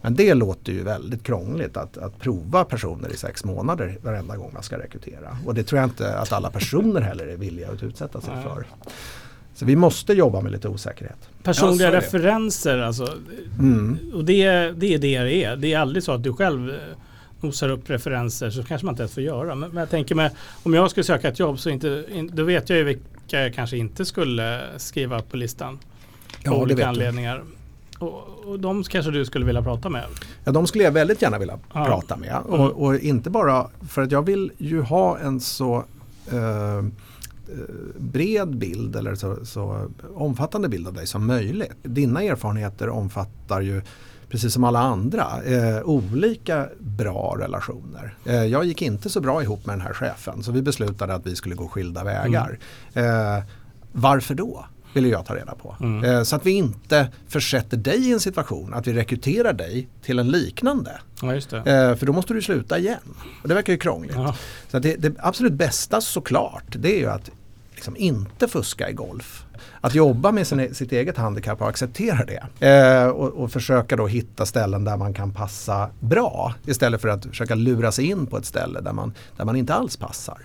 Men 0.00 0.14
det 0.14 0.34
låter 0.34 0.72
ju 0.72 0.82
väldigt 0.82 1.22
krångligt 1.22 1.76
att, 1.76 1.98
att 1.98 2.18
prova 2.18 2.64
personer 2.64 3.08
i 3.12 3.16
sex 3.16 3.44
månader 3.44 3.98
varenda 4.02 4.36
gång 4.36 4.50
man 4.54 4.62
ska 4.62 4.78
rekrytera. 4.78 5.38
Och 5.46 5.54
det 5.54 5.62
tror 5.62 5.80
jag 5.80 5.86
inte 5.86 6.18
att 6.18 6.32
alla 6.32 6.50
personer 6.50 7.00
heller 7.00 7.26
är 7.26 7.36
villiga 7.36 7.70
att 7.70 7.82
utsätta 7.82 8.20
sig 8.20 8.42
för. 8.42 8.66
Så 9.54 9.64
vi 9.64 9.76
måste 9.76 10.12
jobba 10.12 10.40
med 10.40 10.52
lite 10.52 10.68
osäkerhet. 10.68 11.28
Personliga 11.42 11.88
ja, 11.88 11.96
referenser 11.96 12.78
alltså. 12.78 13.14
Mm. 13.58 13.98
Och 14.14 14.24
det, 14.24 14.44
det 14.70 14.94
är 14.94 14.98
det 14.98 15.22
det 15.22 15.44
är. 15.44 15.56
Det 15.56 15.72
är 15.74 15.78
aldrig 15.78 16.02
så 16.02 16.12
att 16.12 16.22
du 16.22 16.32
själv 16.32 16.70
eh, 16.70 16.76
nosar 17.40 17.68
upp 17.68 17.90
referenser 17.90 18.50
så 18.50 18.62
kanske 18.62 18.84
man 18.84 18.92
inte 18.92 19.02
ens 19.02 19.14
får 19.14 19.22
göra. 19.22 19.54
Men, 19.54 19.70
men 19.70 19.80
jag 19.80 19.90
tänker 19.90 20.14
mig 20.14 20.30
om 20.62 20.74
jag 20.74 20.90
skulle 20.90 21.04
söka 21.04 21.28
ett 21.28 21.38
jobb 21.38 21.58
så 21.58 21.70
inte, 21.70 22.04
in, 22.12 22.30
då 22.32 22.44
vet 22.44 22.70
jag 22.70 22.78
ju 22.78 22.84
vilka 22.84 23.40
jag 23.40 23.54
kanske 23.54 23.76
inte 23.76 24.04
skulle 24.04 24.60
skriva 24.76 25.22
på 25.22 25.36
listan. 25.36 25.78
Ja, 26.42 26.50
på 26.50 26.58
olika 26.58 26.88
anledningar. 26.88 27.42
Och, 27.98 28.28
och 28.46 28.60
de 28.60 28.82
kanske 28.82 29.10
du 29.10 29.24
skulle 29.24 29.44
vilja 29.44 29.62
prata 29.62 29.88
med? 29.88 30.04
Ja, 30.44 30.52
de 30.52 30.66
skulle 30.66 30.84
jag 30.84 30.92
väldigt 30.92 31.22
gärna 31.22 31.38
vilja 31.38 31.58
ja. 31.74 31.84
prata 31.84 32.16
med. 32.16 32.36
Och, 32.44 32.58
mm. 32.58 32.70
och, 32.70 32.96
inte 32.96 33.30
bara 33.30 33.66
för 33.88 34.02
att 34.02 34.12
jag 34.12 34.26
vill 34.26 34.52
ju 34.58 34.80
ha 34.80 35.18
en 35.18 35.40
så 35.40 35.84
eh, 36.32 36.82
bred 37.96 38.56
bild 38.56 38.96
eller 38.96 39.14
så, 39.14 39.46
så, 39.46 39.90
omfattande 40.14 40.68
bild 40.68 40.88
av 40.88 40.94
dig 40.94 41.06
som 41.06 41.26
möjligt. 41.26 41.72
Dina 41.82 42.22
erfarenheter 42.22 42.88
omfattar 42.88 43.60
ju 43.60 43.82
precis 44.28 44.52
som 44.52 44.64
alla 44.64 44.78
andra 44.78 45.42
eh, 45.44 45.82
olika 45.82 46.68
bra 46.78 47.36
relationer. 47.38 48.14
Eh, 48.24 48.44
jag 48.44 48.64
gick 48.64 48.82
inte 48.82 49.10
så 49.10 49.20
bra 49.20 49.42
ihop 49.42 49.66
med 49.66 49.74
den 49.74 49.86
här 49.86 49.92
chefen 49.92 50.42
så 50.42 50.52
vi 50.52 50.62
beslutade 50.62 51.14
att 51.14 51.26
vi 51.26 51.36
skulle 51.36 51.54
gå 51.54 51.68
skilda 51.68 52.04
vägar. 52.04 52.58
Mm. 52.94 53.36
Eh, 53.36 53.44
varför 53.92 54.34
då? 54.34 54.64
Vill 54.94 55.10
jag 55.10 55.26
ta 55.26 55.34
reda 55.34 55.54
på. 55.54 55.76
Mm. 55.80 56.04
Eh, 56.04 56.22
så 56.22 56.36
att 56.36 56.46
vi 56.46 56.50
inte 56.50 57.08
försätter 57.28 57.76
dig 57.76 58.08
i 58.08 58.12
en 58.12 58.20
situation 58.20 58.74
att 58.74 58.86
vi 58.86 58.92
rekryterar 58.92 59.52
dig 59.52 59.88
till 60.02 60.18
en 60.18 60.30
liknande. 60.30 61.00
Ja, 61.22 61.34
eh, 61.34 61.40
för 61.96 62.06
då 62.06 62.12
måste 62.12 62.34
du 62.34 62.42
sluta 62.42 62.78
igen. 62.78 63.14
Och 63.42 63.48
det 63.48 63.54
verkar 63.54 63.72
ju 63.72 63.78
krångligt. 63.78 64.16
Ja. 64.16 64.34
Så 64.68 64.78
det, 64.78 64.96
det, 64.96 65.14
absolut 65.18 65.52
bästa 65.52 66.00
såklart 66.00 66.64
det 66.68 66.94
är 66.94 66.98
ju 66.98 67.06
att 67.06 67.30
liksom 67.74 67.96
inte 67.96 68.48
fuska 68.48 68.90
i 68.90 68.92
golf. 68.92 69.44
Att 69.80 69.94
jobba 69.94 70.32
med 70.32 70.46
sin, 70.46 70.74
sitt 70.74 70.92
eget 70.92 71.16
handikapp 71.16 71.60
och 71.60 71.68
acceptera 71.68 72.24
det. 72.24 72.66
Eh, 72.66 73.08
och, 73.08 73.28
och, 73.28 73.52
försöka 73.52 73.96
då 73.96 74.06
hitta 74.06 74.46
ställen 74.46 74.84
där 74.84 74.96
man 74.96 75.14
kan 75.14 75.32
passa 75.32 75.90
bra. 76.00 76.54
Istället 76.66 77.00
för 77.00 77.08
att 77.08 77.26
försöka 77.26 77.54
lura 77.54 77.92
sig 77.92 78.04
in 78.04 78.26
på 78.26 78.38
ett 78.38 78.46
ställe 78.46 78.80
där 78.80 78.92
man, 78.92 79.12
där 79.36 79.44
man 79.44 79.56
inte 79.56 79.74
alls 79.74 79.96
passar. 79.96 80.38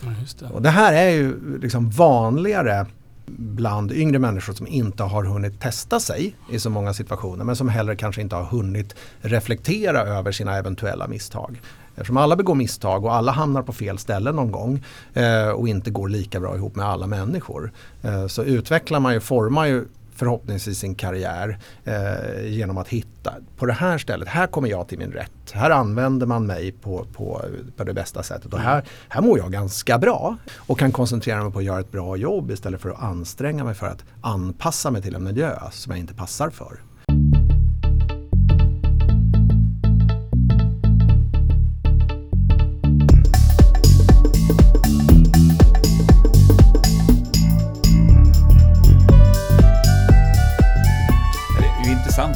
Ja, 0.00 0.08
det. 0.38 0.46
Och 0.46 0.62
det 0.62 0.70
här 0.70 0.92
är 0.92 1.10
ju 1.10 1.58
liksom 1.58 1.90
vanligare 1.90 2.86
bland 3.36 3.92
yngre 3.92 4.18
människor 4.18 4.52
som 4.52 4.66
inte 4.66 5.02
har 5.02 5.24
hunnit 5.24 5.60
testa 5.60 6.00
sig 6.00 6.36
i 6.50 6.58
så 6.58 6.70
många 6.70 6.94
situationer 6.94 7.44
men 7.44 7.56
som 7.56 7.68
heller 7.68 7.94
kanske 7.94 8.20
inte 8.20 8.36
har 8.36 8.44
hunnit 8.44 8.94
reflektera 9.20 10.00
över 10.00 10.32
sina 10.32 10.56
eventuella 10.56 11.08
misstag. 11.08 11.60
Eftersom 11.94 12.16
alla 12.16 12.36
begår 12.36 12.54
misstag 12.54 13.04
och 13.04 13.14
alla 13.14 13.32
hamnar 13.32 13.62
på 13.62 13.72
fel 13.72 13.98
ställe 13.98 14.32
någon 14.32 14.52
gång 14.52 14.84
eh, 15.14 15.48
och 15.48 15.68
inte 15.68 15.90
går 15.90 16.08
lika 16.08 16.40
bra 16.40 16.56
ihop 16.56 16.76
med 16.76 16.86
alla 16.86 17.06
människor 17.06 17.72
eh, 18.02 18.26
så 18.26 18.44
utvecklar 18.44 19.00
man 19.00 19.14
ju, 19.14 19.20
formar 19.20 19.66
ju 19.66 19.84
förhoppningsvis 20.18 20.78
sin 20.78 20.94
karriär 20.94 21.58
eh, 21.84 22.46
genom 22.46 22.78
att 22.78 22.88
hitta, 22.88 23.34
på 23.56 23.66
det 23.66 23.72
här 23.72 23.98
stället, 23.98 24.28
här 24.28 24.46
kommer 24.46 24.68
jag 24.68 24.88
till 24.88 24.98
min 24.98 25.12
rätt. 25.12 25.30
Här 25.52 25.70
använder 25.70 26.26
man 26.26 26.46
mig 26.46 26.72
på, 26.72 27.06
på, 27.12 27.44
på 27.76 27.84
det 27.84 27.94
bästa 27.94 28.22
sättet 28.22 28.52
och 28.52 28.60
här, 28.60 28.84
här 29.08 29.22
mår 29.22 29.38
jag 29.38 29.52
ganska 29.52 29.98
bra 29.98 30.36
och 30.56 30.78
kan 30.78 30.92
koncentrera 30.92 31.42
mig 31.42 31.52
på 31.52 31.58
att 31.58 31.64
göra 31.64 31.80
ett 31.80 31.92
bra 31.92 32.16
jobb 32.16 32.50
istället 32.50 32.80
för 32.80 32.90
att 32.90 33.02
anstränga 33.02 33.64
mig 33.64 33.74
för 33.74 33.86
att 33.86 34.04
anpassa 34.20 34.90
mig 34.90 35.02
till 35.02 35.14
en 35.14 35.24
miljö 35.24 35.58
som 35.70 35.90
jag 35.90 35.98
inte 35.98 36.14
passar 36.14 36.50
för. 36.50 36.80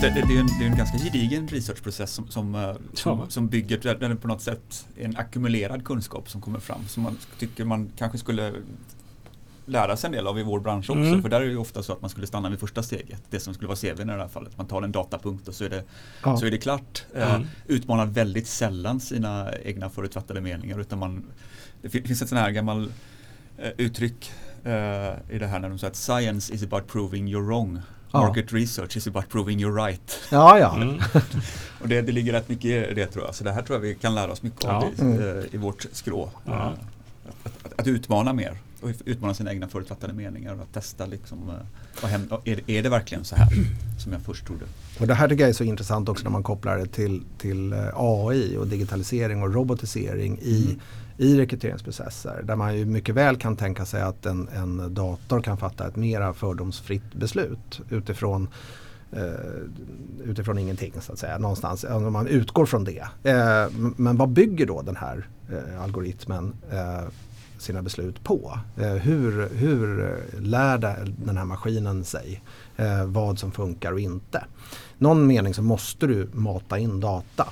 Det, 0.03 0.25
det, 0.29 0.37
är 0.37 0.41
en, 0.41 0.47
det 0.59 0.65
är 0.65 0.69
en 0.69 0.77
ganska 0.77 0.99
gedigen 0.99 1.49
researchprocess 1.49 2.12
som, 2.12 2.29
som, 2.29 2.55
eh, 2.55 2.75
som, 2.95 3.31
som 3.31 3.49
bygger 3.49 4.15
på 4.15 4.29
något 4.29 4.43
sätt 4.43 4.87
en 4.97 5.17
ackumulerad 5.17 5.85
kunskap 5.85 6.31
som 6.31 6.41
kommer 6.41 6.61
fram 6.61 6.87
som 6.88 7.03
man 7.03 7.19
tycker 7.38 7.65
man 7.65 7.91
kanske 7.97 8.19
skulle 8.19 8.53
lära 9.67 9.97
sig 9.97 10.09
en 10.09 10.12
del 10.12 10.27
av 10.27 10.38
i 10.38 10.43
vår 10.43 10.61
bransch 10.61 10.91
också. 10.91 11.03
Mm. 11.03 11.23
För 11.23 11.29
där 11.29 11.41
är 11.41 11.49
det 11.49 11.57
ofta 11.57 11.83
så 11.83 11.93
att 11.93 12.01
man 12.01 12.11
skulle 12.11 12.27
stanna 12.27 12.51
vid 12.51 12.61
första 12.61 12.83
steget. 12.83 13.23
Det 13.31 13.41
som 13.41 13.55
skulle 13.55 13.69
vara 13.69 13.77
CVn 13.77 14.11
i 14.11 14.12
det 14.12 14.19
här 14.19 14.29
fallet. 14.29 14.57
Man 14.57 14.67
tar 14.67 14.83
en 14.83 14.93
datapunkt 14.93 15.49
och 15.49 15.55
så 15.55 15.65
är 15.65 15.71
det, 15.71 15.85
ja. 16.25 16.37
så 16.37 16.47
är 16.47 16.51
det 16.51 16.59
klart. 16.59 17.05
Mm. 17.15 17.47
utmanar 17.67 18.07
väldigt 18.07 18.47
sällan 18.47 19.01
sina 19.01 19.53
egna 19.65 19.91
förutfattade 19.91 20.41
meningar. 20.41 20.81
Utan 20.81 20.99
man, 20.99 21.25
det 21.83 21.91
finns 21.91 22.23
ett 22.23 22.29
sånt 22.29 22.41
här 22.41 22.51
gammal 22.51 22.93
eh, 23.59 23.71
uttryck 23.77 24.33
eh, 24.65 24.73
i 25.31 25.38
det 25.38 25.47
här 25.47 25.59
när 25.59 25.69
de 25.69 25.79
säger 25.79 25.91
att 25.91 25.97
science 25.97 26.55
is 26.55 26.62
about 26.62 26.87
proving 26.87 27.35
you're 27.35 27.47
wrong. 27.47 27.81
Market 28.12 28.53
research 28.53 28.96
is 28.96 29.07
about 29.07 29.29
proving 29.29 29.59
you're 29.59 29.87
right. 29.87 30.20
Ja, 30.31 30.59
ja. 30.59 30.77
Mm. 30.77 31.01
och 31.81 31.88
det, 31.88 32.03
det 32.03 32.12
ligger 32.12 32.33
rätt 32.33 32.48
mycket 32.48 32.90
i 32.90 32.94
det 32.94 33.07
tror 33.07 33.25
jag. 33.25 33.35
Så 33.35 33.44
det 33.44 33.53
här 33.53 33.62
tror 33.62 33.77
jag 33.77 33.81
vi 33.81 33.94
kan 33.94 34.14
lära 34.14 34.33
oss 34.33 34.42
mycket 34.42 34.64
av 34.64 34.85
i, 34.98 35.01
mm. 35.01 35.38
Eh, 35.38 35.44
i, 35.55 35.57
vårt 35.57 35.87
skrå. 35.92 36.31
Ja. 36.44 36.75
Att, 37.44 37.66
att, 37.66 37.81
att, 37.81 37.87
utmana 37.87 38.33
mer 38.33 38.59
och 38.81 38.90
utmana 39.05 39.35
sina 39.35 39.53
egna 39.53 39.68
förutfattade 39.68 40.12
meningar 40.12 40.55
och 40.55 40.62
att 40.62 40.72
testa 40.72 41.07
liksom, 41.07 41.38
eh, 42.03 42.09
hem, 42.09 42.29
är, 42.44 42.61
det, 42.66 42.72
är 42.79 42.83
det 42.83 42.88
verkligen 42.88 43.25
så 43.25 43.37
här 43.37 43.48
som 43.98 44.12
jag 44.12 44.22
först 44.22 44.46
trodde? 44.46 44.64
Och 45.01 45.07
det 45.07 45.14
här 45.14 45.29
tycker 45.29 45.42
jag 45.42 45.51
är 45.51 45.55
så 45.55 45.64
intressant 45.64 46.09
också 46.09 46.25
när 46.25 46.31
man 46.31 46.42
kopplar 46.42 46.79
det 46.79 46.87
till, 46.87 47.22
till 47.38 47.72
eh, 47.72 47.79
AI 47.94 48.57
och 48.57 48.66
digitalisering 48.66 49.42
och 49.42 49.55
robotisering 49.55 50.38
i 50.42 50.64
mm 50.64 50.81
i 51.23 51.39
rekryteringsprocesser 51.39 52.43
där 52.45 52.57
man 52.57 52.77
ju 52.77 52.85
mycket 52.85 53.15
väl 53.15 53.37
kan 53.37 53.57
tänka 53.57 53.85
sig 53.85 54.03
att 54.03 54.27
en, 54.27 54.49
en 54.49 54.95
dator 54.95 55.43
kan 55.43 55.57
fatta 55.57 55.89
ett 55.89 55.97
mera 55.97 56.35
fördomsfritt 56.35 57.15
beslut 57.15 57.81
utifrån 57.91 58.49
Uh, 59.17 60.25
utifrån 60.25 60.59
ingenting 60.59 60.93
så 61.01 61.13
att 61.13 61.19
säga. 61.19 61.39
Någonstans, 61.39 61.85
om 61.85 62.13
man 62.13 62.27
utgår 62.27 62.67
från 62.67 62.85
det. 62.85 63.03
Uh, 63.03 63.79
men 63.97 64.17
vad 64.17 64.29
bygger 64.29 64.67
då 64.67 64.83
den 64.83 64.97
här 64.97 65.29
uh, 65.53 65.83
algoritmen 65.83 66.55
sina 67.59 67.83
beslut 67.83 68.25
på? 68.25 68.59
hur, 68.77 69.49
hur 69.55 70.17
lär 70.41 70.79
den 71.27 71.37
här 71.37 71.45
maskinen 71.45 72.05
sig 72.05 72.43
vad 73.07 73.39
som 73.39 73.53
funkar 73.53 73.93
och 73.93 74.01
inte? 74.01 74.45
Någon 74.99 75.27
mening 75.27 75.55
så 75.55 75.63
måste 75.63 76.07
du 76.07 76.29
mata 76.33 76.79
in 76.79 77.01
data 77.01 77.49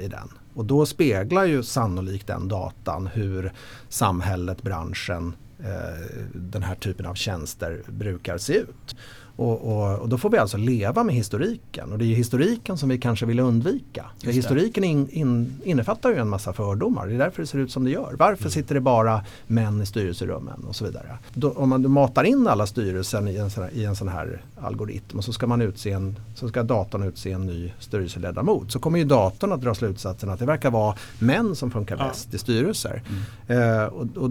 i 0.00 0.08
den. 0.08 0.28
Och 0.58 0.64
då 0.64 0.86
speglar 0.86 1.44
ju 1.44 1.62
sannolikt 1.62 2.26
den 2.26 2.48
datan 2.48 3.06
hur 3.06 3.52
samhället, 3.88 4.62
branschen, 4.62 5.32
eh, 5.58 6.16
den 6.34 6.62
här 6.62 6.74
typen 6.74 7.06
av 7.06 7.14
tjänster 7.14 7.82
brukar 7.86 8.38
se 8.38 8.52
ut. 8.52 8.96
Och, 9.38 9.72
och, 9.72 9.98
och, 9.98 10.08
då 10.08 10.18
får 10.18 10.30
vi 10.30 10.38
alltså 10.38 10.56
leva 10.56 11.04
med 11.04 11.14
historiken 11.14 11.92
och 11.92 11.98
det 11.98 12.04
är 12.04 12.16
historiken 12.16 12.78
som 12.78 12.88
vi 12.88 12.98
kanske 12.98 13.26
vill 13.26 13.40
undvika. 13.40 14.06
För 14.24 14.32
historiken 14.32 14.84
in, 14.84 15.08
in, 15.10 15.60
innefattar 15.64 16.10
ju 16.10 16.16
en 16.16 16.28
massa 16.28 16.52
fördomar, 16.52 17.06
det 17.06 17.14
är 17.14 17.18
därför 17.18 17.42
det 17.42 17.46
ser 17.46 17.58
ut 17.58 17.72
som 17.72 17.84
det 17.84 17.90
gör. 17.90 18.14
Varför 18.18 18.42
mm. 18.42 18.50
sitter 18.50 18.74
det 18.74 18.80
bara 18.80 19.24
män 19.46 19.82
i 19.82 19.86
styrelserummen 19.86 20.64
och 20.68 20.76
så 20.76 20.84
vidare. 20.84 21.18
Då, 21.34 21.52
om 21.52 21.68
man 21.68 21.90
matar 21.90 22.24
in 22.24 22.46
alla 22.46 22.66
styrelsen 22.66 23.28
i 23.28 23.36
en, 23.36 23.50
sån 23.50 23.62
här, 23.64 23.70
i 23.74 23.84
en 23.84 23.96
sån 23.96 24.08
här 24.08 24.42
algoritm 24.60 25.18
och 25.18 25.24
så 25.24 25.32
ska, 25.32 25.46
man 25.46 25.62
utse 25.62 25.90
en, 25.90 26.16
så 26.34 26.48
ska 26.48 26.62
datorn 26.62 27.02
utse 27.02 27.32
en 27.32 27.46
ny 27.46 27.72
styrelseledamot 27.78 28.72
så 28.72 28.78
kommer 28.78 28.98
ju 28.98 29.04
datorn 29.04 29.52
att 29.52 29.60
dra 29.60 29.74
slutsatsen 29.74 30.30
att 30.30 30.38
det 30.38 30.46
verkar 30.46 30.70
vara 30.70 30.96
män 31.18 31.54
som 31.54 31.70
funkar 31.70 31.96
bäst 31.96 32.28
ja. 32.30 32.36
i 32.36 32.38
styrelser. 32.38 33.02
Mm. 33.48 33.80
Eh, 33.80 33.84
och, 33.84 34.06
och, 34.16 34.30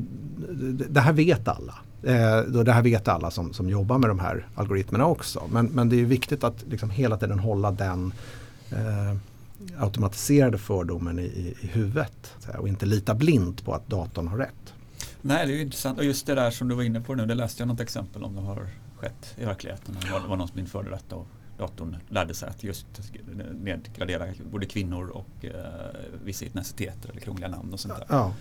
det 0.89 0.99
här 0.99 1.13
vet 1.13 1.47
alla. 1.47 1.75
Eh, 2.03 2.41
det 2.41 2.71
här 2.71 2.81
vet 2.81 3.07
alla 3.07 3.31
som, 3.31 3.53
som 3.53 3.69
jobbar 3.69 3.97
med 3.97 4.09
de 4.09 4.19
här 4.19 4.47
algoritmerna 4.55 5.05
också. 5.05 5.43
Men, 5.51 5.65
men 5.65 5.89
det 5.89 6.01
är 6.01 6.05
viktigt 6.05 6.43
att 6.43 6.63
liksom 6.69 6.89
hela 6.89 7.17
tiden 7.17 7.39
hålla 7.39 7.71
den 7.71 8.13
eh, 8.71 9.17
automatiserade 9.77 10.57
fördomen 10.57 11.19
i, 11.19 11.23
i, 11.23 11.55
i 11.61 11.67
huvudet. 11.67 12.33
Och 12.57 12.67
inte 12.67 12.85
lita 12.85 13.13
blint 13.13 13.65
på 13.65 13.73
att 13.73 13.87
datorn 13.87 14.27
har 14.27 14.37
rätt. 14.37 14.73
Nej, 15.21 15.47
det 15.47 15.53
är 15.53 15.61
intressant. 15.61 15.99
Och 15.99 16.05
just 16.05 16.25
det 16.25 16.35
där 16.35 16.51
som 16.51 16.67
du 16.67 16.75
var 16.75 16.83
inne 16.83 17.01
på 17.01 17.15
nu, 17.15 17.25
det 17.25 17.35
läste 17.35 17.61
jag 17.61 17.67
något 17.67 17.79
exempel 17.79 18.23
om 18.23 18.35
det 18.35 18.41
har 18.41 18.67
skett 18.97 19.35
i 19.37 19.45
verkligheten. 19.45 19.97
Det 20.01 20.11
var, 20.11 20.19
det 20.19 20.27
var 20.27 20.37
någon 20.37 20.47
som 20.47 20.59
införde 20.59 20.89
detta 20.89 21.15
och 21.15 21.27
datorn 21.57 21.97
lärde 22.09 22.33
sig 22.33 22.49
att 22.49 22.63
just 22.63 22.85
nedgradera 23.53 24.25
både 24.51 24.65
kvinnor 24.65 25.07
och 25.07 25.45
eh, 25.45 25.53
vissa 26.23 26.45
etniciteter 26.45 27.09
eller 27.09 27.21
krångliga 27.21 27.49
namn 27.49 27.73
och 27.73 27.79
sånt 27.79 27.95
där. 27.95 28.05
Ja. 28.09 28.33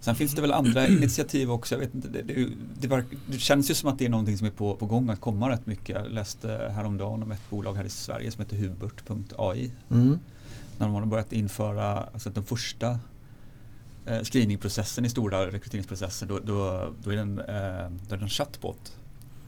Sen 0.00 0.14
finns 0.14 0.34
det 0.34 0.40
väl 0.40 0.52
andra 0.52 0.86
initiativ 0.88 1.50
också. 1.50 1.74
Jag 1.74 1.80
vet 1.80 1.94
inte, 1.94 2.08
det, 2.08 2.22
det, 2.22 2.48
det, 2.80 2.88
var, 2.88 3.04
det, 3.26 3.38
känns 3.38 3.70
ju 3.70 3.74
som 3.74 3.88
att 3.88 3.98
det 3.98 4.04
är 4.04 4.08
någonting 4.08 4.38
som 4.38 4.46
är 4.46 4.50
på, 4.50 4.76
på 4.76 4.86
gång 4.86 5.10
att 5.10 5.20
komma 5.20 5.50
rätt 5.50 5.66
mycket. 5.66 5.96
Jag 5.96 6.10
läste 6.10 6.72
häromdagen 6.74 7.22
om 7.22 7.32
ett 7.32 7.50
bolag 7.50 7.74
här 7.74 7.84
i 7.84 7.90
Sverige 7.90 8.30
som 8.30 8.44
heter 8.44 8.56
Hubert.ai. 8.56 9.70
Mm. 9.90 10.18
När 10.78 10.86
de 10.86 10.94
har 10.94 11.06
börjat 11.06 11.32
införa 11.32 12.08
alltså 12.12 12.30
den 12.30 12.44
första 12.44 12.98
eh, 14.06 14.22
screeningprocessen 14.22 15.04
i 15.04 15.08
stora 15.08 15.46
rekryteringsprocesser 15.46 16.26
då, 16.26 16.38
då, 16.38 16.88
då 17.02 17.10
är 17.10 17.16
det 17.16 17.22
en, 17.22 17.38
eh, 17.38 17.90
då 18.08 18.14
är 18.14 18.18
det 18.18 18.24
en 18.24 18.28
chattbot 18.28 18.96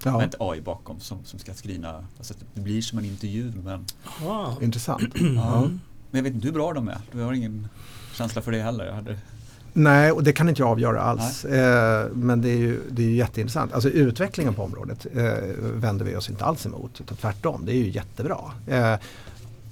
ja. 0.04 0.18
med 0.18 0.28
ett 0.28 0.34
AI 0.38 0.60
bakom 0.60 1.00
som, 1.00 1.24
som 1.24 1.38
ska 1.38 1.54
screena. 1.54 2.06
Alltså 2.18 2.34
det 2.54 2.60
blir 2.60 2.82
som 2.82 2.98
en 2.98 3.04
intervju. 3.04 3.52
Men, 3.64 3.84
wow. 4.22 4.62
Intressant. 4.62 5.14
ja. 5.36 5.70
Men 6.10 6.18
jag 6.18 6.22
vet 6.22 6.34
inte 6.34 6.46
hur 6.46 6.54
bra 6.54 6.72
de 6.72 6.88
är. 6.88 6.98
Du 7.12 7.20
har 7.20 7.32
ingen 7.32 7.68
känsla 8.14 8.42
för 8.42 8.52
det 8.52 8.62
heller. 8.62 8.86
Jag 8.86 8.94
hade 8.94 9.18
Nej, 9.72 10.12
och 10.12 10.24
det 10.24 10.32
kan 10.32 10.48
inte 10.48 10.62
jag 10.62 10.70
avgöra 10.70 11.00
alls. 11.00 11.44
Eh, 11.44 12.08
men 12.12 12.42
det 12.42 12.48
är 12.48 12.56
ju 12.56 12.80
det 12.90 13.02
är 13.02 13.10
jätteintressant. 13.10 13.72
Alltså 13.72 13.88
utvecklingen 13.88 14.54
på 14.54 14.62
området 14.62 15.06
eh, 15.14 15.24
vänder 15.74 16.04
vi 16.04 16.16
oss 16.16 16.30
inte 16.30 16.44
alls 16.44 16.66
emot. 16.66 17.00
Utan 17.00 17.16
tvärtom, 17.16 17.62
det 17.66 17.72
är 17.72 17.76
ju 17.76 17.90
jättebra. 17.90 18.38
Eh, 18.66 18.94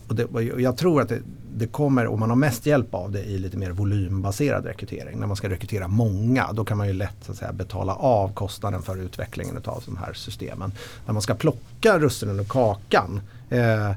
och, 0.08 0.14
det, 0.14 0.24
och 0.24 0.60
jag 0.60 0.76
tror 0.76 1.02
att 1.02 1.08
det, 1.08 1.18
det, 1.56 1.66
kommer, 1.66 2.06
och 2.06 2.18
man 2.18 2.28
har 2.28 2.36
mest 2.36 2.66
hjälp 2.66 2.94
av 2.94 3.12
det 3.12 3.22
i 3.22 3.38
lite 3.38 3.56
mer 3.56 3.70
volymbaserad 3.70 4.64
rekrytering. 4.64 5.20
När 5.20 5.26
man 5.26 5.36
ska 5.36 5.48
rekrytera 5.48 5.88
många, 5.88 6.52
då 6.52 6.64
kan 6.64 6.78
man 6.78 6.86
ju 6.86 6.92
lätt 6.92 7.16
så 7.22 7.32
att 7.32 7.38
säga, 7.38 7.52
betala 7.52 7.94
av 7.94 8.34
kostnaden 8.34 8.82
för 8.82 8.96
utvecklingen 8.96 9.56
av 9.64 9.82
de 9.86 9.96
här 9.96 10.12
systemen. 10.12 10.72
När 11.06 11.12
man 11.12 11.22
ska 11.22 11.34
plocka 11.34 11.98
russinen 11.98 12.40
ur 12.40 12.44
kakan, 12.44 13.20
eh, 13.50 13.92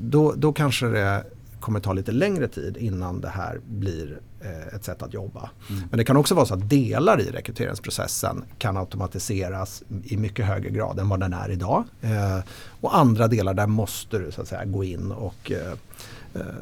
då, 0.00 0.32
då 0.36 0.52
kanske 0.52 0.86
det 0.86 1.24
kommer 1.62 1.80
ta 1.80 1.92
lite 1.92 2.12
längre 2.12 2.48
tid 2.48 2.76
innan 2.76 3.20
det 3.20 3.28
här 3.28 3.60
blir 3.66 4.20
eh, 4.40 4.74
ett 4.74 4.84
sätt 4.84 5.02
att 5.02 5.14
jobba. 5.14 5.50
Mm. 5.70 5.82
Men 5.90 5.98
det 5.98 6.04
kan 6.04 6.16
också 6.16 6.34
vara 6.34 6.46
så 6.46 6.54
att 6.54 6.70
delar 6.70 7.20
i 7.20 7.30
rekryteringsprocessen 7.30 8.44
kan 8.58 8.76
automatiseras 8.76 9.82
i 10.04 10.16
mycket 10.16 10.46
högre 10.46 10.70
grad 10.70 10.98
än 10.98 11.08
vad 11.08 11.20
den 11.20 11.32
är 11.32 11.50
idag. 11.50 11.84
Eh, 12.00 12.38
och 12.80 12.96
andra 12.96 13.28
delar 13.28 13.54
där 13.54 13.66
måste 13.66 14.18
du 14.18 14.32
så 14.32 14.42
att 14.42 14.48
säga 14.48 14.64
gå 14.64 14.84
in 14.84 15.12
och 15.12 15.52
eh, 15.52 15.72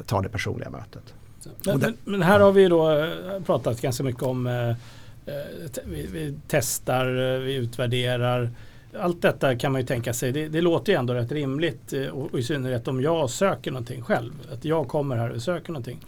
ta 0.05 0.21
det 0.21 0.29
personliga 0.29 0.69
mötet. 0.69 1.13
Men, 1.65 1.79
men, 1.79 1.97
men, 2.03 2.21
här 2.21 2.39
har 2.39 2.51
vi 2.51 2.67
då 2.67 3.09
pratat 3.45 3.81
ganska 3.81 4.03
mycket 4.03 4.23
om 4.23 4.75
vi, 5.85 6.07
vi, 6.11 6.37
testar, 6.47 7.05
vi 7.39 7.55
utvärderar 7.55 8.51
allt 8.99 9.21
detta 9.21 9.55
kan 9.55 9.71
man 9.71 9.81
ju 9.81 9.87
tänka 9.87 10.13
sig, 10.13 10.31
det, 10.31 10.47
det 10.47 10.61
låter 10.61 10.93
ju 10.93 10.99
ändå 10.99 11.13
rätt 11.13 11.31
rimligt 11.31 11.93
eh, 11.93 12.05
och, 12.05 12.33
och, 12.33 12.39
i 12.39 12.43
synnerhet 12.43 12.87
om 12.87 13.01
jag 13.01 13.29
söker 13.29 13.71
någonting 13.71 14.01
själv. 14.01 14.31
Att 14.53 14.65
jag 14.65 14.87
kommer 14.87 15.17
här 15.17 15.29
och 15.29 15.41
söker 15.41 15.71
någonting. 15.71 15.99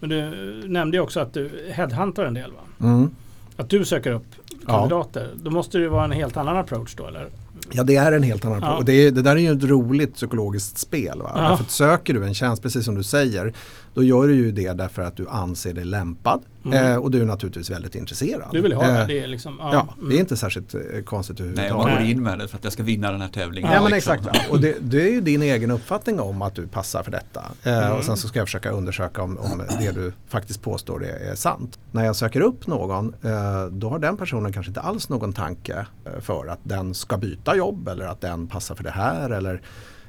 Men 0.00 0.10
du 0.10 0.22
nämnde 0.68 0.96
ju 0.96 1.00
också 1.00 1.20
att 1.20 1.34
du 1.34 1.50
headhuntar 1.70 2.24
en 2.24 2.34
del 2.34 2.52
va? 2.52 2.88
Mm. 2.88 3.10
Att 3.56 3.70
du 3.70 3.84
söker 3.84 4.12
upp 4.12 4.26
kandidater. 4.66 5.28
Ja. 5.34 5.40
Då 5.42 5.50
måste 5.50 5.78
det 5.78 5.82
ju 5.82 5.88
vara 5.88 6.04
en 6.04 6.12
helt 6.12 6.36
annan 6.36 6.56
approach 6.56 6.94
då 6.94 7.06
eller? 7.06 7.26
Ja 7.72 7.82
det 7.82 7.96
är 7.96 8.12
en 8.12 8.22
helt 8.22 8.44
annan 8.44 8.64
approach. 8.64 8.78
Ja. 8.78 8.84
Det, 8.84 9.10
det, 9.10 9.22
där 9.22 9.36
är 9.36 9.40
ju 9.40 9.52
ett 9.52 9.64
roligt 9.64 10.14
psykologiskt 10.14 10.78
spel. 10.78 11.22
Va? 11.22 11.32
Ja. 11.34 11.40
Därför 11.40 11.64
söker 11.64 12.14
du 12.14 12.24
en 12.24 12.34
tjänst, 12.34 12.62
precis 12.62 12.84
som 12.84 12.94
du 12.94 13.02
säger, 13.02 13.52
då 13.94 14.02
gör 14.02 14.28
du 14.28 14.34
ju 14.34 14.52
det 14.52 14.72
därför 14.72 15.02
att 15.02 15.16
du 15.16 15.28
anser 15.28 15.72
dig 15.72 15.84
lämpad. 15.84 16.42
Mm. 16.72 16.92
Eh, 16.92 16.98
och 16.98 17.10
du 17.10 17.20
är 17.20 17.24
naturligtvis 17.24 17.70
väldigt 17.70 17.94
intresserad. 17.94 18.48
Du 18.52 18.60
vill 18.60 18.72
ha 18.72 19.00
eh, 19.00 19.06
det? 19.06 19.26
Liksom, 19.26 19.56
ja, 19.60 19.70
ja 19.72 19.94
mm. 19.98 20.10
det 20.10 20.16
är 20.16 20.20
inte 20.20 20.36
särskilt 20.36 20.74
eh, 20.74 20.80
konstigt 21.04 21.40
överhuvudtaget. 21.40 21.76
Nej, 21.76 21.94
man 21.94 22.02
går 22.02 22.10
in 22.10 22.22
med 22.22 22.38
det 22.38 22.48
för 22.48 22.56
att 22.56 22.64
jag 22.64 22.72
ska 22.72 22.82
vinna 22.82 23.12
den 23.12 23.20
här 23.20 23.28
tävlingen. 23.28 23.72
Ja, 23.72 23.82
men 23.82 23.92
liksom. 23.92 24.14
exakt. 24.14 24.50
Och 24.50 24.60
det, 24.60 24.76
det, 24.80 25.02
är 25.02 25.10
ju 25.10 25.20
din 25.20 25.42
egen 25.42 25.70
uppfattning 25.70 26.20
om 26.20 26.42
att 26.42 26.54
du 26.54 26.66
passar 26.66 27.02
för 27.02 27.10
detta. 27.10 27.44
Eh, 27.62 27.78
mm. 27.78 27.96
Och 27.98 28.04
sen 28.04 28.16
så 28.16 28.28
ska 28.28 28.38
jag 28.38 28.48
försöka 28.48 28.70
undersöka 28.70 29.22
om, 29.22 29.38
om 29.38 29.62
det 29.78 29.92
du 29.92 30.12
faktiskt 30.28 30.62
påstår 30.62 31.04
är, 31.04 31.30
är 31.30 31.34
sant. 31.34 31.78
När 31.92 32.04
jag 32.04 32.16
söker 32.16 32.40
upp 32.40 32.66
någon, 32.66 33.14
eh, 33.22 33.66
då 33.70 33.88
har 33.88 33.98
den 33.98 34.16
personen 34.16 34.52
kanske 34.52 34.70
inte 34.70 34.80
alls 34.80 35.08
någon 35.08 35.32
tanke 35.32 35.86
eh, 36.04 36.20
för 36.20 36.46
att 36.46 36.60
den 36.62 36.94
ska 36.94 37.16
byta 37.16 37.56
jobb 37.56 37.88
eller 37.88 38.06
att 38.06 38.20
den 38.20 38.46
passar 38.46 38.74
för 38.74 38.84
det 38.84 38.90
här 38.90 39.30
eller 39.30 39.62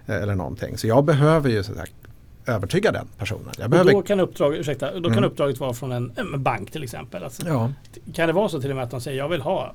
eller 0.09 0.35
någonting. 0.35 0.77
Så 0.77 0.87
jag 0.87 1.05
behöver 1.05 1.49
ju 1.49 1.63
så 1.63 1.71
att 1.71 1.89
övertyga 2.49 2.91
den 2.91 3.07
personen. 3.17 3.53
Jag 3.57 3.69
behöver... 3.69 3.91
då 3.91 4.01
kan, 4.01 4.19
uppdrag, 4.19 4.55
ursäkta, 4.55 4.99
då 4.99 5.09
kan 5.09 5.17
mm. 5.17 5.23
uppdraget 5.23 5.59
vara 5.59 5.73
från 5.73 5.91
en, 5.91 6.11
en 6.15 6.43
bank 6.43 6.71
till 6.71 6.83
exempel. 6.83 7.23
Alltså, 7.23 7.47
ja. 7.47 7.71
Kan 8.13 8.27
det 8.27 8.33
vara 8.33 8.49
så 8.49 8.61
till 8.61 8.69
och 8.69 8.75
med 8.75 8.85
att 8.85 8.91
de 8.91 9.01
säger 9.01 9.17
jag 9.17 9.29
vill 9.29 9.41
ha 9.41 9.73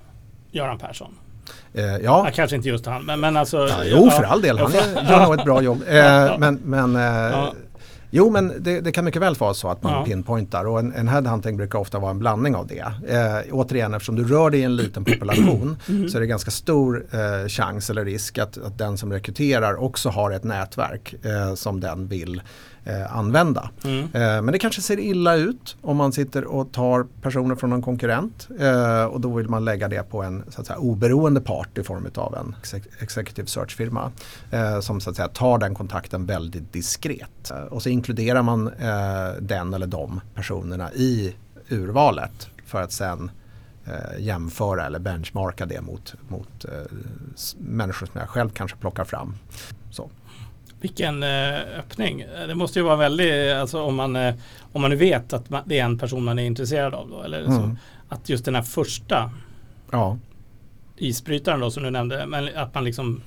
Göran 0.51 0.79
Persson? 0.79 1.15
Eh, 1.75 1.85
ja. 1.85 1.99
ja. 2.03 2.31
Kanske 2.35 2.57
inte 2.57 2.69
just 2.69 2.87
han, 2.87 3.05
men, 3.05 3.21
men 3.21 3.37
alltså. 3.37 3.69
Ja, 3.69 3.85
jo, 3.85 4.11
för 4.11 4.23
all 4.23 4.43
del. 4.43 4.59
Han 4.59 4.73
gör 5.09 5.25
nog 5.25 5.35
ett 5.35 5.45
bra 5.45 5.63
jobb. 5.63 5.83
Eh, 5.89 6.39
men 6.39 6.61
men 6.65 6.97
eh, 6.97 7.49
Jo 8.17 8.31
men 8.31 8.53
det, 8.59 8.81
det, 8.81 8.93
kan 8.93 9.05
mycket 9.05 9.23
väl 9.23 9.35
vara 9.35 9.55
så 9.55 9.69
att 9.69 9.83
man 9.83 9.93
ja. 9.93 10.05
pinpointar 10.05 10.65
och 10.65 10.79
en, 10.79 10.93
en 10.93 11.09
headhunting 11.09 11.57
brukar 11.57 11.79
ofta 11.79 11.99
vara 11.99 12.11
en 12.11 12.19
blandning 12.19 12.57
av 12.57 12.67
det. 12.67 12.93
Eh, 13.09 13.53
återigen 13.53 13.95
eftersom 13.95 14.17
du 14.17 14.25
rör 14.25 14.51
dig 14.51 14.61
i 14.61 14.63
en 14.63 14.77
liten 14.77 15.05
population 15.19 15.77
mm. 15.89 16.09
så 16.09 16.17
är 16.19 16.21
det 16.21 16.27
ganska 16.27 16.51
stor 16.51 17.07
eh, 17.11 17.49
chans 17.49 17.91
eller 17.91 18.05
risk 18.05 18.39
att, 18.39 18.59
att, 18.59 18.79
den 18.79 18.99
som 18.99 19.13
rekryterar 19.13 19.83
också 19.83 20.09
har 20.09 20.31
ett 20.31 20.45
nätverk 20.45 21.15
eh, 21.25 21.55
som 21.55 21.81
den 21.81 22.09
vill 22.09 22.43
eh, 22.85 23.17
använda. 23.17 23.71
Mm. 23.85 24.03
Eh, 24.05 24.09
men 24.13 24.47
det 24.47 24.59
kanske 24.59 24.83
ser 24.83 24.99
illa 24.99 25.35
ut 25.35 25.77
om 25.83 25.97
man 25.97 26.13
sitter 26.13 26.45
och 26.45 26.73
tar 26.73 27.07
personer 27.23 27.55
från 27.55 27.73
en 27.73 27.83
konkurrent 27.83 28.49
eh, 28.59 29.05
och 29.05 29.21
då 29.21 29.33
vill 29.35 29.49
man 29.49 29.65
lägga 29.65 29.89
det 29.89 30.11
på 30.11 30.23
en 30.23 30.45
så 30.49 30.61
att 30.61 30.67
säga, 30.67 30.79
oberoende 30.79 31.41
part 31.41 31.79
i 31.79 31.83
form 31.83 32.07
av 32.15 32.35
en 32.35 32.57
executive 33.01 33.47
search-firma 33.47 34.13
eh, 34.51 34.81
som 34.81 35.01
så 35.01 35.11
att 35.11 35.17
säga, 35.17 35.29
tar 35.29 35.59
den 35.59 35.75
kontakten 35.75 36.27
väldigt 36.27 36.73
diskret. 36.73 37.51
Eh, 37.51 37.57
och 37.57 37.83
så 37.83 37.89
inkluderar 37.89 38.43
man 38.43 38.69
eh, 38.69 39.33
den 39.41 39.75
eller 39.75 39.87
de 39.87 40.21
personerna 40.35 40.93
i 40.93 41.35
urvalet 41.69 42.49
för 42.67 42.83
att 42.83 42.93
sen 42.93 43.31
jämföra 44.19 44.87
eller 44.87 44.99
benchmarka 44.99 45.67
det 45.67 45.81
mot, 45.81 46.15
mot 46.29 46.65
människor 47.59 48.07
som 48.07 48.21
jag 48.21 48.29
själv 48.29 48.51
kanske 48.51 48.77
plockar 48.77 49.05
fram. 49.05 49.35
Så. 49.91 50.11
Vilken 50.85 51.23
eh, 51.23 51.79
öppning. 51.79 52.27
Det 52.49 52.55
måste 52.55 52.79
ju 52.79 52.85
vara 52.85 52.97
väldigt, 52.97 53.53
alltså 53.53 53.83
om 53.83 53.95
man, 53.95 54.17
eh, 54.17 54.35
om 54.73 54.81
man 54.81 54.91
nu 54.91 54.97
vet 54.97 55.33
att 55.33 55.51
man, 55.51 55.63
det 55.67 55.79
är 55.79 55.85
en 55.85 55.99
person 55.99 56.25
man 56.25 56.39
är 56.39 56.43
intresserad 56.43 56.95
av 56.95 57.09
då, 57.09 57.23
eller 57.23 57.45
mm. 57.45 57.53
så, 57.53 57.77
att 58.09 58.29
just 58.29 58.45
den 58.45 58.55
här 58.55 58.63
första 58.63 59.31
ja. 59.91 60.19
isbrytaren 60.97 61.61
då 61.61 61.71
som 61.71 61.83
du 61.83 61.91
nämnde, 61.91 62.27
men 62.27 62.49
att 62.57 62.75
man 62.75 62.85
liksom 62.85 63.21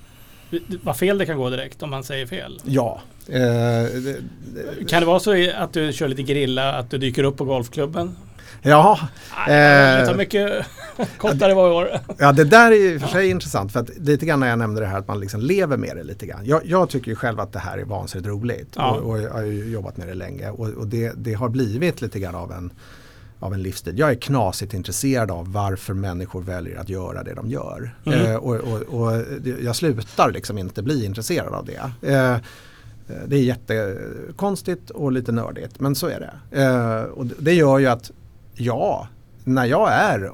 vad 0.82 0.96
fel 0.96 1.18
det 1.18 1.26
kan 1.26 1.36
gå 1.36 1.50
direkt 1.50 1.82
om 1.82 1.90
man 1.90 2.04
säger 2.04 2.26
fel. 2.26 2.60
Ja. 2.64 3.00
Eh, 3.26 3.34
det, 3.34 4.20
det, 4.54 4.88
kan 4.88 5.00
det 5.00 5.06
vara 5.06 5.20
så 5.20 5.50
att 5.56 5.72
du 5.72 5.92
kör 5.92 6.08
lite 6.08 6.22
grilla, 6.22 6.72
att 6.72 6.90
du 6.90 6.98
dyker 6.98 7.24
upp 7.24 7.36
på 7.36 7.44
golfklubben 7.44 8.16
Ja. 8.62 8.98
det 9.46 10.06
tar 10.06 10.14
mycket 10.14 10.66
kortare 11.18 11.54
varje 11.54 11.74
år. 11.74 11.90
Ja 12.18 12.32
det 12.32 12.44
där 12.44 12.72
är 12.72 12.96
och 12.96 13.00
för 13.00 13.08
sig 13.08 13.24
ja. 13.26 13.30
intressant 13.30 13.72
för 13.72 13.80
att 13.80 13.98
lite 13.98 14.26
grann 14.26 14.40
när 14.40 14.48
jag 14.48 14.58
nämnde 14.58 14.80
det 14.80 14.86
här 14.86 14.98
att 14.98 15.08
man 15.08 15.20
liksom 15.20 15.40
lever 15.40 15.76
med 15.76 15.96
det 15.96 16.02
lite 16.02 16.26
grann. 16.26 16.40
Jag, 16.44 16.66
jag 16.66 16.90
tycker 16.90 17.08
ju 17.08 17.14
själv 17.14 17.40
att 17.40 17.52
det 17.52 17.58
här 17.58 17.78
är 17.78 17.84
vansinnigt 17.84 18.28
roligt 18.28 18.72
ja. 18.76 18.90
och, 18.90 19.10
och, 19.10 19.20
jag 19.20 19.30
har 19.30 19.42
ju 19.42 19.70
jobbat 19.70 19.96
med 19.96 20.08
det 20.08 20.14
länge 20.14 20.50
och, 20.50 20.68
och 20.68 20.86
det, 20.86 21.12
det, 21.16 21.34
har 21.34 21.48
blivit 21.48 22.02
lite 22.02 22.18
grann 22.18 22.34
av 22.34 22.52
en 22.52 22.72
av 23.40 23.54
en 23.54 23.62
livsstil. 23.62 23.98
Jag 23.98 24.10
är 24.10 24.14
knasigt 24.14 24.74
intresserad 24.74 25.30
av 25.30 25.52
varför 25.52 25.94
människor 25.94 26.42
väljer 26.42 26.78
att 26.78 26.88
göra 26.88 27.22
det 27.22 27.34
de 27.34 27.48
gör. 27.50 27.94
Mm. 28.06 28.26
Eh, 28.26 28.36
och, 28.36 28.54
och, 28.54 28.82
och, 28.82 29.22
jag 29.62 29.76
slutar 29.76 30.32
liksom 30.32 30.58
inte 30.58 30.82
bli 30.82 31.04
intresserad 31.04 31.54
av 31.54 31.64
det. 31.66 32.08
Eh, 32.12 32.36
det 33.26 33.36
är 33.36 33.42
jättekonstigt 33.42 34.90
och 34.90 35.12
lite 35.12 35.32
nördigt 35.32 35.80
men 35.80 35.94
så 35.94 36.06
är 36.06 36.20
det. 36.20 36.62
Eh, 36.62 37.02
och 37.02 37.26
det 37.26 37.52
gör 37.52 37.78
ju 37.78 37.86
att 37.86 38.10
ja, 38.58 39.08
när 39.44 39.64
jag 39.64 39.92
är 39.92 40.32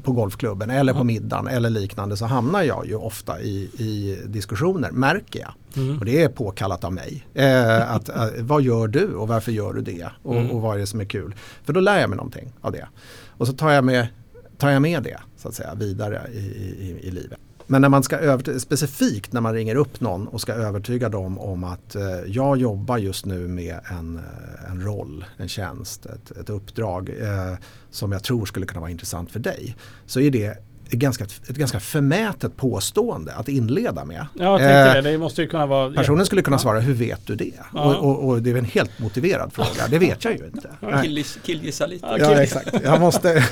på 0.00 0.12
golfklubben 0.12 0.70
eller 0.70 0.94
på 0.94 1.04
middagen 1.04 1.46
eller 1.46 1.70
liknande 1.70 2.16
så 2.16 2.26
hamnar 2.26 2.62
jag 2.62 2.86
ju 2.86 2.94
ofta 2.94 3.40
i, 3.40 3.70
i 3.78 4.18
diskussioner, 4.26 4.90
märker 4.90 5.40
jag. 5.40 5.54
Mm. 5.76 5.98
Och 5.98 6.04
det 6.04 6.22
är 6.22 6.28
påkallat 6.28 6.84
av 6.84 6.92
mig. 6.92 7.26
Eh, 7.34 7.94
att, 7.94 8.08
eh, 8.08 8.26
vad 8.38 8.62
gör 8.62 8.88
du 8.88 9.14
och 9.14 9.28
varför 9.28 9.52
gör 9.52 9.72
du 9.72 9.82
det? 9.82 10.10
Och, 10.22 10.36
mm. 10.36 10.50
och 10.50 10.62
vad 10.62 10.74
är 10.76 10.80
det 10.80 10.86
som 10.86 11.00
är 11.00 11.04
kul? 11.04 11.34
För 11.64 11.72
då 11.72 11.80
lär 11.80 12.00
jag 12.00 12.10
mig 12.10 12.16
någonting 12.16 12.52
av 12.60 12.72
det. 12.72 12.88
Och 13.26 13.46
så 13.46 13.52
tar 13.52 13.70
jag 13.70 13.84
med, 13.84 14.08
tar 14.58 14.70
jag 14.70 14.82
med 14.82 15.02
det 15.02 15.18
så 15.36 15.48
att 15.48 15.54
säga, 15.54 15.74
vidare 15.74 16.22
i, 16.32 16.38
i, 16.38 16.98
i 17.02 17.10
livet. 17.10 17.38
Men 17.70 17.82
när 17.82 17.88
man 17.88 18.02
ska 18.02 18.16
över, 18.16 18.58
specifikt 18.58 19.32
när 19.32 19.40
man 19.40 19.54
ringer 19.54 19.74
upp 19.74 20.00
någon 20.00 20.28
och 20.28 20.40
ska 20.40 20.52
övertyga 20.52 21.08
dem 21.08 21.38
om 21.38 21.64
att 21.64 21.94
eh, 21.94 22.20
jag 22.26 22.56
jobbar 22.56 22.98
just 22.98 23.26
nu 23.26 23.48
med 23.48 23.80
en, 23.90 24.16
eh, 24.16 24.70
en 24.70 24.82
roll, 24.82 25.24
en 25.36 25.48
tjänst, 25.48 26.06
ett, 26.06 26.30
ett 26.30 26.50
uppdrag 26.50 27.08
eh, 27.20 27.54
som 27.90 28.12
jag 28.12 28.22
tror 28.22 28.46
skulle 28.46 28.66
kunna 28.66 28.80
vara 28.80 28.90
intressant 28.90 29.30
för 29.30 29.40
dig. 29.40 29.76
Så 30.06 30.20
är 30.20 30.30
det 30.30 30.67
ganska, 30.96 31.24
ett 31.24 31.56
ganska 31.56 31.80
förmätet 31.80 32.56
påstående 32.56 33.34
att 33.34 33.48
inleda 33.48 34.04
med. 34.04 34.26
Ja, 34.34 34.60
jag 34.62 34.88
Eh, 34.88 34.94
det. 35.02 35.10
Det 35.10 35.18
måste 35.18 35.42
ju 35.42 35.48
kunna 35.48 35.66
vara... 35.66 35.90
Personen 35.92 36.26
skulle 36.26 36.42
kunna 36.42 36.54
Ja. 36.54 36.58
svara, 36.58 36.80
hur 36.80 36.94
vet 36.94 37.26
du 37.26 37.34
det? 37.34 37.52
Ja. 37.74 37.84
Och, 37.84 38.10
och, 38.10 38.28
och 38.28 38.42
det 38.42 38.50
är 38.50 38.56
en 38.56 38.64
helt 38.64 38.98
motiverad 38.98 39.52
fråga, 39.52 39.88
det 39.90 39.98
vet 39.98 40.24
jag 40.24 40.36
ju 40.36 40.44
inte. 40.46 40.70
Nej. 40.80 40.92
Killgis- 40.92 41.38
Killgissa 41.42 41.86
lite. 41.86 42.06
Ja, 42.06 42.18
Ja 42.18 42.42
exakt, 42.42 42.74
jag 42.84 43.00
måste, 43.00 43.42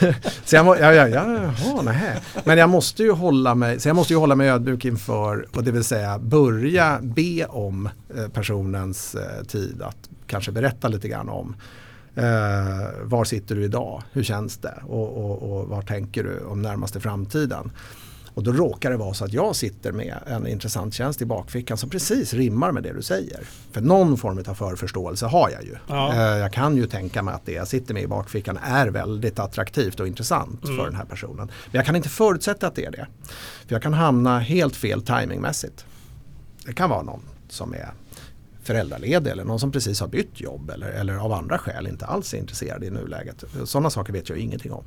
så 0.44 0.56
jag 0.56 0.64
må, 0.66 0.76
ja, 0.76 0.92
ja, 0.94 1.08
ja, 1.08 1.32
jaha, 1.42 1.82
nähä. 1.82 2.20
Men 2.44 2.58
jag 2.58 2.70
måste 2.70 3.02
ju 3.02 3.12
hålla 3.12 3.54
mig, 3.54 3.80
så 3.80 3.88
jag 3.88 3.96
måste 3.96 4.12
ju 4.12 4.18
hålla 4.18 4.34
mig 4.34 4.48
ödmjuk 4.50 4.84
inför, 4.84 5.46
och 5.56 5.64
det 5.64 5.70
vill 5.72 5.84
säga 5.84 6.18
börja 6.18 6.98
be 7.02 7.44
om 7.46 7.88
eh, 8.16 8.28
personens 8.28 9.14
eh, 9.14 9.44
tid 9.44 9.82
att 9.82 9.96
kanske 10.26 10.52
berätta 10.52 10.88
lite 10.88 11.08
grann 11.08 11.28
om 11.28 11.56
eh, 12.16 12.24
var 13.02 13.24
sitter 13.24 13.54
du 13.54 13.64
idag, 13.64 14.02
hur 14.12 14.22
känns 14.22 14.56
det 14.58 14.74
och, 14.86 15.16
och, 15.24 15.42
och 15.60 15.68
vad 15.68 15.86
tänker 15.86 16.24
du 16.24 16.40
om 16.44 16.62
närmaste 16.62 17.00
framtiden. 17.00 17.70
Och 18.34 18.42
då 18.42 18.52
råkar 18.52 18.90
det 18.90 18.96
vara 18.96 19.14
så 19.14 19.24
att 19.24 19.32
jag 19.32 19.56
sitter 19.56 19.92
med 19.92 20.14
en 20.26 20.46
intressant 20.46 20.94
tjänst 20.94 21.22
i 21.22 21.24
bakfickan 21.26 21.76
som 21.78 21.90
precis 21.90 22.34
rimmar 22.34 22.72
med 22.72 22.82
det 22.82 22.92
du 22.92 23.02
säger. 23.02 23.40
För 23.72 23.80
någon 23.80 24.16
form 24.16 24.38
av 24.48 24.54
förförståelse 24.54 25.26
har 25.26 25.50
jag 25.50 25.64
ju. 25.64 25.74
Ja. 25.86 26.12
Eh, 26.12 26.20
Jag 26.38 26.52
kan 26.52 26.76
ju 26.76 26.86
tänka 26.86 27.22
mig 27.22 27.34
att 27.34 27.46
det 27.46 27.52
jag 27.52 27.68
sitter 27.68 27.94
med 27.94 28.02
i 28.02 28.06
bakfickan 28.06 28.58
är 28.62 28.86
väldigt 28.86 29.38
attraktivt 29.38 30.00
och 30.00 30.06
intressant 30.08 30.64
Mm. 30.64 30.76
för 30.76 30.84
den 30.84 30.94
här 30.94 31.04
personen. 31.04 31.36
Men 31.36 31.48
jag 31.72 31.86
kan 31.86 31.96
inte 31.96 32.08
förutsätta 32.08 32.66
att 32.66 32.74
det 32.74 32.84
är 32.84 32.90
det. 32.90 33.06
För 33.66 33.74
jag 33.74 33.82
kan 33.82 33.94
hamna 33.94 34.38
helt 34.38 34.76
fel 34.76 35.02
timingmässigt. 35.02 35.84
Det 36.66 36.72
kan 36.72 36.90
vara 36.90 37.02
någon 37.02 37.22
som 37.48 37.72
är 37.74 37.90
föräldraledig 38.66 39.30
eller 39.30 39.44
någon 39.44 39.60
som 39.60 39.72
precis 39.72 40.00
har 40.00 40.08
bytt 40.08 40.40
jobb 40.40 40.70
eller, 40.70 40.88
eller 40.88 41.16
av 41.16 41.32
andra 41.32 41.58
skäl 41.58 41.86
inte 41.86 42.06
alls 42.06 42.34
är 42.34 42.38
intresserad 42.38 42.84
i 42.84 42.90
nuläget. 42.90 43.44
Sådana 43.64 43.90
saker 43.90 44.12
vet 44.12 44.28
jag 44.28 44.38
ingenting 44.38 44.72
om. 44.72 44.84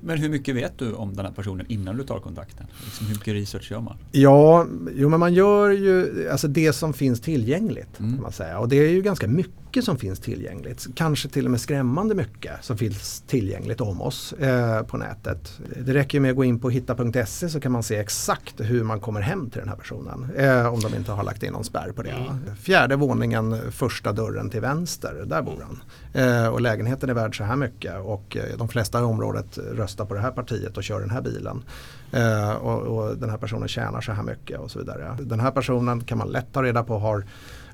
Men 0.00 0.18
hur 0.18 0.28
mycket 0.28 0.56
vet 0.56 0.78
du 0.78 0.92
om 0.92 1.16
den 1.16 1.26
här 1.26 1.32
personen 1.32 1.66
innan 1.68 1.96
du 1.96 2.04
tar 2.04 2.20
kontakten? 2.20 2.66
Liksom 2.84 3.06
hur 3.06 3.14
mycket 3.14 3.34
research 3.34 3.70
gör 3.70 3.80
man? 3.80 3.96
Ja, 4.12 4.66
jo 4.94 5.08
men 5.08 5.20
man 5.20 5.34
gör 5.34 5.70
ju 5.70 6.28
alltså 6.30 6.48
det 6.48 6.72
som 6.72 6.92
finns 6.92 7.20
tillgängligt. 7.20 8.00
Mm. 8.00 8.12
Kan 8.12 8.22
man 8.22 8.32
säga. 8.32 8.58
Och 8.58 8.68
det 8.68 8.76
är 8.76 8.90
ju 8.90 9.02
ganska 9.02 9.28
mycket 9.28 9.52
som 9.82 9.98
finns 9.98 10.20
tillgängligt. 10.20 10.86
Kanske 10.94 11.28
till 11.28 11.44
och 11.44 11.50
med 11.50 11.60
skrämmande 11.60 12.14
mycket 12.14 12.64
som 12.64 12.78
finns 12.78 13.24
tillgängligt 13.26 13.80
om 13.80 14.02
oss 14.02 14.32
eh, 14.32 14.82
på 14.82 14.96
nätet. 14.96 15.60
Det 15.84 15.94
räcker 15.94 16.20
med 16.20 16.30
att 16.30 16.36
gå 16.36 16.44
in 16.44 16.58
på 16.60 16.70
hitta.se 16.70 17.48
så 17.48 17.60
kan 17.60 17.72
man 17.72 17.82
se 17.82 17.96
exakt 17.96 18.60
hur 18.60 18.84
man 18.84 19.00
kommer 19.00 19.20
hem 19.20 19.50
till 19.50 19.60
den 19.60 19.68
här 19.68 19.76
personen. 19.76 20.30
Eh, 20.36 20.74
om 20.74 20.80
de 20.80 20.94
inte 20.94 21.12
har 21.12 21.24
lagt 21.24 21.42
in 21.42 21.52
någon 21.52 21.64
spärr 21.64 21.92
på 21.92 22.02
det. 22.02 22.10
Mm. 22.10 22.56
Fjärde 22.56 22.96
våningen, 22.96 23.72
första 23.72 24.12
dörren 24.12 24.50
till 24.50 24.60
vänster, 24.60 25.24
där 25.26 25.42
bor 25.42 25.64
han. 25.66 25.82
Eh, 26.12 26.48
och 26.48 26.60
lägenheten 26.60 27.10
är 27.10 27.14
värd 27.14 27.36
så 27.36 27.44
här 27.44 27.56
mycket 27.56 28.00
och 28.00 28.36
eh, 28.36 28.58
de 28.58 28.68
flesta 28.68 29.00
i 29.00 29.02
området 29.02 29.58
röstar 29.58 30.04
på 30.04 30.14
det 30.14 30.20
här 30.20 30.30
partiet 30.30 30.76
och 30.76 30.84
kör 30.84 31.00
den 31.00 31.10
här 31.10 31.22
bilen. 31.22 31.64
Eh, 32.12 32.50
och, 32.50 32.82
och 32.82 33.16
den 33.16 33.30
här 33.30 33.38
personen 33.38 33.68
tjänar 33.68 34.00
så 34.00 34.12
här 34.12 34.22
mycket 34.22 34.58
och 34.58 34.70
så 34.70 34.78
vidare. 34.78 35.16
Den 35.20 35.40
här 35.40 35.50
personen 35.50 36.04
kan 36.04 36.18
man 36.18 36.28
lätt 36.28 36.52
ta 36.52 36.62
reda 36.62 36.82
på 36.82 36.98
har 36.98 37.24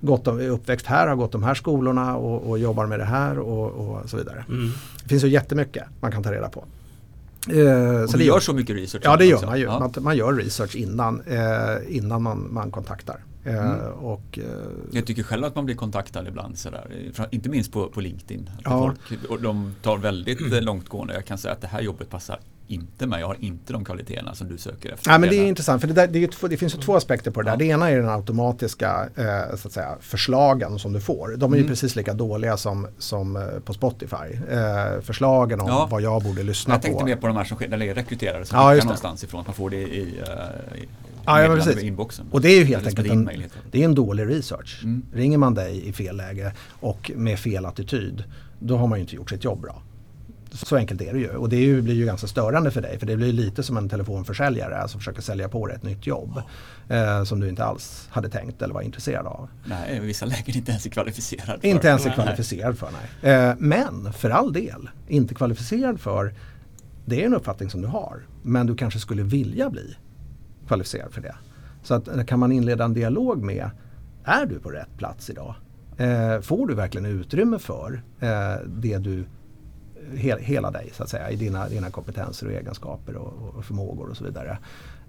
gått, 0.02 0.26
är 0.26 0.48
uppväxt 0.48 0.86
här, 0.86 1.06
har 1.08 1.16
gått 1.16 1.32
de 1.32 1.42
här 1.42 1.54
skolorna 1.54 2.16
och, 2.16 2.50
och 2.50 2.58
jobbar 2.58 2.86
med 2.86 2.98
det 2.98 3.04
här 3.04 3.38
och, 3.38 3.70
och 4.00 4.10
så 4.10 4.16
vidare. 4.16 4.44
Mm. 4.48 4.70
Det 5.02 5.08
finns 5.08 5.24
ju 5.24 5.28
jättemycket 5.28 5.84
man 6.00 6.12
kan 6.12 6.22
ta 6.22 6.32
reda 6.32 6.48
på. 6.48 6.64
Eh, 7.48 8.02
Och 8.02 8.10
så 8.10 8.16
du 8.16 8.18
det 8.18 8.24
gör 8.24 8.40
så 8.40 8.52
mycket 8.52 8.76
research? 8.76 9.02
Ja 9.04 9.16
det 9.16 9.24
gör 9.24 9.34
också? 9.34 9.46
man 9.46 9.58
ju. 9.58 9.64
Ja. 9.64 9.78
Man, 9.78 9.92
man 10.04 10.16
gör 10.16 10.32
research 10.32 10.76
innan, 10.76 11.20
eh, 11.20 11.96
innan 11.96 12.22
man, 12.22 12.48
man 12.54 12.70
kontaktar. 12.70 13.24
Eh, 13.44 13.54
Mm. 13.54 13.92
och, 13.92 14.38
eh, 14.38 14.44
Jag 14.90 15.06
tycker 15.06 15.22
själv 15.22 15.44
att 15.44 15.54
man 15.54 15.64
blir 15.64 15.74
kontaktad 15.76 16.28
ibland 16.28 16.58
sådär. 16.58 16.86
Inte 17.30 17.48
minst 17.48 17.72
på, 17.72 17.88
på 17.88 18.00
LinkedIn. 18.00 18.50
Ja. 18.64 18.70
folk, 19.08 19.30
och 19.30 19.40
de 19.42 19.74
tar 19.82 19.98
väldigt 19.98 20.52
eh, 20.52 20.60
långtgående. 20.60 21.14
Jag 21.14 21.24
kan 21.24 21.38
säga 21.38 21.54
att 21.54 21.60
det 21.60 21.66
här 21.66 21.80
jobbet 21.80 22.10
passar 22.10 22.38
inte 22.72 23.06
mig. 23.06 23.20
Jag 23.20 23.26
har 23.26 23.36
inte 23.40 23.72
de 23.72 23.84
kvaliteterna 23.84 24.34
som 24.34 24.48
du 24.48 24.58
söker 24.58 24.92
efter. 24.92 25.10
Ja, 25.10 25.18
men 25.18 25.28
det 25.30 25.36
är 25.36 25.46
intressant 25.46 25.80
för 25.80 25.88
det, 25.88 25.94
där, 25.94 26.06
det, 26.06 26.32
två, 26.32 26.48
det 26.48 26.56
finns 26.56 26.74
ju 26.74 26.78
två 26.78 26.96
aspekter 26.96 27.30
på 27.30 27.42
det 27.42 27.46
där. 27.46 27.52
Ja. 27.52 27.56
Det 27.56 27.64
ena 27.64 27.90
är 27.90 27.96
den 27.96 28.08
automatiska 28.08 29.08
eh, 29.16 29.56
så 29.56 29.68
att 29.68 29.74
säga, 29.74 29.96
förslagen 30.00 30.78
som 30.78 30.92
du 30.92 31.00
får. 31.00 31.36
De 31.36 31.52
är 31.52 31.56
ju 31.56 31.60
Mm. 31.62 31.70
precis 31.70 31.96
lika 31.96 32.12
dåliga 32.14 32.56
som, 32.56 32.86
som 32.98 33.36
eh, 33.36 33.42
på 33.64 33.72
Spotify. 33.74 34.16
Eh, 34.50 35.00
förslagen 35.02 35.60
om 35.60 35.68
Ja. 35.68 35.88
vad 35.90 36.02
jag 36.02 36.22
borde 36.22 36.42
lyssna 36.42 36.74
Jag 36.74 36.82
tänkte 36.82 37.00
på. 37.00 37.06
mer 37.06 37.16
på 37.16 37.26
de 37.26 37.36
här 37.36 37.44
som 37.44 37.58
är 37.62 37.94
rekryterare 37.94 38.44
som 38.44 38.58
Ja, 38.58 38.70
skickar 38.72 38.84
någonstans 38.84 39.24
ifrån. 39.24 39.40
Att 39.40 39.46
man 39.46 39.54
får 39.54 39.70
det 39.70 39.76
i, 39.76 40.02
uh, 40.02 40.82
i 40.82 40.88
Ja, 41.26 41.42
ja, 41.42 41.54
precis. 41.54 41.82
i 41.82 41.86
inboxen. 41.86 42.26
Och 42.30 42.40
det 42.40 42.48
är 42.48 42.58
ju 42.58 42.64
helt 42.64 42.80
Eller 42.86 42.88
enkelt 42.88 43.10
en, 43.10 43.50
det 43.70 43.80
är 43.80 43.84
en 43.84 43.94
dålig 43.94 44.28
research. 44.28 44.80
Mm. 44.84 45.02
Ringer 45.14 45.38
man 45.38 45.54
dig 45.54 45.88
i 45.88 45.92
fel 45.92 46.16
läge 46.16 46.52
och 46.80 47.10
med 47.16 47.38
fel 47.38 47.66
attityd 47.66 48.24
då 48.58 48.76
har 48.76 48.86
man 48.86 48.98
ju 48.98 49.00
inte 49.02 49.16
gjort 49.16 49.30
sitt 49.30 49.44
jobb 49.44 49.60
bra. 49.60 49.82
Så 50.52 50.76
enkelt 50.76 51.00
är 51.00 51.12
det 51.12 51.18
ju. 51.18 51.28
Och 51.28 51.48
det 51.48 51.56
ju, 51.56 51.82
blir 51.82 51.94
ju 51.94 52.06
ganska 52.06 52.26
störande 52.26 52.70
för 52.70 52.82
dig. 52.82 52.98
För 52.98 53.06
det 53.06 53.16
blir 53.16 53.32
lite 53.32 53.62
som 53.62 53.76
en 53.76 53.88
telefonförsäljare 53.88 54.88
som 54.88 55.00
försöker 55.00 55.22
sälja 55.22 55.48
på 55.48 55.66
dig 55.66 55.76
ett 55.76 55.82
nytt 55.82 56.06
jobb. 56.06 56.42
Eh, 56.88 57.24
som 57.24 57.40
du 57.40 57.48
inte 57.48 57.64
alls 57.64 58.08
hade 58.10 58.28
tänkt 58.28 58.62
eller 58.62 58.74
var 58.74 58.82
intresserad 58.82 59.26
av. 59.26 59.48
Nej, 59.64 60.00
vissa 60.00 60.26
lägen 60.26 60.56
inte 60.56 60.70
ens 60.70 60.86
är 60.86 60.90
kvalificerad 60.90 61.60
för. 61.60 61.66
Inte 61.68 61.88
ens 61.88 62.06
är 62.06 62.10
kvalificerad 62.10 62.78
för, 62.78 62.88
nej. 63.22 63.32
Eh, 63.32 63.54
men 63.58 64.12
för 64.12 64.30
all 64.30 64.52
del, 64.52 64.90
inte 65.08 65.34
kvalificerad 65.34 66.00
för, 66.00 66.34
det 67.04 67.22
är 67.22 67.26
en 67.26 67.34
uppfattning 67.34 67.70
som 67.70 67.82
du 67.82 67.88
har. 67.88 68.26
Men 68.42 68.66
du 68.66 68.74
kanske 68.74 69.00
skulle 69.00 69.22
vilja 69.22 69.70
bli 69.70 69.96
kvalificerad 70.66 71.12
för 71.12 71.20
det. 71.20 71.34
Så 71.82 71.94
att, 71.94 72.08
eh, 72.08 72.24
kan 72.24 72.38
man 72.38 72.52
inleda 72.52 72.84
en 72.84 72.94
dialog 72.94 73.42
med, 73.42 73.70
är 74.24 74.46
du 74.46 74.58
på 74.58 74.70
rätt 74.70 74.96
plats 74.96 75.30
idag? 75.30 75.54
Eh, 75.96 76.40
får 76.40 76.66
du 76.66 76.74
verkligen 76.74 77.06
utrymme 77.06 77.58
för 77.58 78.02
eh, 78.20 78.28
det 78.66 78.98
du, 78.98 79.24
he, 80.16 80.38
hela 80.40 80.70
dig 80.70 80.90
så 80.92 81.02
att 81.02 81.08
säga, 81.08 81.30
i 81.30 81.36
dina, 81.36 81.68
dina 81.68 81.90
kompetenser 81.90 82.46
och 82.46 82.52
egenskaper 82.52 83.16
och, 83.16 83.56
och 83.56 83.64
förmågor 83.64 84.10
och 84.10 84.16
så 84.16 84.24
vidare. 84.24 84.58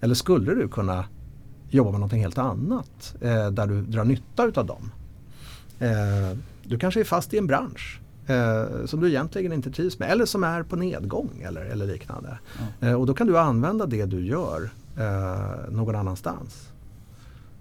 Eller 0.02 0.16
skulle 0.16 0.56
du 0.56 0.68
kunna 0.68 1.06
jobba 1.70 1.92
med 1.92 2.00
någonting 2.00 2.22
helt 2.22 2.38
annat 2.38 3.16
eh, 3.22 3.50
där 3.50 3.68
du 3.68 3.82
drar 3.82 4.04
nytta 4.04 4.46
utav 4.46 4.66
dem? 4.66 4.92
Eh, 5.80 6.38
du 6.64 6.78
kanske 6.78 7.00
är 7.00 7.04
fast 7.04 7.34
i 7.34 7.38
en 7.38 7.48
bransch 7.48 8.00
eh, 8.28 8.86
som 8.86 9.00
du 9.00 9.08
egentligen 9.08 9.54
inte 9.54 9.72
trivs 9.72 10.00
med 10.00 10.12
eller 10.12 10.26
som 10.26 10.44
är 10.44 10.64
på 10.64 10.76
nedgång 10.76 11.44
eller, 11.46 11.62
eller 11.62 11.86
liknande. 11.86 12.40
Eh, 12.82 12.94
och 12.94 13.06
då 13.06 13.14
kan 13.14 13.28
du 13.28 13.38
använda 13.38 13.86
det 13.86 14.06
du 14.06 14.26
gör 14.26 14.70
eh, 14.98 15.72
någon 15.72 15.96
annanstans. 15.96 16.70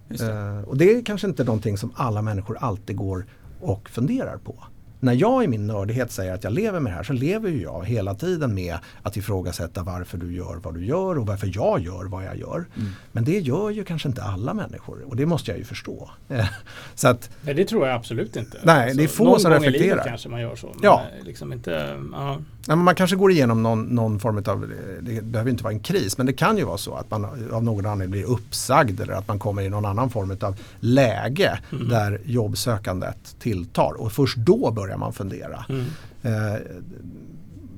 Det. 0.09 0.33
Eh, 0.33 0.69
och 0.69 0.77
det 0.77 0.97
är 0.97 1.05
kanske 1.05 1.27
inte 1.27 1.45
någonting 1.45 1.79
som 1.79 1.93
alla 1.95 2.23
människor 2.23 2.57
alltid 2.61 2.97
går 2.97 3.27
och 3.61 3.89
funderar 3.89 4.37
på. 4.37 4.65
När 5.05 5.13
jag 5.13 5.45
i 5.45 5.47
min 5.49 5.67
nördighet 5.67 6.13
säger 6.13 6.35
att 6.35 6.45
jag 6.45 6.53
lever 6.53 6.81
med 6.81 6.93
det 6.93 6.97
här 6.97 7.03
så 7.03 7.13
lever 7.13 7.49
ju 7.51 7.63
jag 7.63 7.87
hela 7.87 8.15
tiden 8.15 8.55
med 8.55 8.77
att 9.03 9.17
ifrågasätta 9.17 9.83
varför 9.83 10.19
du 10.19 10.35
gör 10.35 10.57
vad 10.63 10.75
du 10.75 10.87
gör 10.87 11.19
och 11.19 11.27
varför 11.27 11.51
jag 11.55 11.81
gör 11.81 12.05
vad 12.05 12.25
jag 12.25 12.37
gör. 12.37 12.57
Mm. 12.77 12.91
Men 13.13 13.25
det 13.25 13.39
gör 13.41 13.71
ju 13.71 13.85
kanske 13.85 14.09
inte 14.09 14.23
alla 14.23 14.55
människor 14.55 15.03
och 15.07 15.17
det 15.17 15.27
måste 15.27 15.51
jag 15.51 15.59
ju 15.59 15.65
förstå. 15.65 16.11
Eh, 16.29 16.47
så 16.95 17.09
att 17.09 17.31
Nej, 17.43 17.55
det 17.55 17.65
tror 17.65 17.87
jag 17.89 17.97
absolut 17.97 18.37
inte. 18.37 18.59
Nej, 18.63 18.95
det 18.95 19.05
är 19.05 19.09
få 19.09 19.25
någon 19.25 19.41
som 19.41 19.53
gång 19.53 19.65
i 19.65 19.71
livet 19.71 19.81
reflekterar. 19.83 20.09
kanske 20.09 20.29
man 20.29 20.41
gör 20.41 20.57
så. 20.57 20.67
Men 20.67 20.79
Ja. 20.83 21.03
liksom 21.25 21.53
inte, 21.53 22.01
ja. 22.13 22.39
Man 22.69 22.95
kanske 22.95 23.17
går 23.17 23.31
igenom 23.31 23.63
någon, 23.63 23.83
någon 23.85 24.21
form 24.21 24.37
av, 24.47 24.73
det 25.03 25.25
behöver 25.25 25.51
inte 25.51 25.65
vara 25.65 25.73
en 25.75 25.81
kris, 25.81 26.19
men 26.19 26.27
det 26.27 26.33
kan 26.33 26.57
ju 26.59 26.65
vara 26.65 26.79
så 26.79 26.95
att 26.95 27.11
man 27.11 27.25
av 27.53 27.65
någon 27.65 27.87
anledning 27.87 28.11
blir 28.11 28.25
uppsagd 28.25 29.01
eller 29.01 29.13
att 29.13 29.29
man 29.29 29.39
kommer 29.39 29.63
i 29.63 29.69
någon 29.71 29.85
annan 29.85 30.11
form 30.11 30.37
av 30.41 30.57
läge 30.81 31.59
Mm. 31.73 31.89
där 31.89 32.21
jobbsökandet 32.25 33.37
tilltar 33.39 33.93
och 34.01 34.13
först 34.13 34.37
då 34.37 34.71
börjar 34.71 34.97
man 34.97 35.13
fundera. 35.13 35.65
Mm. 35.69 35.85
Eh, 36.23 36.61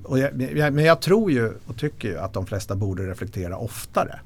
och 0.05 0.18
jag, 0.18 0.43
jag, 0.57 0.72
men 0.72 0.85
jag 0.85 1.01
tror 1.01 1.30
ju 1.30 1.53
och 1.66 1.76
tycker 1.76 2.09
ju 2.09 2.18
att 2.18 2.32
de 2.32 2.47
flesta 2.47 2.74
borde 2.76 3.11
reflektera 3.11 3.57
oftare 3.57 4.20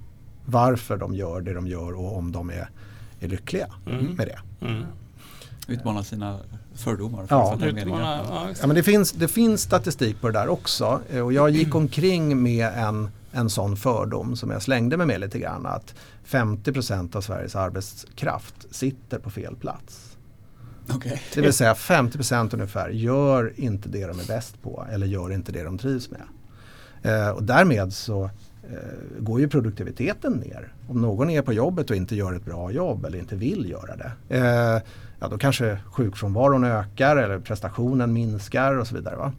varför 0.44 0.96
de 0.96 1.14
gör 1.14 1.40
det 1.40 1.54
de 1.54 1.66
gör 1.66 1.92
och 1.98 2.16
om 2.16 2.32
de 2.32 2.50
är, 2.50 2.70
är 3.20 3.28
lyckliga 3.28 3.66
Mm. 3.86 4.04
med 4.06 4.26
det. 4.28 4.66
Mm. 4.66 4.82
Utmana 5.68 6.04
sina 6.04 6.38
fördomar. 6.78 7.26
Ja. 7.30 7.58
Utmana, 7.62 8.20
ja, 8.60 8.66
men 8.66 8.76
det, 8.76 8.82
finns, 8.82 9.12
det 9.12 9.28
finns 9.28 9.62
statistik 9.62 10.20
på 10.20 10.26
det 10.26 10.32
där 10.38 10.48
också. 10.48 11.00
Eh, 11.10 11.20
Och 11.20 11.32
jag 11.32 11.50
gick 11.50 11.74
omkring 11.74 12.42
med 12.42 12.68
en, 12.76 13.08
en 13.32 13.50
sån 13.50 13.76
fördom 13.76 14.36
som 14.36 14.50
jag 14.50 14.62
slängde 14.62 14.96
mig 14.96 15.06
med 15.06 15.20
lite 15.20 15.38
grann. 15.38 15.66
Att 15.66 15.94
50% 16.26 17.16
av 17.16 17.20
Sveriges 17.20 17.56
arbetskraft 17.56 18.54
sitter 18.70 19.18
på 19.18 19.30
fel 19.30 19.56
plats. 19.56 20.16
Okej. 20.94 21.22
Det 21.34 21.40
vill 21.40 21.52
säga 21.52 21.74
50% 21.74 22.54
ungefär 22.54 22.88
gör 22.88 23.52
inte 23.56 23.88
det 23.88 24.06
de 24.06 24.20
är 24.20 24.26
bäst 24.26 24.62
på 24.62 24.86
eller 24.92 25.06
gör 25.06 25.32
inte 25.32 25.52
det 25.52 25.62
de 25.62 25.78
trivs 25.78 26.10
med. 26.10 26.22
Eh, 27.02 27.30
och 27.30 27.42
därmed 27.42 27.92
så 27.92 28.24
eh, 28.24 29.18
går 29.18 29.40
ju 29.40 29.48
produktiviteten 29.48 30.32
ner. 30.32 30.72
Om 30.88 31.00
någon 31.00 31.30
är 31.30 31.42
på 31.42 31.52
jobbet 31.52 31.90
och 31.90 31.96
inte 31.96 32.16
gör 32.16 32.32
ett 32.34 32.44
bra 32.44 32.70
jobb 32.70 33.04
eller 33.04 33.18
inte 33.18 33.36
vill 33.36 33.70
göra 33.70 33.96
det. 33.96 34.36
Eh, 34.36 34.82
ja, 35.20 35.28
då 35.28 35.38
kanske 35.38 35.78
sjukfrånvaron 35.92 36.64
ökar 36.64 37.16
eller 37.16 37.38
prestationen 37.38 38.12
minskar 38.12 38.74
och 38.78 38.86
så 38.86 38.94
vidare. 38.94 39.16
Va? 39.16 39.32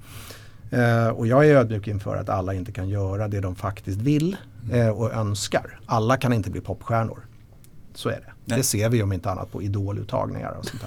Eh, 0.71 1.07
och 1.07 1.27
jag 1.27 1.47
är 1.47 1.55
ödmjuk 1.55 1.87
inför 1.87 2.15
att 2.17 2.29
alla 2.29 2.53
inte 2.53 2.71
kan 2.71 2.89
göra 2.89 3.27
det 3.27 3.39
de 3.39 3.55
faktiskt 3.55 4.01
vill 4.01 4.37
eh, 4.71 4.89
och 4.89 5.13
önskar. 5.13 5.79
Alla 5.85 6.17
kan 6.17 6.33
inte 6.33 6.49
bli 6.49 6.61
popstjärnor. 6.61 7.19
Så 7.93 8.09
är 8.09 8.13
det. 8.45 8.55
Det 8.55 8.63
ser 8.63 8.89
vi 8.89 9.03
om 9.03 9.13
inte 9.13 9.31
annat 9.31 9.51
på 9.51 9.61
idoluttagningar 9.61 10.51
och 10.59 10.65
sånt 10.65 10.83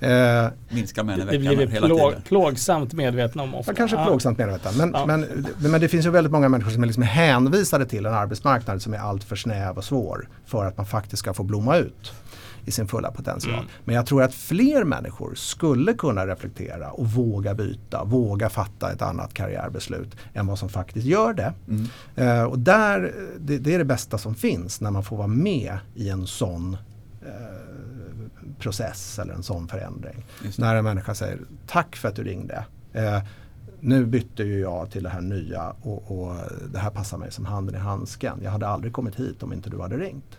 där. 0.00 0.44
eh, 0.44 0.50
Minska 0.68 1.02
med 1.04 1.12
en 1.12 1.18
Det 1.20 1.26
vecka 1.26 1.38
blir 1.38 1.56
vi 1.56 1.66
hela 1.72 1.86
plå, 1.86 2.08
tiden. 2.10 2.22
plågsamt 2.22 2.92
medvetna 2.92 3.42
om 3.42 3.54
ofta. 3.54 3.72
Ja, 3.72 3.76
kanske 3.76 4.04
plågsamt 4.04 4.38
medvetna. 4.38 4.70
Men, 4.78 4.90
Ja. 4.94 5.06
men, 5.06 5.46
men 5.58 5.80
det 5.80 5.88
finns 5.88 6.06
ju 6.06 6.10
väldigt 6.10 6.32
många 6.32 6.48
människor 6.48 6.70
som 6.70 6.82
är 6.82 6.86
liksom 6.86 7.02
hänvisade 7.02 7.86
till 7.86 8.06
en 8.06 8.14
arbetsmarknad 8.14 8.82
som 8.82 8.94
är 8.94 8.98
alltför 8.98 9.36
snäv 9.36 9.76
och 9.76 9.84
svår 9.84 10.28
för 10.46 10.66
att 10.66 10.76
man 10.76 10.86
faktiskt 10.86 11.20
ska 11.20 11.34
få 11.34 11.42
blomma 11.42 11.76
ut 11.76 12.12
i 12.64 12.70
sin 12.70 12.88
fulla 12.88 13.10
potential. 13.10 13.54
Mm. 13.54 13.66
Men 13.84 13.94
jag 13.94 14.06
tror 14.06 14.22
att 14.22 14.34
fler 14.34 14.84
människor 14.84 15.34
skulle 15.34 15.94
kunna 15.94 16.26
reflektera 16.26 16.90
och 16.90 17.06
våga 17.06 17.54
byta, 17.54 18.04
våga 18.04 18.48
fatta 18.48 18.92
ett 18.92 19.02
annat 19.02 19.34
karriärbeslut 19.34 20.16
än 20.34 20.46
vad 20.46 20.58
som 20.58 20.68
faktiskt 20.68 21.06
gör 21.06 21.34
det. 21.34 21.54
Mm. 21.68 21.86
Eh, 22.16 22.44
och 22.44 22.58
där, 22.58 23.14
det, 23.38 23.58
det 23.58 23.74
är 23.74 23.78
det 23.78 23.84
bästa 23.84 24.18
som 24.18 24.34
finns 24.34 24.80
när 24.80 24.90
man 24.90 25.04
får 25.04 25.16
vara 25.16 25.26
med 25.26 25.78
i 25.94 26.08
en 26.08 26.26
sån 26.26 26.76
eh, 27.22 27.64
process 28.58 29.18
eller 29.18 29.34
en 29.34 29.42
sån 29.42 29.68
förändring. 29.68 30.24
När 30.58 30.76
en 30.76 30.84
människa 30.84 31.14
säger 31.14 31.38
tack 31.66 31.96
för 31.96 32.08
att 32.08 32.16
du 32.16 32.24
ringde. 32.24 32.64
Eh, 32.92 33.18
nu 33.84 34.06
bytte 34.06 34.42
ju 34.42 34.60
jag 34.60 34.90
till 34.90 35.02
det 35.02 35.08
här 35.08 35.20
nya 35.20 35.70
och, 35.82 36.18
och 36.18 36.36
det 36.72 36.78
här 36.78 36.90
passar 36.90 37.18
mig 37.18 37.32
som 37.32 37.44
handen 37.44 37.74
i 37.74 37.78
handsken. 37.78 38.40
Jag 38.42 38.50
hade 38.50 38.68
aldrig 38.68 38.92
kommit 38.92 39.14
hit 39.14 39.42
om 39.42 39.52
inte 39.52 39.70
du 39.70 39.80
hade 39.80 39.96
ringt. 39.96 40.38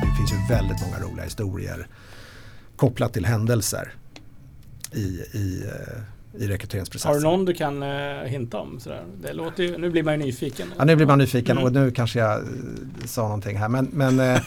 Det 0.00 0.16
finns 0.16 0.32
ju 0.32 0.36
väldigt 0.48 0.80
många 0.80 0.98
roliga 1.10 1.24
historier 1.24 1.86
kopplat 2.76 3.12
till 3.12 3.26
händelser 3.26 3.92
i, 4.92 5.06
i, 5.32 5.64
eh, 5.66 6.02
i 6.38 6.48
rekryteringsprocessen. 6.48 7.08
Har 7.08 7.16
du 7.20 7.22
någon 7.22 7.44
du 7.44 7.54
kan 7.54 7.82
uh, 7.82 8.24
hinta 8.24 8.58
om? 8.58 8.80
Sådär? 8.80 9.04
Det 9.22 9.32
låter 9.32 9.62
ju, 9.62 9.78
nu 9.78 9.90
blir 9.90 10.02
man 10.02 10.20
ju 10.20 10.26
nyfiken. 10.26 10.68
Ja, 10.78 10.84
nu 10.84 10.96
blir 10.96 11.06
man 11.06 11.18
nyfiken 11.18 11.56
Mm. 11.58 11.64
och 11.64 11.72
nu 11.72 11.90
kanske 11.90 12.18
jag 12.18 12.38
eh, 12.38 12.44
sa 13.06 13.22
någonting 13.22 13.58
här. 13.58 13.68
Men, 13.68 13.88
men 13.92 14.20
eh, 14.20 14.26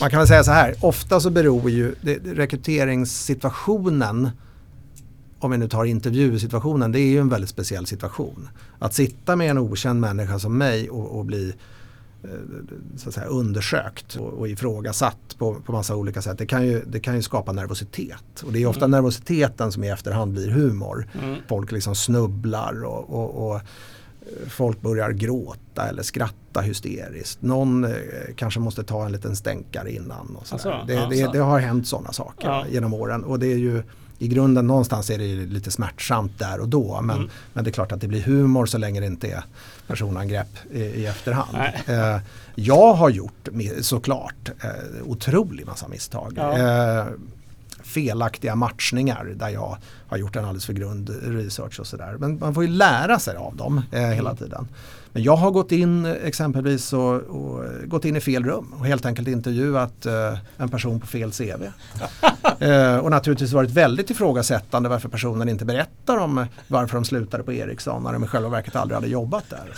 man 0.00 0.10
kan 0.10 0.18
väl 0.18 0.28
säga 0.28 0.44
så 0.44 0.50
här, 0.50 0.74
ofta 0.80 1.20
så 1.20 1.30
beror 1.30 1.70
ju 1.70 1.94
det, 2.00 2.18
rekryteringssituationen, 2.24 4.30
om 5.38 5.50
vi 5.50 5.58
nu 5.58 5.68
tar 5.68 5.84
intervjusituationen, 5.84 6.92
det 6.92 7.00
är 7.00 7.08
ju 7.08 7.18
en 7.18 7.28
väldigt 7.28 7.50
speciell 7.50 7.86
situation. 7.86 8.48
Att 8.78 8.94
sitta 8.94 9.36
med 9.36 9.50
en 9.50 9.58
okänd 9.58 10.00
människa 10.00 10.38
som 10.38 10.58
mig 10.58 10.90
och, 10.90 11.18
och 11.18 11.24
bli 11.24 11.48
eh, 11.48 11.54
så 12.96 13.08
att 13.08 13.14
säga, 13.14 13.26
undersökt 13.26 14.16
och, 14.16 14.32
och 14.32 14.48
ifrågasatt 14.48 15.36
på, 15.38 15.54
på 15.54 15.72
massa 15.72 15.96
olika 15.96 16.22
sätt. 16.22 16.38
Det 16.38 16.46
kan, 16.46 16.66
ju, 16.66 16.82
det 16.86 17.00
kan 17.00 17.14
ju 17.16 17.22
skapa 17.22 17.52
nervositet. 17.52 18.42
Och 18.46 18.52
det 18.52 18.62
är 18.62 18.66
ofta 18.66 18.84
Mm. 18.84 18.90
nervositeten 18.90 19.72
som 19.72 19.84
i 19.84 19.88
efterhand 19.90 20.32
blir 20.32 20.50
humor. 20.50 21.08
Mm. 21.22 21.36
Folk 21.48 21.72
liksom 21.72 21.94
snubblar 21.94 22.84
och, 22.84 23.10
och, 23.10 23.46
och 23.48 23.54
eh, 23.56 23.62
folk 24.48 24.80
börjar 24.80 25.10
gråta 25.10 25.88
eller 25.88 26.02
skratta 26.02 26.60
hysteriskt. 26.60 27.42
Någon 27.42 27.84
eh, 27.84 27.90
kanske 28.36 28.60
måste 28.60 28.84
ta 28.84 29.06
en 29.06 29.12
liten 29.12 29.36
stänkare 29.36 29.92
innan. 29.92 30.36
Och 30.36 30.46
sådär. 30.46 30.70
Alltså, 30.70 30.86
det, 30.86 30.94
ja, 30.94 31.06
det, 31.10 31.24
så. 31.24 31.32
det 31.32 31.38
har 31.38 31.58
hänt 31.58 31.88
sådana 31.88 32.12
saker 32.12 32.48
Ja. 32.48 32.64
genom 32.70 32.94
åren. 32.94 33.24
Och 33.24 33.38
det 33.38 33.46
är 33.52 33.58
ju 33.58 33.82
i 34.18 34.28
grunden 34.28 34.66
någonstans 34.66 35.10
är 35.10 35.18
det 35.18 35.24
ju 35.24 35.46
lite 35.46 35.70
smärtsamt 35.70 36.38
där 36.38 36.60
och 36.60 36.68
då. 36.68 37.00
Men, 37.02 37.16
Mm. 37.16 37.30
men 37.52 37.64
det 37.64 37.70
är 37.70 37.72
klart 37.72 37.92
att 37.92 38.00
det 38.00 38.08
blir 38.08 38.22
humor 38.22 38.66
så 38.66 38.78
länge 38.78 39.00
det 39.00 39.06
inte 39.06 39.28
är 39.28 39.44
personangrepp 39.86 40.48
i, 40.72 40.80
i 40.82 41.06
efterhand. 41.06 41.56
Eh, 41.86 42.18
jag 42.54 42.92
har 42.94 43.10
gjort 43.10 43.48
såklart 43.80 44.50
eh, 44.64 44.70
otrolig 45.04 45.66
massa 45.66 45.88
misstag. 45.88 46.32
Ja. 46.36 46.58
Eh, 46.58 47.04
felaktiga 47.82 48.54
matchningar 48.54 49.24
där 49.36 49.48
jag 49.48 49.76
har 50.08 50.16
gjort 50.16 50.36
en 50.36 50.44
alldeles 50.44 50.66
för 50.66 50.72
grund 50.72 51.10
research 51.24 51.80
och 51.80 51.86
sådär. 51.86 52.16
Men 52.18 52.38
man 52.38 52.54
får 52.54 52.64
ju 52.64 52.70
lära 52.70 53.18
sig 53.18 53.36
av 53.36 53.56
dem 53.56 53.82
eh, 53.92 54.00
hela 54.00 54.30
Mm. 54.30 54.36
tiden. 54.36 54.68
Men 55.16 55.22
jag 55.22 55.36
har 55.36 55.50
gått 55.50 55.72
in 55.72 56.06
exempelvis 56.06 56.92
och, 56.92 57.14
och 57.14 57.64
gått 57.84 58.04
in 58.04 58.16
i 58.16 58.20
fel 58.20 58.44
rum 58.44 58.74
och 58.78 58.86
helt 58.86 59.06
enkelt 59.06 59.28
intervjuat 59.28 60.06
eh, 60.06 60.38
en 60.56 60.68
person 60.68 61.00
på 61.00 61.06
fel 61.06 61.32
CV. 61.32 61.62
eh, 62.64 62.96
och 62.96 63.10
naturligtvis 63.10 63.52
varit 63.52 63.70
väldigt 63.70 64.10
ifrågasättande 64.10 64.88
varför 64.88 65.08
personen 65.08 65.48
inte 65.48 65.64
berättar 65.64 66.16
om 66.16 66.46
varför 66.68 66.94
de 66.94 67.04
slutade 67.04 67.42
på 67.42 67.52
Ericsson 67.52 68.02
när 68.02 68.12
de 68.12 68.24
i 68.24 68.26
själva 68.26 68.48
verket 68.48 68.76
aldrig 68.76 68.94
hade 68.94 69.08
jobbat 69.08 69.44
där. 69.50 69.72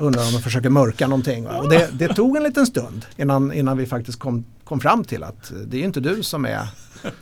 Undrar 0.00 0.26
om 0.26 0.32
de 0.32 0.42
försöker 0.42 0.70
mörka 0.70 1.06
någonting. 1.06 1.44
Va? 1.44 1.58
Och 1.58 1.70
det, 1.70 1.88
det 1.92 2.08
tog 2.08 2.36
en 2.36 2.42
liten 2.42 2.66
stund 2.66 3.06
innan, 3.16 3.52
innan 3.52 3.76
vi 3.76 3.86
faktiskt 3.86 4.18
kom, 4.18 4.44
kom 4.64 4.80
fram 4.80 5.04
till 5.04 5.22
att 5.22 5.52
det 5.66 5.76
är 5.76 5.84
inte 5.84 6.00
du 6.00 6.22
som 6.22 6.44
är, 6.44 6.68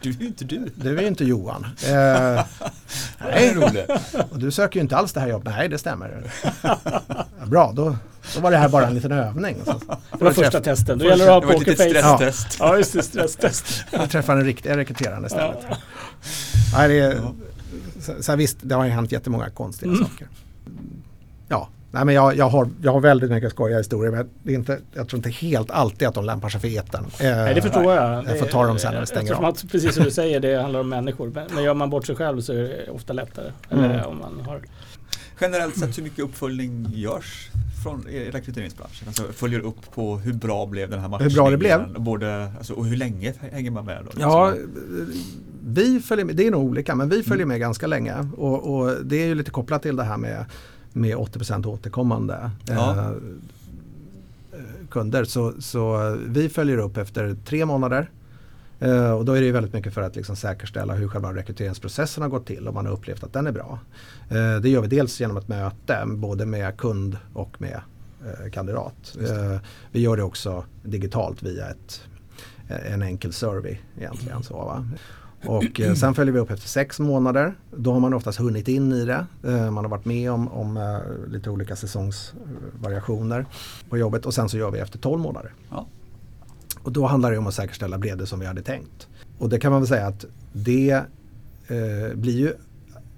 Du 0.03 0.11
är 0.11 0.15
ju 0.15 0.27
inte 0.27 0.45
du. 0.45 0.71
du 0.75 0.97
är 0.99 1.03
ju 1.03 1.09
inte 1.09 1.25
Johan. 1.25 1.65
Eh, 1.65 1.91
Det 1.91 2.45
nej, 3.19 3.55
roligt. 3.55 3.91
och 4.31 4.39
du 4.39 4.51
söker 4.51 4.77
ju 4.77 4.83
inte 4.83 4.97
alls 4.97 5.13
det 5.13 5.21
här 5.21 5.29
jobbet. 5.29 5.55
Nej, 5.57 5.69
det 5.69 5.79
stämmer. 5.79 6.31
Ja, 6.63 6.79
bra, 7.47 7.73
då, 7.75 7.97
då 8.35 8.41
var 8.41 8.51
det 8.51 8.57
här 8.57 8.69
bara 8.69 8.87
en 8.87 8.95
liten 8.95 9.13
övning. 9.13 9.57
Och 9.61 9.67
så, 9.67 9.81
Det 10.19 10.25
var 10.25 10.33
första 10.33 10.61
testen. 10.61 10.99
Då 10.99 11.05
gäller 11.05 11.27
det 11.27 11.37
att 11.37 11.43
Det 11.43 11.47
ha 11.47 11.53
var 11.55 11.61
ett 11.61 11.69
litet 11.69 11.79
pokerface. 11.95 12.17
stresstest. 12.17 12.57
Ja, 12.61 12.77
just 12.77 12.93
det. 12.93 13.03
Stresstest. 13.03 13.85
jag 13.91 14.11
träffar 14.11 14.37
en 14.37 14.45
riktig 14.45 14.71
rekryterande 14.77 15.27
istället. 15.27 15.59
Ja. 15.69 15.77
Nej, 16.77 16.89
det 16.89 16.99
är, 16.99 17.21
så, 18.01 18.13
så 18.23 18.33
här, 18.33 18.37
visst, 18.37 18.57
det 18.63 18.75
har 18.75 18.85
ju 18.85 18.91
hänt 18.91 19.13
jättemånga 19.13 19.51
konstiga 19.51 19.93
Mm. 19.93 20.05
saker. 20.05 20.29
Nej, 21.93 22.05
men 22.05 22.15
jag, 22.15 22.37
jag, 22.37 22.49
har, 22.49 22.69
jag 22.83 22.93
har 22.93 23.01
väldigt 23.01 23.31
mycket 23.31 23.51
skojiga 23.51 23.79
historier. 23.79 24.13
Men 24.13 24.29
det 24.43 24.53
är 24.53 24.55
inte, 24.57 24.79
jag 24.95 25.09
tror 25.09 25.19
inte 25.19 25.31
helt 25.31 25.71
alltid 25.71 26.09
att 26.09 26.15
de 26.15 26.25
lämpar 26.25 26.49
sig 26.49 26.61
för 26.61 26.79
etern. 26.79 27.05
Nej, 27.21 27.55
det 27.55 27.63
förstår 27.63 27.95
jag. 27.95 28.25
Jag 28.25 28.39
får 28.39 28.47
ta 28.47 28.67
dem 28.67 28.79
sen 28.79 28.93
när 28.95 29.01
vi 29.01 29.07
stänger 29.07 29.33
av. 29.33 29.45
att, 29.45 29.65
precis 29.71 29.95
som 29.95 30.05
du 30.05 30.11
säger, 30.21 30.41
det 30.41 30.63
handlar 30.63 30.81
om 30.81 30.89
människor. 30.89 31.31
Men 31.35 31.47
men 31.55 31.65
gör 31.65 31.75
man 31.75 31.91
bort 31.91 32.07
sig 32.07 32.17
själv 32.17 32.41
så 32.41 32.53
är 32.53 32.57
det 32.57 32.91
ofta 32.91 33.13
lättare. 33.13 33.53
Eller 33.71 33.85
Mm. 33.95 34.07
om 34.07 34.19
man 34.19 34.41
har... 34.47 34.61
Generellt 35.41 35.79
sett 35.79 35.99
hur 35.99 36.03
mycket 36.03 36.25
uppföljning 36.25 36.87
görs 36.95 37.51
från 37.85 38.05
rekryteringsbranschen? 38.33 39.09
Alltså 39.09 39.23
följer 39.33 39.61
upp 39.61 39.95
på 39.95 40.17
hur 40.19 40.33
bra 40.33 40.67
blev 40.67 40.91
den 40.91 41.01
här 41.01 41.09
matchningen? 41.09 41.31
Hur 41.31 41.37
bra 41.43 41.51
det 41.51 41.57
blev? 41.57 41.95
Både, 41.99 42.53
alltså, 42.59 42.73
och 42.73 42.87
hur 42.87 42.97
länge 42.97 43.35
hänger 43.53 43.71
man 43.71 43.85
med 43.85 43.97
då? 43.99 44.03
Liksom? 44.05 44.23
Ja, 44.23 44.55
vi 45.65 46.01
följer 46.01 46.25
med, 46.25 46.37
det 46.37 46.47
är 46.47 46.51
nog 46.51 46.65
olika, 46.65 46.95
men 46.95 47.09
vi 47.09 47.23
följer 47.23 47.47
med 47.47 47.61
ganska 47.61 47.87
länge. 47.87 48.15
Och, 48.37 48.75
och 48.75 49.05
det 49.05 49.23
är 49.23 49.27
ju 49.27 49.35
lite 49.35 49.51
kopplat 49.51 49.83
till 49.83 49.97
det 49.97 50.05
här 50.05 50.17
med, 50.17 50.45
med 50.93 51.17
80% 51.17 51.67
återkommande 51.67 52.51
Ja. 52.69 52.91
eh, 54.53 54.59
kunder. 54.91 55.25
Så, 55.25 55.53
så 55.59 56.17
vi 56.27 56.49
följer 56.49 56.79
upp 56.79 56.97
efter 56.97 57.37
tre 57.45 57.67
månader. 57.67 58.11
Eh, 58.81 59.11
och 59.13 59.25
då 59.25 59.33
är 59.33 59.41
det 59.41 59.47
ju 59.47 59.53
väldigt 59.53 59.73
mycket 59.73 59.95
för 59.95 60.03
att 60.03 60.17
liksom 60.17 60.37
säkerställa 60.37 60.95
hur 60.95 61.09
själva 61.09 61.35
rekryteringsprocessen 61.35 62.23
har 62.23 62.31
gått 62.31 62.47
till 62.47 62.69
och 62.69 62.75
man 62.75 62.87
har 62.87 62.93
upplevt 62.93 63.25
att 63.25 63.33
den 63.33 63.47
är 63.47 63.53
bra. 63.53 63.79
Eh, 64.29 64.57
det 64.63 64.69
gör 64.69 64.81
vi 64.81 64.89
dels 64.89 65.21
genom 65.21 65.37
ett 65.37 65.49
möte 65.49 66.03
både 66.07 66.47
med 66.47 66.77
kund 66.77 67.17
och 67.35 67.61
med 67.61 67.81
eh, 68.27 68.51
kandidat. 68.51 69.17
Eh, 69.29 69.59
vi 69.93 70.01
gör 70.01 70.17
det 70.17 70.23
också 70.23 70.65
digitalt 70.83 71.43
via 71.43 71.69
ett, 71.71 72.03
eh, 72.69 72.93
en 72.93 73.03
enkel 73.03 73.33
survey 73.33 73.77
egentligen. 73.99 74.43
Så, 74.43 74.55
va? 74.57 74.89
Och 75.45 75.81
eh, 75.81 75.95
sen 75.95 76.15
följer 76.15 76.33
vi 76.33 76.41
upp 76.41 76.51
efter 76.51 76.69
sex 76.69 77.01
månader. 77.01 77.55
Då 77.77 77.93
har 77.93 78.01
man 78.01 78.15
oftast 78.15 78.39
hunnit 78.39 78.69
in 78.69 78.93
i 78.93 79.05
det. 79.05 79.27
Eh, 79.45 79.71
man 79.71 79.85
har 79.85 79.89
varit 79.89 80.05
med 80.05 80.31
om, 80.31 80.49
om 80.49 80.77
eh, 80.77 81.33
lite 81.33 81.51
olika 81.51 81.77
säsongsvariationer 81.77 83.47
på 83.89 83.99
jobbet 83.99 84.27
och 84.27 84.35
sen 84.35 84.49
så 84.49 84.59
gör 84.59 84.71
vi 84.71 84.79
efter 84.79 84.99
12 84.99 85.21
månader. 85.21 85.53
Ja. 85.71 85.87
Och 86.83 86.93
då 86.93 87.07
handlar 87.07 87.33
det 87.33 87.39
om 87.39 87.47
att 87.47 87.55
säkerställa 87.55 87.99
blev 87.99 88.17
det 88.17 88.27
som 88.27 88.41
vi 88.41 88.47
hade 88.47 88.63
tänkt. 88.63 89.09
Och 89.39 89.49
det 89.49 89.59
kan 89.59 89.73
man 89.73 89.81
väl 89.81 89.89
säga 89.89 90.07
att 90.07 90.25
det 90.53 90.91
eh, 91.69 92.15
blir 92.15 92.39
ju 92.39 92.53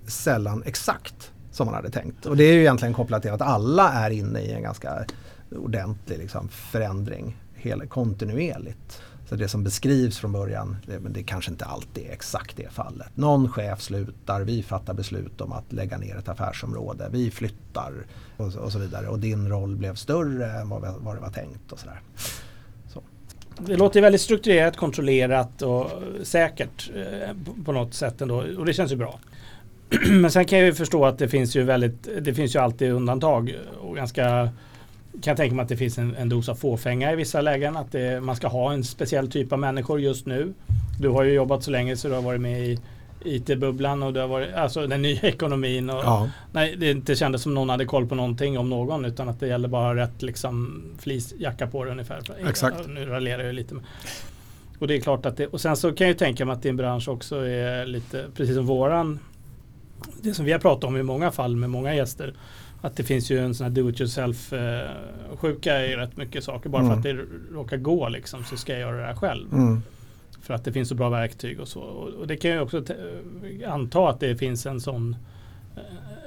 sällan 0.07 0.63
exakt 0.67 1.33
som 1.51 1.67
man 1.67 1.75
hade 1.75 1.91
tänkt. 1.91 2.27
Och 2.27 2.37
det 2.37 2.45
är 2.45 2.53
ju 2.53 2.61
egentligen 2.61 2.95
kopplat 2.95 3.23
till 3.23 3.31
att 3.31 3.43
alla 3.43 3.93
är 3.93 4.11
inne 4.11 4.41
i 4.41 4.53
en 4.53 4.63
ganska 4.63 5.05
ordentlig 5.51 6.19
liksom, 6.19 6.49
förändring 6.49 7.37
hel, 7.55 7.87
kontinuerligt. 7.87 9.03
Så 9.33 9.37
det 9.37 9.49
som 9.49 9.65
beskrivs 9.65 10.19
från 10.19 10.33
början, 10.33 10.77
det, 10.87 11.01
men 11.01 11.13
det 11.13 11.23
kanske 11.23 11.51
inte 11.51 11.65
alltid 11.65 12.07
är 12.07 12.13
exakt 12.13 12.57
det 12.57 12.73
fallet. 12.73 13.17
Någon 13.17 13.49
chef 13.49 13.81
slutar, 13.81 14.41
vi 14.41 14.63
fattar 14.63 14.95
beslut 14.95 15.41
om 15.41 15.53
att 15.53 15.73
lägga 15.73 15.99
ner 15.99 16.17
ett 16.17 16.29
affärsområde, 16.29 17.09
vi 17.13 17.31
flyttar 17.31 17.93
och, 18.37 18.55
och 18.57 18.73
så 18.73 18.79
vidare. 18.79 19.09
Och 19.09 19.19
din 19.19 19.49
roll 19.49 19.77
blev 19.77 19.95
större 19.95 20.51
än 20.61 20.69
vad, 20.69 20.95
vad 20.99 21.17
det 21.17 21.21
var 21.21 21.31
tänkt 21.31 21.73
och 21.73 21.79
sådär. 21.79 22.01
Det 23.59 23.77
låter 23.77 24.01
väldigt 24.01 24.21
strukturerat, 24.21 24.77
kontrollerat 24.77 25.63
och 25.63 25.91
säkert 26.23 26.91
eh, 26.95 27.37
på- 27.45 27.65
på 27.65 27.73
något 27.73 27.95
sätt 27.95 28.21
ändå. 28.21 28.45
Och 28.59 28.67
det 28.67 28.73
känns 28.73 28.93
ju 28.93 28.97
bra. 28.97 29.21
Men 30.11 30.31
sen 30.31 30.45
kan 30.45 30.59
jag 30.59 30.67
ju 30.67 30.75
förstå 30.75 31.05
att 31.07 31.19
det 31.19 31.29
finns 31.29 31.57
ju 31.57 31.63
väldigt, 31.63 32.09
det 32.23 32.35
finns 32.35 32.55
ju 32.55 32.59
alltid 32.59 32.93
undantag 32.93 33.55
och 33.81 33.97
ganska 33.97 34.49
kan 35.13 35.31
jag 35.31 35.37
tänka 35.37 35.55
mig 35.55 35.63
att 35.63 35.69
det 35.69 35.77
finns 35.77 35.99
en, 35.99 36.17
en 36.17 36.29
dos 36.29 36.49
av 36.49 36.55
fåfänga 36.55 37.13
i 37.13 37.17
vissa 37.17 37.41
lägen. 37.41 37.77
Att 37.77 37.93
det, 37.93 38.21
man 38.21 38.37
ska 38.37 38.49
ha 38.49 38.73
en 38.73 38.85
speciell 38.85 39.31
typ 39.31 39.53
av 39.53 39.59
människor 39.59 40.01
just 40.01 40.27
nu. 40.27 40.55
Du 41.01 41.09
har 41.09 41.23
ju 41.23 41.33
jobbat 41.33 41.63
så 41.63 41.71
länge 41.71 41.97
så 41.97 42.09
du 42.09 42.15
har 42.15 42.23
varit 42.23 42.41
med 42.41 42.61
i, 42.61 42.79
IT-bubblan 43.25 44.03
och 44.03 44.13
det 44.13 44.21
har 44.21 44.29
varit, 44.29 44.55
alltså 44.55 44.87
den 44.87 45.03
nya 45.03 45.21
ekonomin. 45.23 45.91
Och, 45.91 46.05
Ja. 46.05 46.29
Nej, 46.53 46.77
det 46.77 46.91
inte 46.91 47.15
kändes 47.17 47.43
som 47.43 47.55
någon 47.55 47.69
hade 47.69 47.85
koll 47.85 48.07
på 48.07 48.15
någonting 48.15 48.59
om 48.59 48.71
någon 48.71 49.05
utan 49.05 49.29
att 49.29 49.41
det 49.41 49.47
gällde 49.47 49.69
bara 49.69 49.97
rätt 49.97 50.23
liksom, 50.23 50.83
fleecejacka 50.99 51.67
på 51.67 51.85
det 51.85 51.91
ungefär. 51.91 52.23
Exakt. 52.49 52.77
Ja, 52.79 52.87
Nu 52.87 53.05
raljerar 53.05 53.45
jag 53.45 53.55
lite. 53.55 53.75
Och 54.79 54.89
det 54.89 54.97
är 54.97 55.01
klart 55.01 55.27
att 55.27 55.37
det, 55.37 55.47
och 55.47 55.61
sen 55.61 55.77
så 55.77 55.93
kan 55.93 56.07
jag 56.07 56.13
ju 56.13 56.19
tänka 56.19 56.45
mig 56.45 56.53
att 56.53 56.63
din 56.63 56.77
bransch 56.77 57.09
också 57.09 57.37
är 57.37 57.87
lite, 57.87 58.25
precis 58.37 58.55
som 58.57 58.67
våran, 58.67 59.19
det 60.23 60.35
som 60.35 60.45
vi 60.45 60.53
har 60.53 60.59
pratat 60.59 60.85
om 60.85 60.97
i 60.97 61.03
många 61.03 61.31
fall 61.31 61.57
med 61.57 61.71
många 61.71 61.95
gäster, 61.95 62.35
att 62.83 62.97
det 62.97 63.03
finns 63.03 63.31
ju 63.31 63.39
en 63.39 63.55
sån 63.55 63.65
här 63.65 63.71
do 63.71 63.89
it 63.91 64.01
yourself 64.01 64.53
eh, 64.53 64.91
sjuka 65.37 65.87
i 65.87 65.97
rätt 65.97 66.17
mycket 66.17 66.45
saker. 66.45 66.69
Bara 66.69 66.83
Mm. 66.83 67.03
för 67.03 67.11
att 67.11 67.17
det 67.17 67.25
råkar 67.55 67.77
gå 67.77 68.09
liksom 68.09 68.45
så 68.45 68.57
ska 68.57 68.73
jag 68.73 68.81
göra 68.81 68.97
det 69.01 69.07
här 69.07 69.15
själv. 69.17 69.53
Mm. 69.53 69.83
För 70.43 70.55
att 70.55 70.65
det 70.65 70.73
finns 70.73 70.89
så 70.89 70.95
bra 70.95 71.09
verktyg 71.09 71.61
och 71.61 71.69
så. 71.69 71.81
Och, 71.81 72.09
och 72.09 72.27
det 72.27 72.37
kan 72.37 72.51
jag 72.51 72.63
också 72.63 72.83
te- 72.85 72.95
anta 73.67 74.09
att 74.09 74.21
det 74.21 74.37
finns 74.37 74.67
en 74.67 74.81
sån 74.81 75.17
eh, 75.77 75.81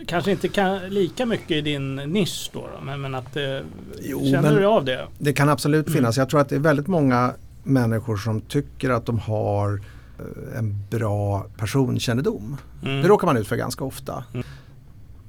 Kanske 0.08 0.32
inte 0.32 0.48
kan, 0.48 0.90
lika 0.90 1.26
mycket 1.26 1.52
i 1.52 1.62
din 1.62 1.96
nisch 1.96 2.50
då, 2.54 2.60
då 2.60 2.86
men, 2.86 3.02
men 3.02 3.16
att 3.16 3.36
eh, 3.38 3.44
Jo, 4.02 4.20
Känner 4.20 4.42
men- 4.42 4.56
du 4.56 4.66
av 4.66 4.86
det? 4.86 5.08
Det 5.18 5.34
kan 5.34 5.50
absolut 5.50 5.88
Mm. 5.88 5.98
finnas. 5.98 6.18
Jag 6.18 6.30
tror 6.30 6.42
att 6.42 6.50
det 6.50 6.56
är 6.56 6.60
väldigt 6.60 6.88
många 6.88 7.34
människor 7.64 8.18
som 8.18 8.42
tycker 8.42 8.90
att 8.90 9.06
de 9.06 9.20
har 9.20 9.74
eh, 10.20 10.58
en 10.60 10.76
bra 10.90 11.46
personkännedom. 11.58 12.58
Mm. 12.84 13.02
Det 13.02 13.08
råkar 13.08 13.28
man 13.28 13.38
ut 13.38 13.48
för 13.48 13.56
ganska 13.56 13.84
ofta. 13.84 14.24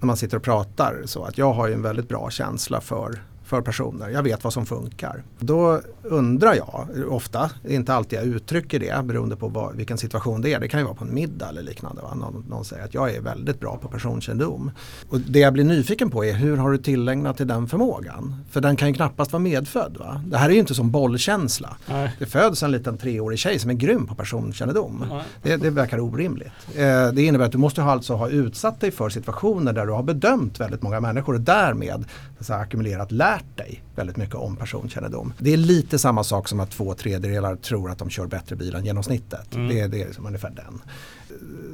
När 0.00 0.06
man 0.06 0.16
sitter 0.16 0.36
och 0.36 0.42
pratar 0.42 1.02
så 1.04 1.24
att 1.24 1.38
jag 1.38 1.52
har 1.52 1.66
ju 1.66 1.74
en 1.74 1.82
väldigt 1.82 2.08
bra 2.08 2.30
känsla 2.30 2.80
för, 2.80 3.22
för 3.46 3.60
personer. 3.60 4.08
Jag 4.08 4.22
vet 4.22 4.44
vad 4.44 4.52
som 4.52 4.66
funkar. 4.66 5.22
Då 5.38 5.80
undrar 6.02 6.54
jag 6.54 6.88
ofta, 7.08 7.50
inte 7.68 7.94
alltid 7.94 8.18
jag 8.18 8.26
uttrycker 8.26 8.78
det 8.78 9.04
beroende 9.04 9.36
på 9.36 9.48
vad, 9.48 9.76
vilken 9.76 9.98
situation 9.98 10.40
det 10.40 10.52
är. 10.52 10.60
Det 10.60 10.68
kan 10.68 10.80
ju 10.80 10.84
vara 10.84 10.94
på 10.94 11.04
en 11.04 11.14
middag 11.14 11.48
eller 11.48 11.62
liknande. 11.62 12.02
Va? 12.02 12.14
Någon, 12.14 12.44
någon 12.48 12.64
säger 12.64 12.84
att 12.84 12.94
jag 12.94 13.14
är 13.14 13.20
väldigt 13.20 13.60
bra 13.60 13.76
på 13.76 13.88
personkännedom. 13.88 14.70
Och 15.10 15.20
det 15.20 15.38
jag 15.38 15.52
blir 15.52 15.64
nyfiken 15.64 16.10
på 16.10 16.24
är 16.24 16.32
hur 16.32 16.56
har 16.56 16.70
du 16.70 16.78
tillägnat 16.78 17.36
dig 17.36 17.46
den 17.46 17.66
förmågan? 17.66 18.44
För 18.50 18.60
den 18.60 18.76
kan 18.76 18.88
ju 18.88 18.94
knappast 18.94 19.32
vara 19.32 19.42
medfödd. 19.42 19.96
Va? 19.96 20.22
Det 20.26 20.38
här 20.38 20.48
är 20.48 20.52
ju 20.52 20.58
inte 20.58 20.74
som 20.74 20.90
bollkänsla. 20.90 21.76
Nej. 21.86 22.16
Det 22.18 22.26
föds 22.26 22.62
en 22.62 22.70
liten 22.70 22.98
treårig 22.98 23.38
tjej 23.38 23.58
som 23.58 23.70
är 23.70 23.74
grym 23.74 24.06
på 24.06 24.14
personkännedom. 24.14 25.04
Det, 25.42 25.56
det 25.56 25.70
verkar 25.70 26.00
orimligt. 26.00 26.52
Eh, 26.74 27.12
det 27.12 27.22
innebär 27.22 27.44
att 27.44 27.52
du 27.52 27.58
måste 27.58 27.82
alltså 27.82 28.14
ha 28.14 28.28
utsatt 28.28 28.80
dig 28.80 28.90
för 28.90 29.08
situationer 29.08 29.72
där 29.72 29.86
du 29.86 29.92
har 29.92 30.02
bedömt 30.02 30.60
väldigt 30.60 30.82
många 30.82 31.00
människor 31.00 31.34
och 31.34 31.40
därmed 31.40 32.04
så 32.38 32.44
säga, 32.44 32.58
ackumulerat 32.58 33.12
lärt 33.36 33.56
dig 33.56 33.82
väldigt 33.96 34.16
mycket 34.16 34.34
om 34.34 34.56
personkännedom. 34.56 35.32
Det 35.38 35.52
är 35.52 35.56
lite 35.56 35.98
samma 35.98 36.24
sak 36.24 36.48
som 36.48 36.60
att 36.60 36.70
två 36.70 36.94
tredjedelar 36.94 37.56
tror 37.56 37.90
att 37.90 37.98
de 37.98 38.10
kör 38.10 38.26
bättre 38.26 38.56
bil 38.56 38.74
än 38.74 38.84
genomsnittet. 38.84 39.54
Mm. 39.54 39.68
Det, 39.68 39.80
är- 39.80 39.88
det 39.88 40.02
är 40.02 40.12
som 40.12 40.26
ungefär 40.26 40.50
den. 40.50 40.80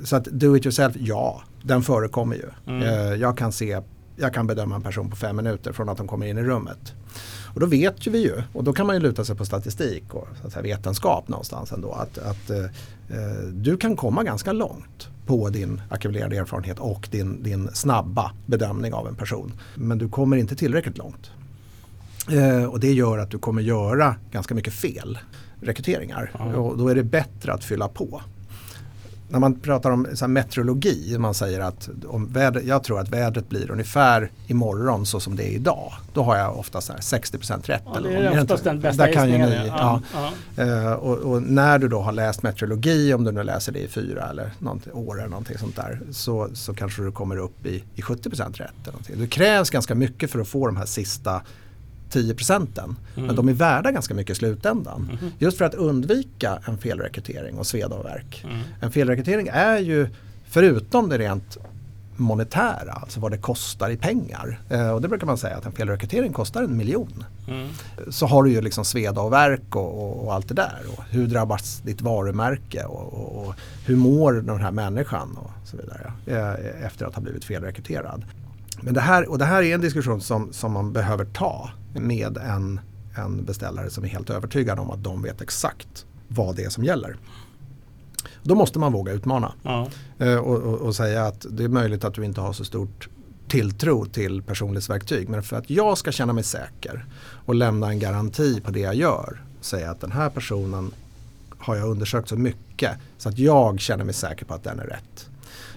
Så 0.05 0.17
att 0.17 0.25
do 0.25 0.57
it 0.57 0.65
yourself, 0.67 0.97
ja, 0.99 1.43
den 1.63 1.83
förekommer 1.83 2.37
ju. 2.37 2.49
Mm. 2.67 2.83
Eh, 2.83 3.15
jag 3.21 3.39
kan 3.39 3.53
se 3.53 3.81
jag 4.17 4.35
kan 4.35 4.47
bedöma 4.47 4.75
en 4.75 4.83
person 4.83 5.11
på 5.11 5.17
fem 5.17 5.37
minuter 5.37 5.73
från 5.73 5.89
att 5.89 5.97
de 5.99 6.09
kommer 6.09 6.27
in 6.27 6.39
i 6.39 6.43
rummet. 6.43 6.93
Och 7.55 7.61
då 7.61 7.67
vet 7.67 8.07
ju 8.07 8.11
vi 8.11 8.19
ju, 8.23 8.43
och 8.53 8.65
då 8.65 8.73
kan 8.73 8.87
man 8.87 8.97
ju 8.97 9.03
luta 9.03 9.25
sig 9.25 9.37
på 9.37 9.45
statistik 9.45 10.15
och 10.15 10.29
så 10.43 10.47
att 10.59 10.65
vetenskap 10.65 11.29
någonstans 11.29 11.73
ändå, 11.73 11.93
att, 11.93 12.19
att 12.19 12.51
eh, 12.51 12.65
eh, 13.09 13.43
du 13.53 13.77
kan 13.77 13.97
komma 13.97 14.23
ganska 14.25 14.53
långt 14.53 15.09
på 15.27 15.49
din 15.49 15.81
ackumulerade 15.91 16.37
erfarenhet 16.37 16.79
och 16.79 17.09
din, 17.11 17.43
din 17.43 17.69
snabba 17.73 18.33
bedömning 18.47 18.93
av 18.95 19.09
en 19.09 19.15
person. 19.15 19.53
Men 19.75 19.99
du 19.99 20.09
kommer 20.09 20.37
inte 20.37 20.57
tillräckligt 20.57 20.99
långt. 20.99 21.31
Eh, 22.31 22.64
och 22.64 22.81
det 22.81 22.93
gör 22.93 23.18
att 23.18 23.31
du 23.31 23.39
kommer 23.39 23.62
göra 23.62 24.16
ganska 24.31 24.55
mycket 24.55 24.75
fel 24.75 25.18
rekryteringar. 25.61 26.31
Ja. 26.39 26.45
Och 26.45 26.79
då 26.79 26.89
är 26.89 26.95
det 26.95 27.03
bättre 27.03 27.53
att 27.53 27.64
fylla 27.64 27.89
på. 27.89 28.23
När 29.29 29.39
man 29.39 29.61
pratar 29.61 29.91
om 29.91 30.07
så 30.14 30.29
meteorologi, 30.29 31.18
man 31.18 31.35
säger 31.35 31.61
att 31.61 31.89
om 32.07 32.33
väder, 32.33 32.62
jag 32.66 32.85
tror 32.85 33.01
att 33.01 33.09
vädret 33.09 33.49
blir 33.49 33.70
ungefär 33.70 34.31
imorgon 34.47 35.07
så 35.07 35.20
som 35.20 35.37
det 35.37 35.45
är 35.45 35.53
idag. 35.53 35.93
Då 36.12 36.23
har 36.23 36.37
jag 36.37 36.59
oftast 36.59 36.87
så 36.87 36.93
här 36.93 37.01
60% 37.01 37.66
rätt. 37.66 37.83
Ja, 37.95 38.01
det 38.01 38.14
är 38.14 38.43
oftast 38.43 38.64
den 38.64 38.81
bästa 38.81 39.07
Där 39.07 39.12
kan 39.12 39.31
ju 39.31 39.39
ni, 39.39 39.66
ja. 39.66 40.01
ja. 40.14 40.33
Eh, 40.62 40.93
och, 40.93 41.18
och 41.18 41.43
när 41.43 41.79
du 41.79 41.89
då 41.89 42.01
har 42.01 42.12
läst 42.12 42.43
meteorologi, 42.43 43.14
om 43.14 43.25
du 43.25 43.33
nu 43.33 43.43
läser 43.43 43.73
det 43.73 43.79
i 43.79 43.89
fyra 43.89 44.29
eller 44.31 44.51
år 44.93 45.18
eller 45.18 45.29
någonting 45.29 45.59
sånt 45.59 45.77
där, 45.77 46.01
så, 46.11 46.49
så 46.55 46.75
kanske 46.75 47.03
du 47.03 47.12
kommer 47.12 47.37
upp 47.37 47.66
i, 47.66 47.85
i 47.95 48.01
70% 48.01 48.53
rätt. 48.53 48.59
Eller 48.59 48.93
någonting. 48.93 49.20
Det 49.20 49.27
krävs 49.27 49.70
ganska 49.70 49.95
mycket 49.95 50.31
för 50.31 50.39
att 50.39 50.49
få 50.49 50.66
de 50.66 50.77
här 50.77 50.87
sista 50.87 51.43
10 52.13 52.35
procenten. 52.35 52.97
Mm. 53.15 53.27
Men 53.27 53.37
de 53.37 53.49
är 53.49 53.53
värda 53.53 53.91
ganska 53.91 54.15
mycket 54.15 54.37
i 54.37 54.39
slutändan. 54.39 55.03
Mhm. 55.03 55.31
Just 55.39 55.59
för 55.59 55.65
att 55.65 55.75
undvika 55.75 56.59
en 56.67 56.79
felrekrytering 56.79 57.59
och 57.59 57.67
sveda 57.67 57.97
och 57.97 58.05
värk. 58.05 58.45
Mm. 58.45 58.61
En 58.81 58.93
felrekrytering 58.93 59.49
är 59.53 59.79
ju, 59.79 60.09
förutom 60.45 61.09
det 61.09 61.19
rent 61.19 61.59
monetära, 62.17 62.93
alltså 62.93 63.21
vad 63.21 63.31
det 63.31 63.39
kostar 63.39 63.91
i 63.91 63.97
pengar. 63.97 64.61
Eh, 64.69 64.91
och 64.91 65.03
det 65.03 65.09
brukar 65.09 65.27
man 65.27 65.39
säga 65.39 65.57
att 65.57 65.67
en 65.67 65.73
felrekrytering 65.73 66.33
kostar 66.33 66.63
en 66.63 66.77
miljon. 66.77 67.25
Mm. 67.49 67.69
Så 68.11 68.27
har 68.27 68.43
du 68.43 68.51
ju 68.51 68.61
liksom 68.61 68.85
sveda 68.85 69.21
och 69.21 69.33
värk 69.33 69.77
och, 69.77 70.03
och, 70.03 70.25
och 70.25 70.35
allt 70.35 70.49
det 70.49 70.55
där. 70.55 70.81
Och 70.97 71.05
hur 71.11 71.27
drabbas 71.27 71.81
ditt 71.85 72.01
varumärke 72.01 72.85
och, 72.85 73.13
och, 73.13 73.47
och 73.47 73.55
hur 73.87 73.97
mår 73.97 74.33
den 74.33 74.61
här 74.61 74.71
människan 74.71 75.39
och 75.43 75.69
så 75.69 75.77
vidare. 75.77 76.13
Eh, 76.27 76.87
efter 76.87 77.07
att 77.07 77.15
ha 77.15 77.23
blivit 77.23 77.45
felrekryterad. 77.45 78.25
Men 78.81 78.95
det 78.95 79.01
här, 79.01 79.31
och 79.31 79.39
det 79.39 79.45
här 79.45 79.63
är 79.63 79.75
en 79.75 79.81
diskussion 79.81 80.21
som, 80.21 80.53
som 80.53 80.73
man 80.73 80.93
behöver 80.93 81.25
ta 81.25 81.71
med 81.95 82.36
en, 82.38 82.80
en 83.16 83.45
beställare 83.45 83.90
som 83.90 84.05
är 84.05 84.09
helt 84.09 84.30
övertygad 84.30 84.78
om 84.78 84.90
att 84.90 85.05
de 85.05 85.22
vet 85.22 85.40
exakt 85.40 86.07
vad 86.28 86.57
det 86.57 86.64
är 86.64 86.68
som 86.70 86.84
gäller. 86.84 87.16
Då 88.43 88.55
måste 88.55 88.78
man 88.78 88.93
våga 88.93 89.12
utmana 89.12 89.53
Ja. 89.62 89.88
eh, 90.18 90.36
och, 90.36 90.57
och, 90.62 90.78
och 90.80 90.97
säga 90.97 91.26
att 91.26 91.47
det 91.51 91.64
är 91.64 91.68
möjligt 91.68 92.05
att 92.05 92.14
du 92.14 92.24
inte 92.24 92.40
har 92.40 92.53
så 92.53 92.64
stort 92.64 93.09
tilltro 93.49 94.07
till 94.07 94.43
personlighetsverktyg. 94.43 95.28
Men 95.28 95.43
för 95.43 95.57
att 95.57 95.70
jag 95.70 95.99
ska 95.99 96.12
känna 96.12 96.32
mig 96.32 96.45
säker 96.45 97.05
och 97.47 97.55
lämna 97.55 97.88
en 97.88 97.99
garanti 97.99 98.61
på 98.61 98.70
det 98.70 98.80
jag 98.80 98.95
gör. 98.95 99.43
Säga 99.61 99.90
att 99.90 100.01
den 100.01 100.12
här 100.12 100.30
personen 100.30 100.90
har 101.59 101.76
jag 101.76 101.88
undersökt 101.88 102.28
så 102.28 102.36
mycket 102.36 102.90
så 103.18 103.28
att 103.28 103.38
jag 103.38 103.80
känner 103.80 104.05
mig 104.05 104.14
säker 104.14 104.45
på 104.45 104.55
att 104.55 104.64
den 104.64 104.80
är 104.80 104.84
rätt. 104.84 105.28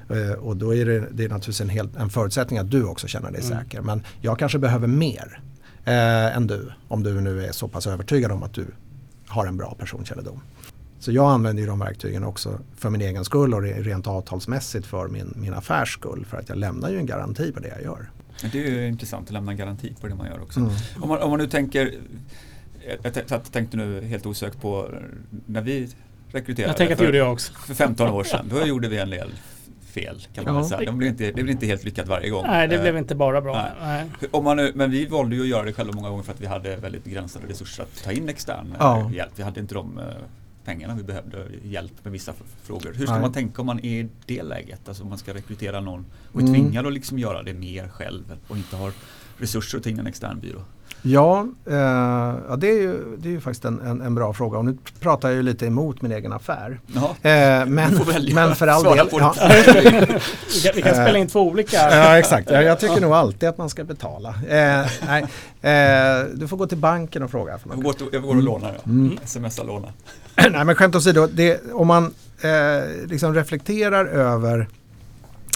Eh, 0.09 0.33
och 0.39 0.57
då 0.57 0.75
är 0.75 0.85
det, 0.85 0.99
det 1.11 1.23
är 1.23 1.29
naturligtvis 1.29 1.61
en, 1.61 1.69
helt, 1.69 1.95
en 1.95 2.09
förutsättning 2.09 2.59
att 2.59 2.71
du 2.71 2.83
också 2.83 3.07
känner 3.07 3.31
dig 3.31 3.41
Mm. 3.45 3.57
säker. 3.59 3.81
Men 3.81 4.03
jag 4.21 4.39
kanske 4.39 4.59
behöver 4.59 4.87
mer 4.87 5.41
eh, 5.85 6.35
än 6.37 6.47
du. 6.47 6.71
Om 6.87 7.03
du 7.03 7.21
nu 7.21 7.45
är 7.45 7.51
så 7.51 7.67
pass 7.67 7.87
övertygad 7.87 8.31
om 8.31 8.43
att 8.43 8.53
du 8.53 8.65
har 9.27 9.45
en 9.45 9.57
bra 9.57 9.75
personkännedom. 9.79 10.41
Så 10.99 11.11
jag 11.11 11.31
använder 11.31 11.61
ju 11.63 11.67
de 11.67 11.79
verktygen 11.79 12.23
också 12.23 12.59
för 12.77 12.89
min 12.89 13.01
egen 13.01 13.25
skull 13.25 13.53
och 13.53 13.61
re- 13.61 13.83
rent 13.83 14.07
avtalsmässigt 14.07 14.85
för 14.85 15.07
min, 15.07 15.33
min 15.35 15.53
affärs 15.53 15.93
skull. 15.93 16.25
För 16.29 16.37
att 16.37 16.49
jag 16.49 16.57
lämnar 16.57 16.89
ju 16.89 16.97
en 16.97 17.05
garanti 17.05 17.51
på 17.51 17.59
det 17.59 17.67
jag 17.67 17.81
gör. 17.83 18.09
Det 18.51 18.65
är 18.67 18.71
ju 18.71 18.87
intressant 18.87 19.27
att 19.27 19.33
lämna 19.33 19.51
en 19.51 19.57
garanti 19.57 19.95
på 20.01 20.07
det 20.07 20.15
man 20.15 20.27
gör 20.27 20.41
också. 20.41 20.59
Mm. 20.59 20.71
Om, 21.01 21.09
man, 21.09 21.21
om 21.21 21.29
man 21.29 21.39
nu 21.39 21.47
tänker, 21.47 21.93
jag 23.03 23.13
tänkte 23.51 23.77
nu 23.77 24.01
helt 24.01 24.25
osökt 24.25 24.61
på 24.61 24.89
när 25.45 25.61
vi 25.61 25.89
rekryterade 26.31 26.69
Jag 26.69 26.77
tänker 26.77 26.93
att 26.93 26.99
det 26.99 27.05
gjorde 27.05 27.17
jag 27.17 27.33
också. 27.33 27.53
för 27.53 27.73
15 27.73 28.09
år 28.09 28.23
sedan. 28.23 28.45
Då 28.49 28.65
gjorde 28.65 28.87
vi 28.87 28.97
en 28.97 29.09
del 29.09 29.31
fel 29.95 30.21
kan 30.33 30.43
man 30.43 30.55
Ja. 30.55 30.63
säga. 30.69 30.91
Det 30.91 30.97
blev, 30.97 31.09
inte, 31.09 31.23
det 31.25 31.33
blev 31.33 31.49
inte 31.49 31.65
helt 31.65 31.83
lyckat 31.83 32.07
varje 32.07 32.29
gång. 32.29 32.43
Nej, 32.47 32.67
det 32.67 32.75
Eh, 32.75 32.81
blev 32.81 32.97
inte 32.97 33.15
bara 33.15 33.41
bra. 33.41 33.53
nej. 33.81 34.05
Nej. 34.19 34.29
Om 34.31 34.43
man 34.43 34.57
nu, 34.57 34.71
men 34.75 34.91
vi 34.91 35.05
valde 35.05 35.35
ju 35.35 35.41
att 35.41 35.47
göra 35.47 35.63
det 35.63 35.73
själva 35.73 35.93
många 35.93 36.09
gånger 36.09 36.23
för 36.23 36.33
att 36.33 36.41
vi 36.41 36.45
hade 36.45 36.75
väldigt 36.77 37.03
begränsade 37.03 37.47
resurser 37.47 37.83
att 37.83 38.03
ta 38.03 38.11
in 38.11 38.29
extern 38.29 38.67
eh, 38.71 38.75
Ja. 38.79 39.11
hjälp. 39.13 39.31
Vi 39.35 39.43
hade 39.43 39.59
inte 39.59 39.73
de 39.75 39.97
eh, 39.99 40.03
pengarna 40.65 40.95
vi 40.95 41.03
behövde 41.03 41.45
hjälp 41.63 41.91
med 42.03 42.13
vissa 42.13 42.33
frågor. 42.63 42.93
Hur 42.95 43.05
ska 43.05 43.13
Nej. 43.13 43.21
man 43.21 43.33
tänka 43.33 43.61
om 43.61 43.65
man 43.65 43.79
är 43.79 43.99
i 43.99 44.07
det 44.25 44.43
läget? 44.43 44.87
Alltså 44.87 45.03
om 45.03 45.09
man 45.09 45.17
ska 45.17 45.33
rekrytera 45.33 45.79
någon 45.79 46.05
och 46.31 46.41
är 46.41 46.45
Mm. 46.47 46.53
tvingad 46.53 46.87
att 46.87 46.93
liksom 46.93 47.19
göra 47.19 47.43
det 47.43 47.53
mer 47.53 47.87
själv 47.87 48.23
och 48.47 48.57
inte 48.57 48.75
har 48.75 48.91
resurser 49.37 49.77
att 49.77 49.83
ta 49.83 49.89
in 49.89 49.99
en 49.99 50.07
extern 50.07 50.39
byrå. 50.39 50.61
Ja, 51.07 51.47
eh, 51.69 51.75
ja 52.49 52.55
det, 52.57 52.67
är 52.69 52.81
ju, 52.81 53.17
det 53.17 53.29
är 53.29 53.31
ju 53.31 53.41
faktiskt 53.41 53.65
en, 53.65 53.81
en, 53.81 54.01
en 54.01 54.15
bra 54.15 54.33
fråga. 54.33 54.57
Och 54.57 54.65
nu 54.65 54.77
pratar 54.99 55.29
jag 55.29 55.35
ju 55.35 55.43
lite 55.43 55.65
emot 55.65 56.01
min 56.01 56.11
egen 56.11 56.33
affär. 56.33 56.79
Eh, 56.95 57.65
men, 57.65 57.99
men 58.33 58.55
för 58.55 58.67
all 58.67 58.81
Svara 58.81 58.95
del. 58.95 59.07
Ja. 59.11 59.35
Vi 60.53 60.61
kan, 60.61 60.71
vi 60.75 60.81
kan 60.81 60.93
spela 60.93 61.17
in 61.17 61.27
två 61.27 61.41
olika. 61.41 61.77
Ja 61.77 62.17
exakt, 62.19 62.49
jag, 62.49 62.63
jag 62.63 62.79
tycker 62.79 63.01
nog 63.01 63.13
alltid 63.13 63.49
att 63.49 63.57
man 63.57 63.69
ska 63.69 63.83
betala. 63.83 64.29
Eh, 64.29 64.85
nej, 65.07 65.21
eh, 65.61 66.25
du 66.33 66.47
får 66.47 66.57
gå 66.57 66.67
till 66.67 66.77
banken 66.77 67.23
och 67.23 67.31
fråga. 67.31 67.57
För 67.57 67.69
Jag 67.69 67.83
går, 67.83 67.93
till- 67.93 68.09
jag 68.11 68.21
går 68.21 68.35
och 68.35 68.43
lånar. 68.43 68.73
Ja. 68.83 68.91
Mm. 68.91 69.17
Smsa 69.25 69.63
låna. 69.63 69.87
Nej 70.51 70.65
men 70.65 70.75
skämt 70.75 70.95
åsido, 70.95 71.27
det, 71.27 71.61
om 71.73 71.87
man 71.87 72.13
eh, 72.41 73.07
liksom 73.07 73.33
reflekterar 73.35 74.05
över 74.05 74.67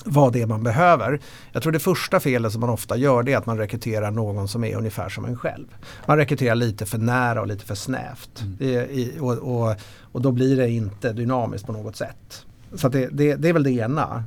vad 0.05 0.33
det 0.33 0.41
är 0.41 0.45
man 0.45 0.63
behöver. 0.63 1.19
Jag 1.51 1.63
tror 1.63 1.71
det 1.71 1.79
första 1.79 2.19
felet 2.19 2.51
som 2.51 2.61
man 2.61 2.69
ofta 2.69 2.97
gör 2.97 3.23
det 3.23 3.33
är 3.33 3.37
att 3.37 3.45
man 3.45 3.57
rekryterar 3.57 4.11
någon 4.11 4.47
som 4.47 4.63
är 4.63 4.75
ungefär 4.75 5.09
som 5.09 5.25
en 5.25 5.37
själv. 5.37 5.65
Man 6.05 6.17
rekryterar 6.17 6.55
lite 6.55 6.85
för 6.85 6.97
nära 6.97 7.41
och 7.41 7.47
lite 7.47 7.65
för 7.65 7.75
snävt. 7.75 8.41
Mm. 8.41 8.63
I, 8.89 9.17
och, 9.19 9.37
och, 9.37 9.75
och 10.11 10.21
då 10.21 10.31
blir 10.31 10.57
det 10.57 10.69
inte 10.69 11.13
dynamiskt 11.13 11.67
på 11.67 11.71
något 11.71 11.95
sätt. 11.95 12.45
Så 12.73 12.89
det, 12.89 13.07
det, 13.11 13.35
det 13.35 13.49
är 13.49 13.53
väl 13.53 13.63
det 13.63 13.71
ena. 13.71 14.23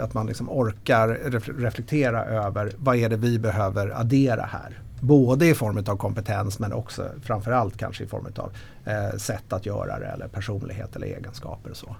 Att 0.00 0.14
man 0.14 0.26
liksom 0.26 0.50
orkar 0.50 1.08
ref- 1.08 1.60
reflektera 1.60 2.24
över 2.24 2.72
vad 2.76 2.96
är 2.96 3.08
det 3.08 3.16
vi 3.16 3.38
behöver 3.38 4.00
addera 4.00 4.42
här. 4.42 4.80
Både 5.00 5.46
i 5.46 5.54
form 5.54 5.84
av 5.86 5.96
kompetens 5.96 6.58
men 6.58 6.72
också 6.72 7.08
framförallt 7.22 7.76
kanske 7.76 8.04
i 8.04 8.06
form 8.06 8.26
av 8.36 8.52
eh, 8.84 9.16
sätt 9.18 9.52
att 9.52 9.66
göra 9.66 9.98
det 9.98 10.06
eller 10.06 10.28
personlighet 10.28 10.96
eller 10.96 11.06
egenskaper 11.06 11.70
och 11.70 11.76
så. 11.76 11.96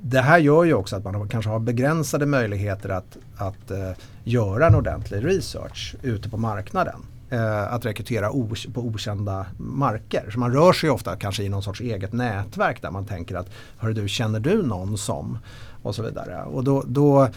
Det 0.00 0.20
här 0.20 0.38
gör 0.38 0.64
ju 0.64 0.74
också 0.74 0.96
att 0.96 1.04
man 1.04 1.28
kanske 1.28 1.50
har 1.50 1.58
begränsade 1.58 2.26
möjligheter 2.26 2.88
att, 2.88 3.16
att 3.36 3.70
uh, 3.70 3.90
göra 4.24 4.66
en 4.66 4.74
ordentlig 4.74 5.26
research 5.26 5.96
ute 6.02 6.28
på 6.28 6.36
marknaden. 6.36 7.00
Uh, 7.32 7.72
att 7.74 7.86
rekrytera 7.86 8.28
på 8.74 8.80
okända 8.80 9.46
marker. 9.56 10.30
Så 10.30 10.38
man 10.38 10.52
rör 10.52 10.72
sig 10.72 10.90
ofta 10.90 11.16
kanske 11.16 11.42
i 11.42 11.48
någon 11.48 11.62
sorts 11.62 11.80
eget 11.80 12.12
nätverk 12.12 12.82
där 12.82 12.90
man 12.90 13.06
tänker 13.06 13.36
att 13.36 13.50
Hör 13.78 13.92
du, 13.92 14.08
känner 14.08 14.40
du 14.40 14.62
någon 14.62 14.98
som? 14.98 15.38
Och 15.82 15.94
så 15.94 16.02
vidare. 16.02 16.42
Och 16.44 16.64
då, 16.64 16.84
då 16.86 17.22
eh, 17.22 17.30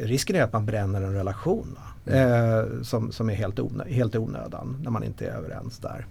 risken 0.00 0.36
är 0.36 0.42
att 0.42 0.52
man 0.52 0.66
bränner 0.66 1.02
en 1.02 1.14
relation. 1.14 1.78
Mm. 2.06 2.84
som, 2.84 3.12
som 3.12 3.30
är 3.30 3.34
helt, 3.34 3.58
onö 3.58 3.84
helt 3.88 4.16
onödan 4.16 4.80
när 4.82 4.90
man 4.90 5.04
inte 5.04 5.26
är 5.26 5.30
överens 5.30 5.78
där. 5.78 6.06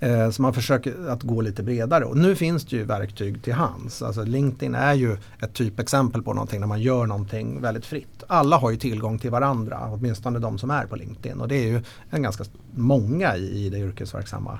Eh, 0.00 0.30
så 0.30 0.42
man 0.42 0.54
försöker 0.54 1.08
att 1.08 1.22
gå 1.22 1.40
lite 1.40 1.62
bredare 1.62 2.04
och 2.04 2.16
nu 2.16 2.36
finns 2.36 2.64
det 2.64 2.76
ju 2.76 2.84
verktyg 2.84 3.42
till 3.42 3.52
hands. 3.52 4.02
Alltså 4.02 4.24
LinkedIn 4.24 4.74
är 4.74 4.94
ju 4.94 5.16
ett 5.42 5.54
typexempel 5.54 6.22
på 6.22 6.34
någonting 6.34 6.60
när 6.60 6.66
man 6.66 6.80
gör 6.80 7.06
någonting 7.06 7.60
väldigt 7.60 7.86
fritt. 7.86 8.22
Alla 8.26 8.56
har 8.56 8.70
ju 8.70 8.76
tillgång 8.76 9.18
till 9.18 9.30
varandra, 9.30 9.88
åtminstone 9.92 10.38
de 10.38 10.58
som 10.58 10.70
är 10.70 10.86
på 10.86 10.96
LinkedIn 10.96 11.40
och 11.40 11.48
det 11.48 11.56
är 11.56 11.66
ju 11.66 11.82
en 12.10 12.22
ganska 12.22 12.44
många 12.74 13.36
i, 13.36 13.66
i 13.66 13.70
det 13.70 13.78
yrkesverksamma 13.78 14.58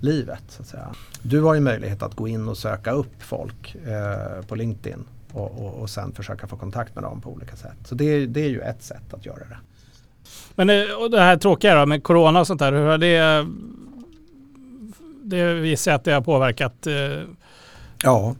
livet. 0.00 0.42
Så 0.48 0.62
att 0.62 0.68
säga. 0.68 0.94
Du 1.22 1.40
har 1.40 1.54
ju 1.54 1.60
möjlighet 1.60 2.02
att 2.02 2.14
gå 2.14 2.28
in 2.28 2.48
och 2.48 2.58
söka 2.58 2.90
upp 2.90 3.22
folk 3.22 3.74
eh, 3.74 4.44
på 4.46 4.54
LinkedIn 4.54 5.04
och, 5.32 5.64
och, 5.64 5.74
och 5.74 5.90
sen 5.90 6.12
försöka 6.12 6.46
få 6.46 6.56
kontakt 6.56 6.94
med 6.94 7.04
dem 7.04 7.20
på 7.20 7.30
olika 7.30 7.56
sätt. 7.56 7.76
Så 7.84 7.94
det, 7.94 8.26
det 8.26 8.40
är 8.40 8.48
ju 8.48 8.60
ett 8.60 8.82
sätt 8.82 9.14
att 9.14 9.26
göra 9.26 9.38
det. 9.38 9.58
Men 10.54 10.70
eh, 10.70 11.02
och 11.02 11.10
det 11.10 11.20
här 11.20 11.36
tråkiga 11.36 11.74
då 11.74 11.86
med 11.86 12.02
corona 12.02 12.40
och 12.40 12.46
sånt 12.46 12.60
där, 12.60 12.72
hur 12.72 12.86
har 12.86 12.98
det 12.98 13.46
det 15.30 15.54
visar 15.54 15.92
att 15.92 16.04
det 16.04 16.12
har 16.12 16.20
påverkat 16.20 16.86
eh, 16.86 16.94
Ja, 18.02 18.34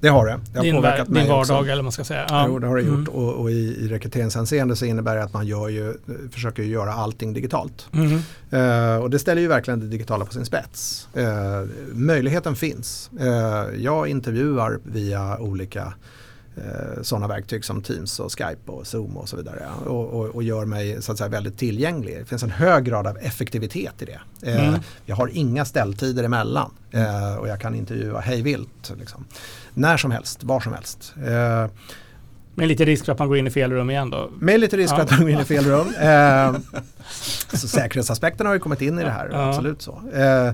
det 0.00 0.08
har 0.08 0.26
det. 0.26 0.40
det 0.52 0.58
har 0.58 0.64
din, 0.64 0.74
påverkat 0.74 1.06
din 1.06 1.28
vardag 1.28 1.40
också. 1.40 1.54
eller 1.54 1.74
vad 1.74 1.84
man 1.84 1.92
ska 1.92 2.04
säga. 2.04 2.26
Ja. 2.28 2.44
Jo, 2.48 2.58
det 2.58 2.66
har 2.66 2.76
det 2.76 2.82
gjort. 2.82 3.08
Mm. 3.08 3.14
Och, 3.14 3.34
och, 3.34 3.50
i, 3.50 3.54
i 3.54 3.88
rekryteringshänseende 3.88 4.76
så 4.76 4.84
innebär 4.84 5.16
det 5.16 5.22
att 5.22 5.32
man 5.32 5.46
gör 5.46 5.68
ju, 5.68 5.94
försöker 6.32 6.62
göra 6.62 6.92
allting 6.92 7.32
digitalt. 7.32 7.88
Mm. 7.92 8.12
Uh, 8.52 9.02
och 9.02 9.10
det 9.10 9.18
ställer 9.18 9.42
ju 9.42 9.48
verkligen 9.48 9.80
det 9.80 9.86
digitala 9.86 10.24
på 10.24 10.32
sin 10.32 10.44
spets. 10.44 11.08
Uh, 11.16 11.24
möjligheten 11.92 12.56
finns. 12.56 13.10
Uh, 13.20 13.82
jag 13.82 14.08
intervjuar 14.08 14.78
via 14.84 15.38
olika 15.38 15.92
eh, 16.58 17.02
sådana 17.02 17.28
verktyg 17.28 17.64
som 17.64 17.82
Teams 17.82 18.20
och 18.20 18.32
Skype 18.32 18.72
och 18.72 18.86
Zoom 18.86 19.16
och 19.16 19.28
så 19.28 19.36
vidare. 19.36 19.68
Och, 19.86 20.06
och, 20.06 20.26
och, 20.26 20.42
gör 20.42 20.64
mig 20.64 21.02
så 21.02 21.12
att 21.12 21.18
säga 21.18 21.28
väldigt 21.28 21.58
tillgänglig. 21.58 22.18
Det 22.18 22.24
finns 22.24 22.42
en 22.42 22.50
hög 22.50 22.84
grad 22.84 23.06
av 23.06 23.18
effektivitet 23.18 24.02
i 24.02 24.04
det. 24.04 24.20
Eh, 24.42 24.68
mm. 24.68 24.80
Jag 25.04 25.16
har 25.16 25.30
inga 25.32 25.64
ställtider 25.64 26.24
emellan 26.24 26.70
eh, 26.90 27.34
och 27.34 27.48
jag 27.48 27.60
kan 27.60 27.74
intervjua 27.74 28.20
hejvilt. 28.20 28.92
Liksom. 28.98 29.24
När 29.74 29.96
som 29.96 30.10
helst, 30.10 30.44
var 30.44 30.60
som 30.60 30.72
helst. 30.72 31.14
Eh, 31.26 31.66
med 32.54 32.68
lite 32.68 32.84
risk 32.84 33.04
för 33.04 33.12
att 33.12 33.18
man 33.18 33.28
går 33.28 33.36
in 33.38 33.46
i 33.46 33.50
fel 33.50 33.72
rum 33.72 33.90
igen 33.90 34.10
då? 34.10 34.30
Med 34.38 34.60
lite 34.60 34.76
risk 34.76 34.92
ja. 34.92 34.96
för 34.96 35.02
att 35.02 35.10
man 35.10 35.20
går 35.20 35.30
in 35.30 35.40
i 35.40 35.44
fel 35.44 35.64
rum. 35.64 35.94
Eh, 36.00 36.54
så 37.52 37.68
säkerhetsaspekterna 37.68 38.50
har 38.50 38.54
ju 38.54 38.60
kommit 38.60 38.82
in 38.82 38.98
i 38.98 39.04
det 39.04 39.10
här, 39.10 39.28
ja. 39.32 39.48
absolut 39.48 39.82
så. 39.82 40.02
Eh, 40.14 40.52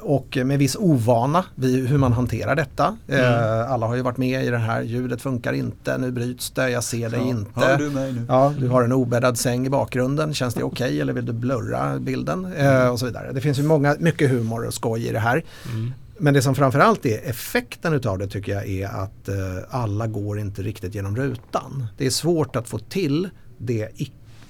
och 0.00 0.38
med 0.44 0.58
viss 0.58 0.76
ovana 0.76 1.44
vid 1.54 1.88
hur 1.88 1.98
man 1.98 2.12
hanterar 2.12 2.56
detta. 2.56 2.96
Mm. 3.08 3.24
Eh, 3.24 3.72
alla 3.72 3.86
har 3.86 3.94
ju 3.94 4.02
varit 4.02 4.16
med 4.16 4.44
i 4.44 4.50
det 4.50 4.58
här, 4.58 4.82
ljudet 4.82 5.22
funkar 5.22 5.52
inte, 5.52 5.98
nu 5.98 6.10
bryts 6.10 6.50
det, 6.50 6.70
jag 6.70 6.84
ser 6.84 7.10
dig 7.10 7.20
ja, 7.20 7.26
inte. 7.26 7.60
Hör 7.60 7.78
du 7.78 7.90
mig 7.90 8.12
nu? 8.12 8.24
Ja, 8.28 8.54
du 8.58 8.68
har 8.68 8.82
en 8.82 8.92
obäddad 8.92 9.38
säng 9.38 9.66
i 9.66 9.70
bakgrunden, 9.70 10.34
känns 10.34 10.54
det 10.54 10.62
okej 10.62 10.86
okay, 10.86 11.00
eller 11.00 11.12
vill 11.12 11.26
du 11.26 11.32
blurra 11.32 11.98
bilden? 11.98 12.52
Eh, 12.52 12.88
och 12.88 12.98
så 12.98 13.06
vidare. 13.06 13.32
Det 13.32 13.40
finns 13.40 13.58
ju 13.58 13.62
många, 13.62 13.96
mycket 13.98 14.30
humor 14.30 14.66
och 14.66 14.74
skoj 14.74 15.06
i 15.06 15.12
det 15.12 15.18
här. 15.18 15.44
Mm. 15.72 15.92
Men 16.20 16.34
det 16.34 16.42
som 16.42 16.54
framförallt 16.54 17.06
är 17.06 17.30
effekten 17.30 17.92
utav 17.92 18.18
det 18.18 18.26
tycker 18.26 18.52
jag 18.52 18.68
är 18.68 18.86
att 18.86 19.28
eh, 19.28 19.34
alla 19.70 20.06
går 20.06 20.38
inte 20.38 20.62
riktigt 20.62 20.94
genom 20.94 21.16
rutan. 21.16 21.86
Det 21.96 22.06
är 22.06 22.10
svårt 22.10 22.56
att 22.56 22.68
få 22.68 22.78
till 22.78 23.28
det 23.58 23.88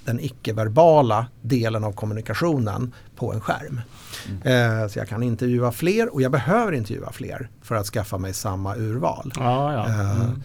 den 0.05 0.19
icke-verbala 0.19 1.27
delen 1.41 1.83
av 1.83 1.91
kommunikationen 1.91 2.93
på 3.15 3.33
en 3.33 3.41
skärm. 3.41 3.81
Mm. 4.27 4.81
Eh, 4.81 4.87
så 4.87 4.99
jag 4.99 5.07
kan 5.07 5.23
intervjua 5.23 5.71
fler 5.71 6.13
och 6.13 6.21
jag 6.21 6.31
behöver 6.31 6.71
intervjua 6.71 7.11
fler 7.11 7.49
för 7.61 7.75
att 7.75 7.85
skaffa 7.85 8.17
mig 8.17 8.33
samma 8.33 8.75
urval. 8.75 9.33
Ja, 9.35 9.73
ja. 9.73 9.87
Eh, 9.87 10.21
mm. 10.21 10.43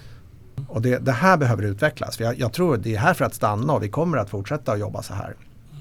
Och 0.68 0.82
det, 0.82 0.98
det, 0.98 1.12
här 1.12 1.36
behöver 1.36 1.62
utvecklas. 1.62 2.16
För 2.16 2.24
jag, 2.24 2.38
jag, 2.38 2.52
tror 2.52 2.76
det 2.76 2.94
är 2.94 2.98
här 2.98 3.14
för 3.14 3.24
att 3.24 3.34
stanna 3.34 3.72
och 3.72 3.82
vi 3.82 3.88
kommer 3.88 4.18
att 4.18 4.30
fortsätta 4.30 4.72
att 4.72 4.78
jobba 4.78 5.02
så 5.02 5.14
här. 5.14 5.34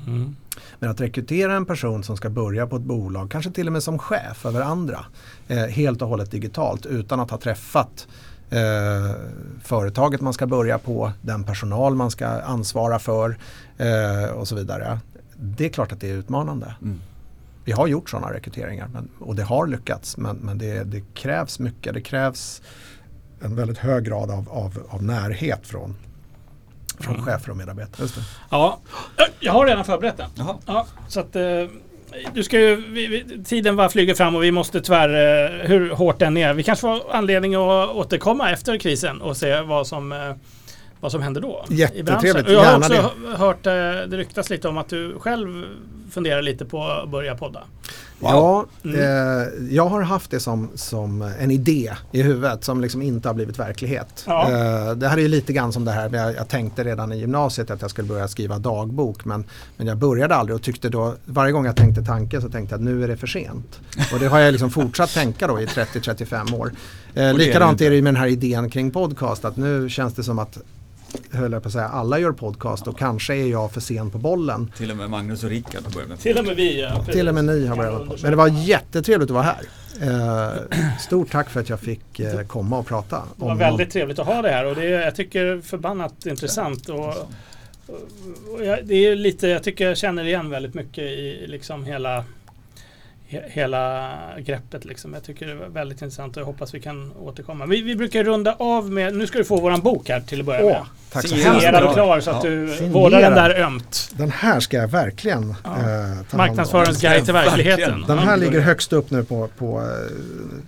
Mm. 0.07 0.35
Men 0.79 0.89
att 0.89 1.01
rekrytera 1.01 1.53
en 1.53 1.65
person 1.65 2.03
som 2.03 2.17
ska 2.17 2.29
börja 2.29 2.67
på 2.67 2.75
ett 2.75 2.81
bolag, 2.81 3.31
kanske 3.31 3.51
till 3.51 3.67
och 3.67 3.73
med 3.73 3.83
som 3.83 3.99
chef 3.99 4.45
över 4.45 4.61
andra, 4.61 5.05
eh, 5.47 5.57
helt 5.57 6.01
och 6.01 6.07
hållet 6.07 6.31
digitalt 6.31 6.85
utan 6.85 7.19
att 7.19 7.31
ha 7.31 7.37
träffat 7.37 8.07
eh, 8.49 9.15
företaget 9.63 10.21
man 10.21 10.33
ska 10.33 10.47
börja 10.47 10.79
på, 10.79 11.11
den 11.21 11.43
personal 11.43 11.95
man 11.95 12.11
ska 12.11 12.27
ansvara 12.27 12.99
för 12.99 13.37
eh, 13.77 14.31
och 14.31 14.47
så 14.47 14.55
vidare. 14.55 14.99
Det 15.35 15.65
är 15.65 15.69
klart 15.69 15.91
att 15.91 15.99
det 15.99 16.09
är 16.09 16.13
utmanande. 16.13 16.75
Mm. 16.81 16.99
Vi 17.65 17.71
har 17.71 17.87
gjort 17.87 18.09
sådana 18.09 18.33
rekryteringar 18.33 18.87
men, 18.93 19.09
och 19.19 19.35
det 19.35 19.43
har 19.43 19.67
lyckats 19.67 20.17
men, 20.17 20.35
men 20.35 20.57
det, 20.57 20.83
det, 20.83 21.01
krävs 21.13 21.59
mycket. 21.59 21.93
Det 21.93 22.01
krävs 22.01 22.61
en 23.41 23.55
väldigt 23.55 23.77
hög 23.77 24.03
grad 24.03 24.31
av, 24.31 24.49
av, 24.49 24.87
av 24.89 25.03
närhet 25.03 25.67
från, 25.67 25.95
från 26.99 27.13
mm. 27.13 27.25
chefer 27.25 27.49
och 27.49 27.57
medarbetare. 27.57 28.07
Ja, 28.49 28.79
jag 29.39 29.53
har 29.53 29.65
redan 29.65 29.85
förberett 29.85 30.17
den. 30.17 30.29
Ja, 30.65 30.87
så 31.07 31.19
att, 31.19 31.35
eh, 31.35 31.43
du 32.33 32.43
ska 32.43 32.59
ju, 32.59 32.75
vi, 32.75 33.43
tiden 33.45 33.75
bara 33.75 33.89
flyger 33.89 34.15
fram 34.15 34.35
och 34.35 34.43
vi 34.43 34.51
måste 34.51 34.81
tyvärr, 34.81 35.09
eh, 35.09 35.67
hur 35.67 35.89
hårt 35.89 36.19
den 36.19 36.37
är, 36.37 36.53
vi 36.53 36.63
kanske 36.63 36.81
får 36.81 37.15
anledning 37.15 37.55
att 37.55 37.89
återkomma 37.89 38.51
efter 38.51 38.77
krisen 38.77 39.21
och 39.21 39.37
se 39.37 39.61
vad 39.61 39.87
som 39.87 40.11
eh, 40.11 40.35
vad 41.03 41.11
som 41.11 41.21
händer 41.21 41.41
då. 41.41 41.65
Jättetrevligt, 41.69 42.49
Jag 42.49 42.63
har 42.63 42.77
också 42.77 43.11
det. 43.23 43.37
hört, 43.37 43.65
eh, 43.65 43.73
det 43.73 44.17
ryktas 44.17 44.49
lite 44.49 44.67
om 44.67 44.77
att 44.77 44.89
du 44.89 45.19
själv 45.19 45.65
funderar 46.13 46.41
lite 46.41 46.65
på 46.65 46.83
att 46.83 47.09
börja 47.09 47.35
podda. 47.35 47.63
Wow. 48.19 48.31
Ja, 48.31 48.65
mm. 48.83 48.99
eh, 48.99 49.47
jag 49.75 49.85
har 49.85 50.01
haft 50.01 50.31
det 50.31 50.39
som, 50.39 50.69
som 50.75 51.21
en 51.21 51.51
idé 51.51 51.91
i 52.11 52.21
huvudet 52.21 52.63
som 52.63 52.81
liksom 52.81 53.01
inte 53.01 53.29
har 53.29 53.33
blivit 53.33 53.59
verklighet. 53.59 54.23
Ja. 54.27 54.51
Eh, 54.51 54.95
det 54.95 55.07
här 55.07 55.17
är 55.17 55.21
ju 55.21 55.27
lite 55.27 55.53
grann 55.53 55.73
som 55.73 55.85
det 55.85 55.91
här, 55.91 56.09
jag, 56.13 56.35
jag 56.35 56.47
tänkte 56.47 56.83
redan 56.83 57.11
i 57.11 57.17
gymnasiet 57.17 57.71
att 57.71 57.81
jag 57.81 57.89
skulle 57.89 58.07
börja 58.07 58.27
skriva 58.27 58.59
dagbok 58.59 59.25
men, 59.25 59.43
men 59.77 59.87
jag 59.87 59.97
började 59.97 60.35
aldrig 60.35 60.55
och 60.55 60.61
tyckte 60.61 60.89
då, 60.89 61.15
varje 61.25 61.51
gång 61.51 61.65
jag 61.65 61.75
tänkte 61.75 62.01
tanken 62.01 62.41
så 62.41 62.49
tänkte 62.49 62.73
jag 62.73 62.79
att 62.79 62.85
nu 62.85 63.03
är 63.03 63.07
det 63.07 63.17
för 63.17 63.27
sent. 63.27 63.79
Och 64.13 64.19
det 64.19 64.27
har 64.27 64.39
jag 64.39 64.51
liksom 64.51 64.69
fortsatt 64.69 65.13
tänka 65.13 65.47
då 65.47 65.61
i 65.61 65.65
30-35 65.65 66.59
år. 66.59 66.71
Eh, 67.13 67.33
likadant 67.33 67.81
är 67.81 67.89
det 67.89 68.01
med 68.01 68.13
den 68.13 68.21
här 68.21 68.27
idén 68.27 68.69
kring 68.69 68.91
podcast 68.91 69.45
att 69.45 69.57
nu 69.57 69.89
känns 69.89 70.13
det 70.13 70.23
som 70.23 70.39
att 70.39 70.57
höll 71.31 71.51
jag 71.51 71.63
på 71.63 71.67
att 71.67 71.73
säga, 71.73 71.87
alla 71.87 72.19
gör 72.19 72.31
podcast 72.31 72.87
och 72.87 72.99
kanske 72.99 73.35
är 73.35 73.47
jag 73.47 73.71
för 73.71 73.81
sen 73.81 74.09
på 74.11 74.17
bollen. 74.17 74.71
Till 74.77 74.91
och 74.91 74.97
med 74.97 75.09
Magnus 75.09 75.43
och 75.43 75.49
Rickard 75.49 75.83
har 75.83 75.91
börjat 75.91 76.09
med 76.09 76.19
Till 76.19 76.37
och 76.37 76.45
med 76.45 76.55
vi 76.55 76.81
ja. 76.81 77.03
Till 77.03 77.27
och 77.27 77.35
med 77.35 77.45
ni 77.45 77.67
har 77.67 77.75
börjat 77.75 78.07
med 78.07 78.19
Men 78.21 78.31
det 78.31 78.37
var 78.37 78.47
jättetrevligt 78.47 79.29
att 79.29 79.33
vara 79.33 79.43
här. 79.43 79.63
Eh, 80.01 80.51
stort 80.99 81.31
tack 81.31 81.49
för 81.49 81.59
att 81.59 81.69
jag 81.69 81.79
fick 81.79 82.19
eh, 82.19 82.41
komma 82.47 82.79
och 82.79 82.87
prata. 82.87 83.21
Det 83.35 83.45
var 83.45 83.55
väldigt 83.55 83.91
trevligt 83.91 84.19
att 84.19 84.27
ha 84.27 84.41
det 84.41 84.49
här 84.49 84.65
och 84.65 84.75
det 84.75 84.83
är, 84.83 85.01
jag 85.01 85.15
tycker 85.15 85.61
förbannat 85.61 86.25
intressant. 86.25 86.89
Och, 86.89 87.07
och, 87.07 87.27
och 88.53 88.65
jag, 88.65 88.79
det 88.85 88.95
är 88.95 89.15
lite, 89.15 89.47
jag 89.47 89.63
tycker 89.63 89.87
jag 89.87 89.97
känner 89.97 90.23
igen 90.23 90.49
väldigt 90.49 90.73
mycket 90.73 91.03
i 91.03 91.47
liksom 91.47 91.85
hela 91.85 92.23
hela 93.27 94.11
greppet. 94.39 94.85
Liksom. 94.85 95.13
Jag 95.13 95.23
tycker 95.23 95.47
det 95.47 95.55
var 95.55 95.67
väldigt 95.67 96.01
intressant 96.01 96.37
och 96.37 96.41
jag 96.41 96.45
hoppas 96.45 96.73
vi 96.73 96.79
kan 96.79 97.11
återkomma. 97.19 97.65
Vi, 97.65 97.81
vi 97.81 97.95
brukar 97.95 98.23
runda 98.23 98.55
av 98.59 98.91
med, 98.91 99.15
nu 99.15 99.27
ska 99.27 99.37
du 99.37 99.43
få 99.43 99.57
våran 99.57 99.81
bok 99.81 100.09
här 100.09 100.21
till 100.21 100.39
att 100.39 100.45
börja 100.45 100.63
med. 100.63 100.85
tack 101.11 101.21
så 101.21 101.35
Signerad 101.35 101.83
och 101.83 101.93
klar 101.93 102.19
så 102.19 102.31
att 102.31 102.43
ja. 102.43 102.49
du 102.49 102.65
vårdar 102.87 103.21
den 103.21 103.33
där 103.33 103.61
ömt. 103.61 104.11
Den 104.17 104.31
här 104.31 104.59
ska 104.59 104.77
jag 104.77 104.87
verkligen 104.87 105.55
ja. 105.63 105.69
eh, 105.69 106.25
ta 106.31 106.37
Marknadsförarens 106.37 107.01
guide 107.01 107.25
till 107.25 107.33
verkligheten. 107.33 108.03
Den 108.07 108.19
här 108.19 108.37
ligger 108.37 108.59
högst 108.59 108.93
upp 108.93 109.11
nu 109.11 109.23
på, 109.23 109.49
på, 109.57 109.79
eh, 109.79 109.85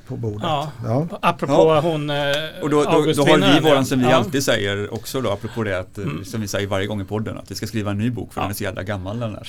på 0.07 0.15
bordet. 0.15 0.39
Ja. 0.43 0.71
Ja. 0.85 1.07
Apropå 1.21 1.53
ja. 1.53 1.79
hon 1.79 2.09
eh, 2.09 2.15
Och 2.61 2.69
då, 2.69 2.83
då, 2.83 2.89
då 3.15 3.25
har 3.25 3.53
vi 3.53 3.59
våran 3.59 3.85
som 3.85 3.99
vi 3.99 4.05
alltid 4.05 4.43
säger 4.43 4.93
också 4.93 5.21
då, 5.21 5.31
apropå 5.31 5.63
det 5.63 5.79
att, 5.79 5.97
eh, 5.97 6.03
mm. 6.03 6.25
som 6.25 6.41
vi 6.41 6.47
säger 6.47 6.67
varje 6.67 6.87
gång 6.87 7.01
i 7.01 7.05
podden, 7.05 7.37
att 7.37 7.51
vi 7.51 7.55
ska 7.55 7.67
skriva 7.67 7.91
en 7.91 7.97
ny 7.97 8.09
bok 8.09 8.33
för 8.33 8.41
den 8.41 8.49
är 8.49 8.53
så 8.53 8.63
jävla 8.63 8.83
gammal 8.83 9.19
den 9.19 9.33
där. 9.33 9.47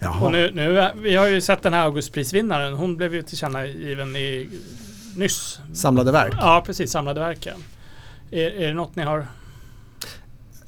Ja. 0.00 0.20
Och 0.20 0.32
nu, 0.32 0.50
nu, 0.54 0.90
vi 0.94 1.16
har 1.16 1.26
ju 1.26 1.40
sett 1.40 1.62
den 1.62 1.72
här 1.72 1.84
Augustprisvinnaren, 1.84 2.51
hon 2.60 2.96
blev 2.96 3.14
ju 3.14 3.22
tillkännagiven 3.22 4.16
i, 4.16 4.48
nyss. 5.16 5.60
Samlade 5.74 6.12
verk? 6.12 6.34
Ja, 6.36 6.62
precis. 6.66 6.90
Samlade 6.90 7.20
verken. 7.20 7.56
Är, 8.30 8.50
är 8.50 8.68
det 8.68 8.74
något 8.74 8.96
ni 8.96 9.02
har 9.02 9.26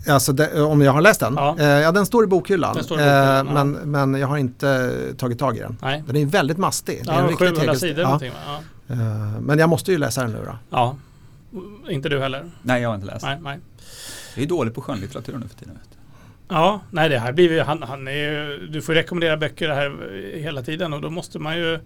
Alltså 0.08 0.32
det, 0.32 0.62
om 0.62 0.80
jag 0.80 0.92
har 0.92 1.00
läst 1.00 1.20
den? 1.20 1.34
Ja. 1.34 1.56
Eh, 1.58 1.66
ja, 1.66 1.92
den 1.92 2.06
står 2.06 2.24
i 2.24 2.26
bokhyllan. 2.26 2.84
Står 2.84 3.00
i 3.00 3.02
bokhyllan 3.02 3.46
eh, 3.46 3.52
men, 3.52 3.72
men 3.72 4.20
jag 4.20 4.26
har 4.26 4.36
inte 4.36 4.92
tagit 5.16 5.38
tag 5.38 5.56
i 5.56 5.60
den. 5.60 5.76
Nej. 5.82 6.02
Den 6.06 6.16
är 6.16 6.26
väldigt 6.26 6.58
mastig. 6.58 7.02
Ja, 7.04 7.12
det 7.12 7.18
är 7.18 7.28
en 7.28 7.36
700 7.36 7.74
sidor 7.74 7.98
ja. 7.98 8.04
någonting. 8.04 8.32
Ja. 8.46 8.94
Eh, 8.94 8.98
men 9.40 9.58
jag 9.58 9.68
måste 9.68 9.92
ju 9.92 9.98
läsa 9.98 10.22
den 10.22 10.32
nu 10.32 10.42
då. 10.44 10.56
Ja, 10.70 10.96
inte 11.88 12.08
du 12.08 12.20
heller? 12.20 12.50
Nej, 12.62 12.82
jag 12.82 12.88
har 12.88 12.94
inte 12.94 13.06
läst. 13.06 13.24
Nej, 13.24 13.38
nej. 13.42 13.58
Jag 14.34 14.42
är 14.42 14.48
dålig 14.48 14.74
på 14.74 14.80
skönlitteratur 14.80 15.38
nu 15.38 15.48
för 15.48 15.56
tiden. 15.58 15.74
Vet 15.74 15.98
Ja, 16.48 16.80
nej 16.90 17.08
det 17.08 17.18
här 17.18 17.32
blir 17.32 17.52
ju, 17.52 17.60
han, 17.60 17.82
han 17.82 18.08
är 18.08 18.12
ju, 18.12 18.66
du 18.66 18.82
får 18.82 18.94
rekommendera 18.94 19.36
böcker 19.36 19.68
här 19.68 20.12
hela 20.36 20.62
tiden 20.62 20.92
och 20.92 21.00
då 21.00 21.10
måste 21.10 21.38
man 21.38 21.56
ju 21.58 21.78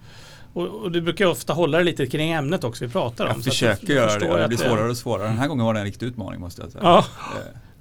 och, 0.52 0.66
och 0.66 0.92
du 0.92 1.00
brukar 1.00 1.24
ju 1.24 1.30
ofta 1.30 1.52
hålla 1.52 1.78
det 1.78 1.84
lite 1.84 2.06
kring 2.06 2.30
ämnet 2.32 2.64
också 2.64 2.84
vi 2.86 2.90
pratar 2.92 3.24
om. 3.26 3.32
Jag 3.34 3.44
försöker 3.44 3.92
göra 3.94 4.18
det 4.18 4.42
det 4.42 4.48
blir 4.48 4.58
svårare 4.58 4.88
och 4.90 4.96
svårare. 4.96 5.28
Den 5.28 5.38
här 5.38 5.48
gången 5.48 5.64
var 5.64 5.74
det 5.74 5.80
en 5.80 5.86
riktig 5.86 6.06
utmaning 6.06 6.40
måste 6.40 6.62
jag 6.62 6.70
säga. 6.72 6.84
Ja. 6.84 7.04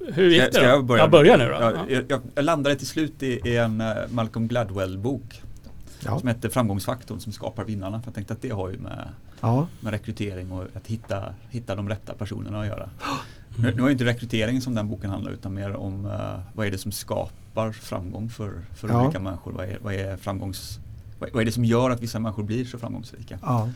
Eh, 0.07 0.13
Hur 0.13 0.29
gick 0.29 0.37
ska, 0.41 0.45
det 0.47 0.53
ska 0.53 0.63
då? 0.63 0.69
jag 0.69 0.85
börja? 0.85 1.03
Ja, 1.03 1.07
börja 1.07 1.37
nu 1.37 1.45
då. 1.45 1.51
Ja, 1.51 1.71
Ja. 1.71 1.85
jag, 1.89 2.03
jag, 2.07 2.21
jag 2.35 2.45
landade 2.45 2.75
till 2.75 2.87
slut 2.87 3.23
i, 3.23 3.41
i 3.45 3.57
en 3.57 3.81
eh, 3.81 3.87
Malcolm 4.09 4.47
Gladwell-bok 4.47 5.41
Ja. 6.05 6.19
som 6.19 6.27
heter 6.27 6.49
Framgångsfaktorn 6.49 7.19
som 7.19 7.31
skapar 7.31 7.63
vinnarna. 7.63 7.99
För 8.01 8.07
jag 8.07 8.15
tänkte 8.15 8.33
att 8.33 8.41
det 8.41 8.49
har 8.49 8.69
ju 8.69 8.77
med, 8.77 9.09
Ja. 9.41 9.67
med 9.79 9.91
rekrytering 9.93 10.51
och 10.51 10.63
att 10.75 10.87
hitta, 10.87 11.23
hitta 11.49 11.75
de 11.75 11.89
rätta 11.89 12.13
personerna 12.13 12.59
att 12.61 12.67
göra. 12.67 12.89
Nu, 13.59 13.73
nu 13.75 13.81
var 13.81 13.89
inte 13.89 14.05
rekrytering 14.05 14.61
som 14.61 14.75
den 14.75 14.87
boken 14.87 15.09
handlar 15.09 15.31
utan 15.31 15.53
mer 15.53 15.75
om 15.75 16.05
eh, 16.05 16.39
vad 16.53 16.67
är 16.67 16.71
det 16.71 16.77
som 16.77 16.91
skapar 16.91 17.71
framgång 17.71 18.29
för, 18.29 18.53
för 18.75 18.87
Ja. 18.89 19.03
olika 19.03 19.19
människor. 19.19 19.51
Vad 19.51 19.65
är, 19.65 19.77
vad, 19.81 19.93
är 19.93 20.17
framgångs, 20.17 20.79
vad, 21.19 21.29
vad 21.33 21.41
är 21.41 21.45
det 21.45 21.51
som 21.51 21.65
gör 21.65 21.89
att 21.89 22.01
vissa 22.01 22.19
människor 22.19 22.43
blir 22.43 22.65
så 22.65 22.77
framgångsrika? 22.77 23.39
Ja. 23.41 23.69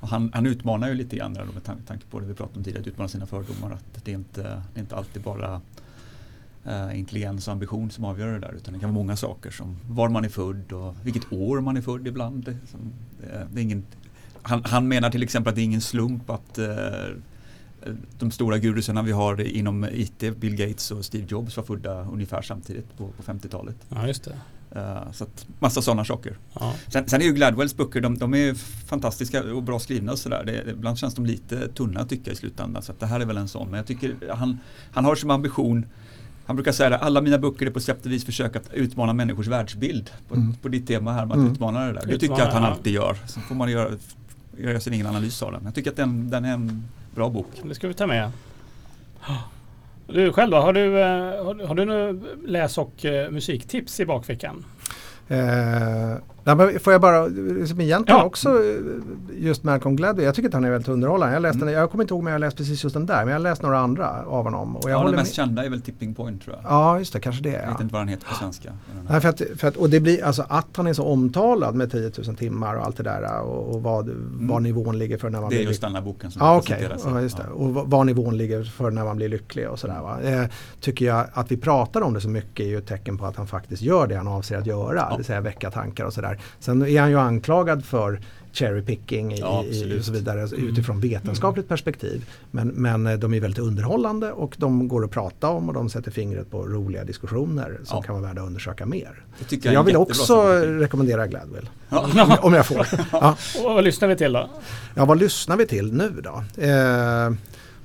Han, 0.00 0.30
han 0.34 0.46
utmanar 0.46 0.88
ju 0.88 0.94
lite 0.94 1.16
grann 1.16 1.32
med 1.32 1.62
tan- 1.64 1.82
tanke 1.86 2.04
på 2.10 2.20
det 2.20 2.26
vi 2.26 2.34
pratade 2.34 2.58
om 2.58 2.64
tidigare, 2.64 2.80
att 2.80 2.86
utmana 2.86 3.08
sina 3.08 3.26
fördomar. 3.26 3.70
Att 3.72 4.04
det 4.04 4.10
är 4.10 4.14
inte, 4.14 4.42
det 4.42 4.78
är 4.78 4.80
inte 4.80 4.96
alltid 4.96 5.22
bara 5.22 5.60
eh, 6.64 6.98
intelligens 6.98 7.46
och 7.46 7.52
ambition 7.52 7.90
som 7.90 8.04
avgör 8.04 8.32
det 8.32 8.38
där 8.38 8.52
utan 8.56 8.74
det 8.74 8.80
kan 8.80 8.88
vara 8.94 9.02
många 9.04 9.16
saker 9.16 9.50
som 9.50 9.76
var 9.88 10.08
man 10.08 10.24
är 10.24 10.28
född 10.28 10.72
och 10.72 10.94
vilket 11.04 11.32
år 11.32 11.60
man 11.60 11.76
är 11.76 11.80
född 11.82 12.06
ibland. 12.06 12.44
Det, 12.44 12.56
som, 12.70 12.80
det, 13.20 13.46
det 13.52 13.60
är 13.60 13.62
ingen, 13.62 13.84
han, 14.42 14.62
han 14.64 14.88
menar 14.88 15.10
till 15.10 15.22
exempel 15.22 15.50
att 15.50 15.54
det 15.54 15.62
är 15.62 15.64
ingen 15.64 15.80
slump 15.80 16.30
att 16.30 16.58
eh, 16.58 16.66
de 18.18 18.30
stora 18.30 18.58
gurusarna 18.58 19.02
vi 19.02 19.12
har 19.12 19.40
inom 19.40 19.84
IT, 19.92 20.36
Bill 20.36 20.56
Gates 20.56 20.90
och 20.90 21.04
Steve 21.04 21.24
Jobs 21.28 21.56
var 21.56 21.64
födda 21.64 22.00
ungefär 22.12 22.42
samtidigt 22.42 22.96
på, 22.98 23.08
på 23.08 23.22
50-talet. 23.22 23.76
ja, 23.88 24.06
just 24.06 24.24
det. 24.24 24.36
Eh, 24.80 25.12
så 25.12 25.24
att 25.24 25.46
massa 25.58 25.82
sådana 25.82 26.04
saker. 26.04 26.36
Ja. 26.60 26.74
Sen, 26.88 27.08
sen 27.08 27.20
är 27.20 27.24
ju 27.24 27.32
Gladwells 27.32 27.76
böcker, 27.76 28.00
de, 28.00 28.18
de 28.18 28.34
är 28.34 28.54
fantastiska 28.86 29.42
och 29.42 29.62
bra 29.62 29.78
skrivna 29.78 30.12
och 30.12 30.18
sådär. 30.18 30.64
Ibland 30.68 30.98
känns 30.98 31.14
de 31.14 31.26
lite 31.26 31.68
tunna 31.68 32.04
tycker 32.04 32.28
jag 32.30 32.34
i 32.34 32.36
slutändan. 32.38 32.82
Så 32.82 32.92
att 32.92 33.00
det 33.00 33.06
här 33.06 33.20
är 33.20 33.24
väl 33.24 33.36
en 33.36 33.48
sån. 33.48 33.68
Men 33.70 33.76
jag 33.76 33.86
tycker 33.86 34.16
han, 34.34 34.58
han 34.92 35.04
har 35.04 35.14
som 35.14 35.30
ambition 35.30 35.86
han 36.46 36.56
brukar 36.56 36.72
säga 36.72 36.94
att 36.96 37.02
alla 37.02 37.20
mina 37.20 37.38
böcker 37.38 37.66
är 37.66 37.70
på 37.70 37.80
sätt 37.80 38.06
och 38.06 38.12
vis 38.12 38.24
försök 38.24 38.56
att 38.56 38.72
utmana 38.72 39.12
människors 39.12 39.46
världsbild. 39.46 40.10
På, 40.28 40.34
Mm. 40.34 40.54
på 40.54 40.68
ditt 40.68 40.86
tema 40.86 41.12
här 41.12 41.26
med 41.26 41.32
att 41.34 41.38
Mm. 41.40 41.52
utmana 41.52 41.86
det 41.86 41.92
där. 41.92 42.06
Det 42.06 42.18
tycker 42.18 42.38
jag 42.38 42.48
att 42.48 42.54
han 42.54 42.64
alltid 42.64 42.92
gör. 42.92 43.16
Så 43.26 43.40
får 43.40 43.54
man 43.54 43.70
göra, 43.70 43.90
göra 44.58 44.80
sin 44.80 44.92
egen 44.92 45.06
analys 45.06 45.42
av 45.42 45.52
den. 45.52 45.64
Jag 45.64 45.74
tycker 45.74 45.90
att 45.90 45.96
den, 45.96 46.30
den 46.30 46.44
är 46.44 46.52
en 46.54 46.84
bra 47.14 47.28
bok. 47.28 47.46
Det 47.62 47.74
ska 47.74 47.88
vi 47.88 47.94
ta 47.94 48.06
med. 48.06 48.30
Du 50.06 50.32
själv 50.32 50.50
då, 50.50 50.56
har 50.56 50.72
du, 50.72 51.00
eh, 51.00 51.44
har, 51.44 51.66
har 51.66 51.74
du 51.74 51.84
nu 51.84 52.20
läs 52.46 52.78
och 52.78 53.04
eh, 53.04 53.30
musiktips 53.30 54.00
i 54.00 54.06
bakfickan? 54.06 54.64
Eh, 55.28 56.14
nej, 56.44 56.54
men 56.56 56.80
får 56.80 56.92
jag 56.92 57.00
bara, 57.02 57.26
liksom 57.26 57.80
egentligen 57.80 58.18
Ja. 58.20 58.24
också 58.26 58.48
eh, 58.48 58.74
just 59.36 59.64
Malcolm 59.64 59.96
Gladwell, 59.96 60.24
jag 60.24 60.34
tycker 60.34 60.48
att 60.48 60.54
han 60.54 60.64
är 60.64 60.70
väldigt 60.70 60.88
underhållande. 60.88 61.34
Jag, 61.34 61.42
läste, 61.42 61.62
Mm. 61.62 61.74
jag 61.74 61.90
kommer 61.90 62.04
inte 62.04 62.14
ihåg 62.14 62.20
om 62.20 62.26
jag 62.26 62.34
har 62.34 62.38
läst 62.38 62.56
precis 62.56 62.84
just 62.84 62.94
den 62.94 63.06
där, 63.06 63.16
men 63.18 63.28
jag 63.28 63.34
har 63.34 63.38
läst 63.42 63.62
några 63.62 63.78
andra 63.78 64.22
av 64.26 64.44
honom. 64.44 64.76
Och 64.76 64.90
jag 64.90 65.00
Ja, 65.00 65.04
den 65.04 65.14
mest 65.14 65.30
med. 65.30 65.34
kända 65.46 65.64
är 65.64 65.70
väl 65.70 65.82
Tipping 65.82 66.14
Point 66.14 66.42
tror 66.42 66.56
jag. 66.62 66.72
Ja, 66.72 66.98
just 66.98 67.12
det, 67.12 67.20
kanske 67.20 67.42
det. 67.42 67.48
Jag 67.50 67.62
Ja. 67.64 67.70
vet 67.72 67.80
inte 67.80 67.92
vad 67.92 68.00
den 68.02 68.08
heter 68.08 68.26
på 68.26 68.34
svenska. 68.34 68.72
Nej, 69.08 69.20
för 69.20 69.28
att, 69.28 69.42
för 69.56 69.68
att, 69.68 69.76
och 69.76 69.90
det 69.90 70.00
blir 70.00 70.24
alltså 70.24 70.44
att 70.48 70.76
han 70.76 70.86
är 70.86 70.92
så 70.92 71.04
omtalad 71.04 71.74
med 71.74 71.90
10 71.92 72.10
000 72.26 72.36
timmar 72.36 72.74
och 72.76 72.84
allt 72.86 72.96
det 72.96 73.02
där 73.02 73.40
och, 73.40 73.74
och 73.74 73.82
vad, 73.82 74.10
var 74.32 74.60
nivån 74.60 74.98
ligger 74.98 75.18
för 75.18 75.30
när 75.30 75.40
man 75.40 75.50
Det 75.50 75.56
är 75.56 75.58
blir 75.58 75.68
just 75.68 75.80
den 75.80 75.94
här 75.94 76.02
boken 76.02 76.30
som 76.30 76.40
Ja 76.46 76.56
okej, 76.56 76.76
presenteras. 76.76 77.14
ja, 77.14 77.20
just 77.20 77.36
det. 77.36 77.44
Ja. 77.48 77.54
och 77.54 77.74
vad- 77.74 77.90
var 77.90 78.04
nivån 78.04 78.36
ligger 78.36 78.62
för 78.64 78.90
när 78.90 79.04
man 79.04 79.16
blir 79.16 79.28
lycklig 79.28 79.68
och 79.68 79.78
sådär. 79.78 80.00
Va? 80.02 80.18
Eh, 80.22 80.44
tycker 80.80 81.04
jag 81.06 81.26
att 81.32 81.52
vi 81.52 81.56
pratar 81.56 82.00
om 82.00 82.14
det 82.14 82.20
så 82.20 82.28
mycket 82.28 82.60
är 82.66 82.68
ju 82.68 82.78
ett 82.78 82.86
tecken 82.86 83.18
på 83.18 83.26
att 83.26 83.36
han 83.36 83.46
faktiskt 83.46 83.82
gör 83.82 84.06
det 84.06 84.14
han 84.16 84.28
avser 84.28 84.58
att 84.58 84.66
göra. 84.66 84.96
Ja. 84.96 85.10
Det 85.10 85.16
vill 85.16 85.24
säga 85.26 85.40
väcka 85.40 85.70
tankar 85.70 86.04
och 86.04 86.12
sådär. 86.12 86.31
Sen 86.60 86.82
är 86.82 87.00
han 87.00 87.10
ju 87.10 87.18
anklagad 87.18 87.84
för 87.84 88.20
cherry 88.54 88.82
picking 88.82 89.32
i, 89.34 89.40
Ja, 89.40 89.64
i, 89.64 89.98
och 90.00 90.04
så 90.04 90.12
vidare 90.12 90.48
utifrån 90.56 91.00
vetenskapligt 91.00 91.68
perspektiv. 91.68 92.24
Men, 92.50 92.68
men 92.68 93.06
eh, 93.06 93.18
de 93.18 93.34
är 93.34 93.40
väldigt 93.40 93.58
underhållande 93.58 94.32
och 94.32 94.54
de 94.58 94.88
går 94.88 95.04
att 95.04 95.10
prata 95.10 95.48
om 95.48 95.68
och 95.68 95.74
de 95.74 95.88
sätter 95.90 96.10
fingret 96.10 96.50
på 96.50 96.66
roliga 96.66 97.04
diskussioner 97.04 97.80
som 97.84 97.96
Ja. 97.96 98.02
kan 98.02 98.14
vara 98.14 98.26
värda 98.26 98.40
att 98.42 98.46
undersöka 98.46 98.86
mer. 98.86 99.24
Jag 99.62 99.74
en 99.74 99.84
vill 99.84 99.96
också 99.96 100.42
rekommendera 100.58 101.26
Gladwell. 101.26 101.68
Ja. 101.88 102.08
Om, 102.24 102.36
om 102.42 102.54
jag 102.54 102.66
får. 102.66 102.86
Ja. 103.12 103.36
Och 103.64 103.74
vad 103.74 103.84
lyssnar 103.84 104.08
vi 104.08 104.16
till 104.16 104.32
då? 104.32 104.50
Ja, 104.94 105.04
vad 105.04 105.18
lyssnar 105.18 105.56
vi 105.56 105.66
till 105.66 105.92
nu 105.92 106.10
då? 106.24 106.62
Eh, 106.62 107.32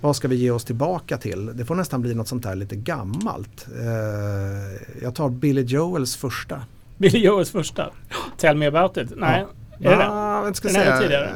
vad 0.01 0.15
ska 0.15 0.27
vi 0.27 0.35
ge 0.35 0.51
oss 0.51 0.65
tillbaka 0.65 1.17
till? 1.17 1.51
Det 1.57 1.65
får 1.65 1.75
nästan 1.75 2.01
bli 2.01 2.13
något 2.15 2.27
sånt 2.27 2.43
där 2.43 2.55
lite 2.55 2.75
gammalt. 2.75 3.67
Eh, 3.79 5.03
jag 5.03 5.15
tar 5.15 5.29
Billy 5.29 5.61
Joels 5.61 6.15
första. 6.15 6.61
Billy 6.97 7.19
Joels 7.19 7.51
första. 7.51 7.89
Tell 8.37 8.57
me 8.57 8.65
about 8.67 8.97
it. 8.97 9.11
Nej, 9.15 9.45
är 9.79 9.97
det? 9.97 10.07
Ah, 10.09 10.45
jag 10.45 10.55
ska 10.55 10.67
Den 10.67 10.77
är 10.77 10.81
säga, 10.83 10.97
tidigare. 10.97 11.25
eh, 11.25 11.33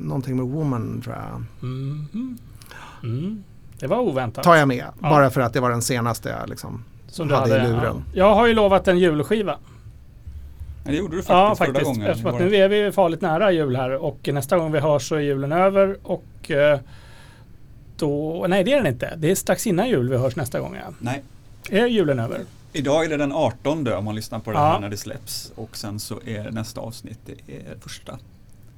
någonting 0.00 0.36
med 0.36 0.46
Woman 0.46 1.00
tror 1.04 1.16
jag. 1.16 1.42
Mhm. 1.68 2.38
Mm. 3.02 3.44
Det 3.78 3.86
var 3.86 3.98
oväntat. 3.98 4.44
Tar 4.44 4.56
jag 4.56 4.68
med, 4.68 4.84
Ja. 5.02 5.10
bara 5.10 5.30
för 5.30 5.40
att 5.40 5.52
det 5.52 5.60
var 5.60 5.70
den 5.70 5.82
senaste 5.82 6.28
jag 6.28 6.48
liksom 6.48 6.84
som 7.08 7.28
du 7.28 7.34
hade 7.34 7.52
hade 7.54 7.64
i 7.64 7.68
luren. 7.72 7.82
Ja. 8.12 8.18
Jag 8.26 8.34
har 8.34 8.46
ju 8.46 8.54
lovat 8.54 8.88
en 8.88 8.98
julskiva. 8.98 9.56
Ja, 10.84 10.90
det 10.90 10.96
gjorde 10.96 11.16
du 11.16 11.22
faktiskt, 11.22 11.28
ja, 11.30 11.54
förra 11.58 11.66
faktiskt. 11.66 11.84
gången. 11.84 12.02
Eftersom 12.10 12.34
att 12.34 12.40
nu 12.40 12.56
är 12.56 12.68
vi 12.68 12.92
farligt 12.92 13.20
nära 13.20 13.52
jul 13.52 13.76
här 13.76 13.90
och 14.04 14.28
nästa 14.32 14.58
gång 14.58 14.72
vi 14.72 14.78
hörs 14.80 15.08
så 15.08 15.14
är 15.14 15.20
julen 15.20 15.52
över 15.52 15.96
och 16.02 16.50
eh, 16.50 16.78
då, 17.96 18.44
nej 18.48 18.64
det 18.64 18.72
är 18.72 18.76
den 18.76 18.86
inte. 18.86 19.14
Det 19.16 19.30
är 19.30 19.34
strax 19.34 19.66
innan 19.66 19.88
jul 19.88 20.08
vi 20.08 20.16
hörs 20.16 20.36
nästa 20.36 20.60
gång. 20.60 20.74
Ja. 20.84 20.92
Nej, 20.98 21.22
Är 21.70 21.86
julen 21.86 22.18
över? 22.18 22.40
Idag 22.74 23.04
är 23.04 23.08
det 23.08 23.16
den 23.16 23.32
18 23.32 23.88
om 23.88 24.04
man 24.04 24.14
lyssnar 24.14 24.38
på 24.38 24.50
det 24.50 24.58
Ja. 24.58 24.64
här 24.72 24.80
när 24.80 24.88
det 24.88 24.96
släpps. 24.96 25.52
Och 25.54 25.76
sen 25.76 26.00
så 26.00 26.20
är 26.26 26.50
nästa 26.50 26.80
avsnitt, 26.80 27.18
det 27.26 27.54
är 27.56 27.76
första. 27.80 28.18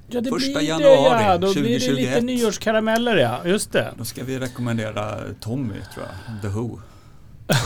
Ja, 0.09 0.21
det 0.21 0.29
Första 0.29 0.59
blir 0.59 0.69
januari 0.69 1.09
det 1.17 1.23
ja. 1.23 1.37
Då 1.37 1.53
blir 1.53 1.63
det 1.63 1.79
2021. 1.79 1.97
lite 1.97 2.21
nyårskarameller 2.21 3.17
ja. 3.17 3.39
Just 3.45 3.71
det. 3.71 3.93
Då 3.97 4.05
ska 4.05 4.23
vi 4.23 4.39
rekommendera 4.39 5.17
Tommy, 5.39 5.73
tror 5.93 6.05
jag, 6.05 6.41
The 6.41 6.47
Who. 6.47 6.79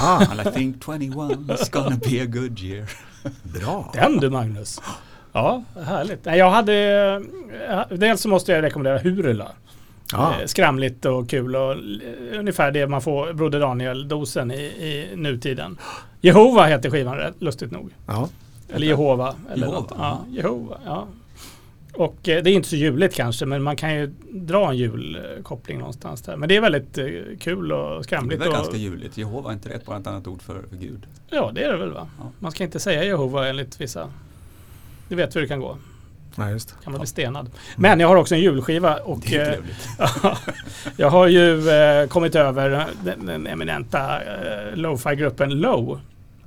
Ah, 0.01 0.25
And 0.31 0.41
I 0.47 0.51
think 0.51 0.83
21 0.85 1.59
is 1.61 1.69
gonna 1.69 1.99
be 2.09 2.21
a 2.21 2.25
good 2.25 2.59
year. 2.59 2.89
bra. 3.43 3.91
Den 3.93 4.17
du 4.17 4.29
Magnus. 4.29 4.81
Ja, 5.33 5.63
härligt. 5.85 6.25
Nej, 6.25 6.39
jag 6.39 6.51
hade... 6.51 6.73
eh, 7.69 7.97
Dels 7.97 8.21
så 8.21 8.27
måste 8.29 8.51
jag 8.51 8.61
rekommendera 8.63 8.97
Hurula. 8.99 9.51
Ja. 10.11 10.33
Eh, 10.41 10.45
Skramligt 10.45 11.05
och 11.05 11.29
kul 11.29 11.55
och 11.55 11.71
eh, 11.71 11.77
ungefär 12.39 12.71
det 12.71 12.87
man 12.87 13.01
får 13.01 13.33
Broder 13.33 13.59
Daniel-dosen 13.59 14.51
i, 14.51 14.55
i 14.63 15.09
nutiden. 15.15 15.77
Jehova 16.21 16.65
heter 16.65 16.89
skivan 16.89 17.33
lustigt 17.39 17.71
nog. 17.71 17.91
Ja. 18.07 18.29
Eller 18.73 18.87
Jehova. 18.87 19.35
Eller 19.51 19.67
Jehova, 19.67 19.79
något. 19.79 19.91
Ja, 19.97 20.25
Jehova. 20.29 20.77
Ja. 20.85 21.07
Och 21.93 22.29
eh, 22.29 22.43
det 22.43 22.49
är 22.49 22.53
inte 22.53 22.69
så 22.69 22.75
juligt 22.75 23.15
kanske 23.15 23.45
men 23.45 23.63
man 23.63 23.75
kan 23.75 23.93
ju 23.95 24.07
dra 24.31 24.69
en 24.69 24.77
julkoppling 24.77 25.77
någonstans 25.79 26.21
där. 26.21 26.35
Men 26.37 26.49
det 26.49 26.55
är 26.55 26.61
väldigt 26.61 26.97
eh, 26.97 27.05
kul 27.39 27.71
och 27.71 27.97
Det 27.97 28.03
skramligt. 28.03 28.41
är 28.41 28.47
Och, 28.47 28.53
ganska 28.53 28.77
juligt. 28.77 29.17
Jehova 29.17 29.49
är 29.49 29.53
inte 29.53 29.69
rätt 29.69 29.85
bara 29.85 29.97
ett 29.97 30.07
annat 30.07 30.27
ord 30.27 30.41
för, 30.41 30.61
för 30.69 30.75
Gud. 30.75 31.05
ja 31.29 31.51
det 31.55 31.63
är 31.63 31.71
det 31.71 31.77
väl 31.77 31.91
va? 31.93 32.07
Ja. 32.19 32.31
Man 32.39 32.51
ska 32.51 32.63
inte 32.63 32.79
säga 32.79 33.03
Jehova 33.03 33.47
enligt 33.47 33.81
vissa. 33.81 34.09
Du 35.09 35.15
vet 35.15 35.35
hur 35.35 35.41
det 35.41 35.47
kan 35.47 35.59
gå. 35.59 35.77
ja, 36.35 36.49
just 36.49 36.69
det. 36.69 36.75
Kan 36.83 36.93
man 36.93 36.99
bli 37.01 37.07
stenad. 37.07 37.49
Men 37.77 37.99
jag 37.99 38.07
har 38.07 38.15
också 38.15 38.35
en 38.35 38.41
julskiva 38.41 38.95
och 38.97 39.19
Det 39.19 39.35
är 39.35 39.59
eh, 39.99 40.37
jag 40.97 41.09
har 41.09 41.27
ju 41.27 41.69
eh, 41.69 42.07
kommit 42.07 42.35
över 42.35 42.87
den, 43.03 43.25
den 43.25 43.47
eminenta 43.47 44.21
eh, 44.23 44.75
lo-fi-gruppen 44.75 45.49
Low. 45.49 45.99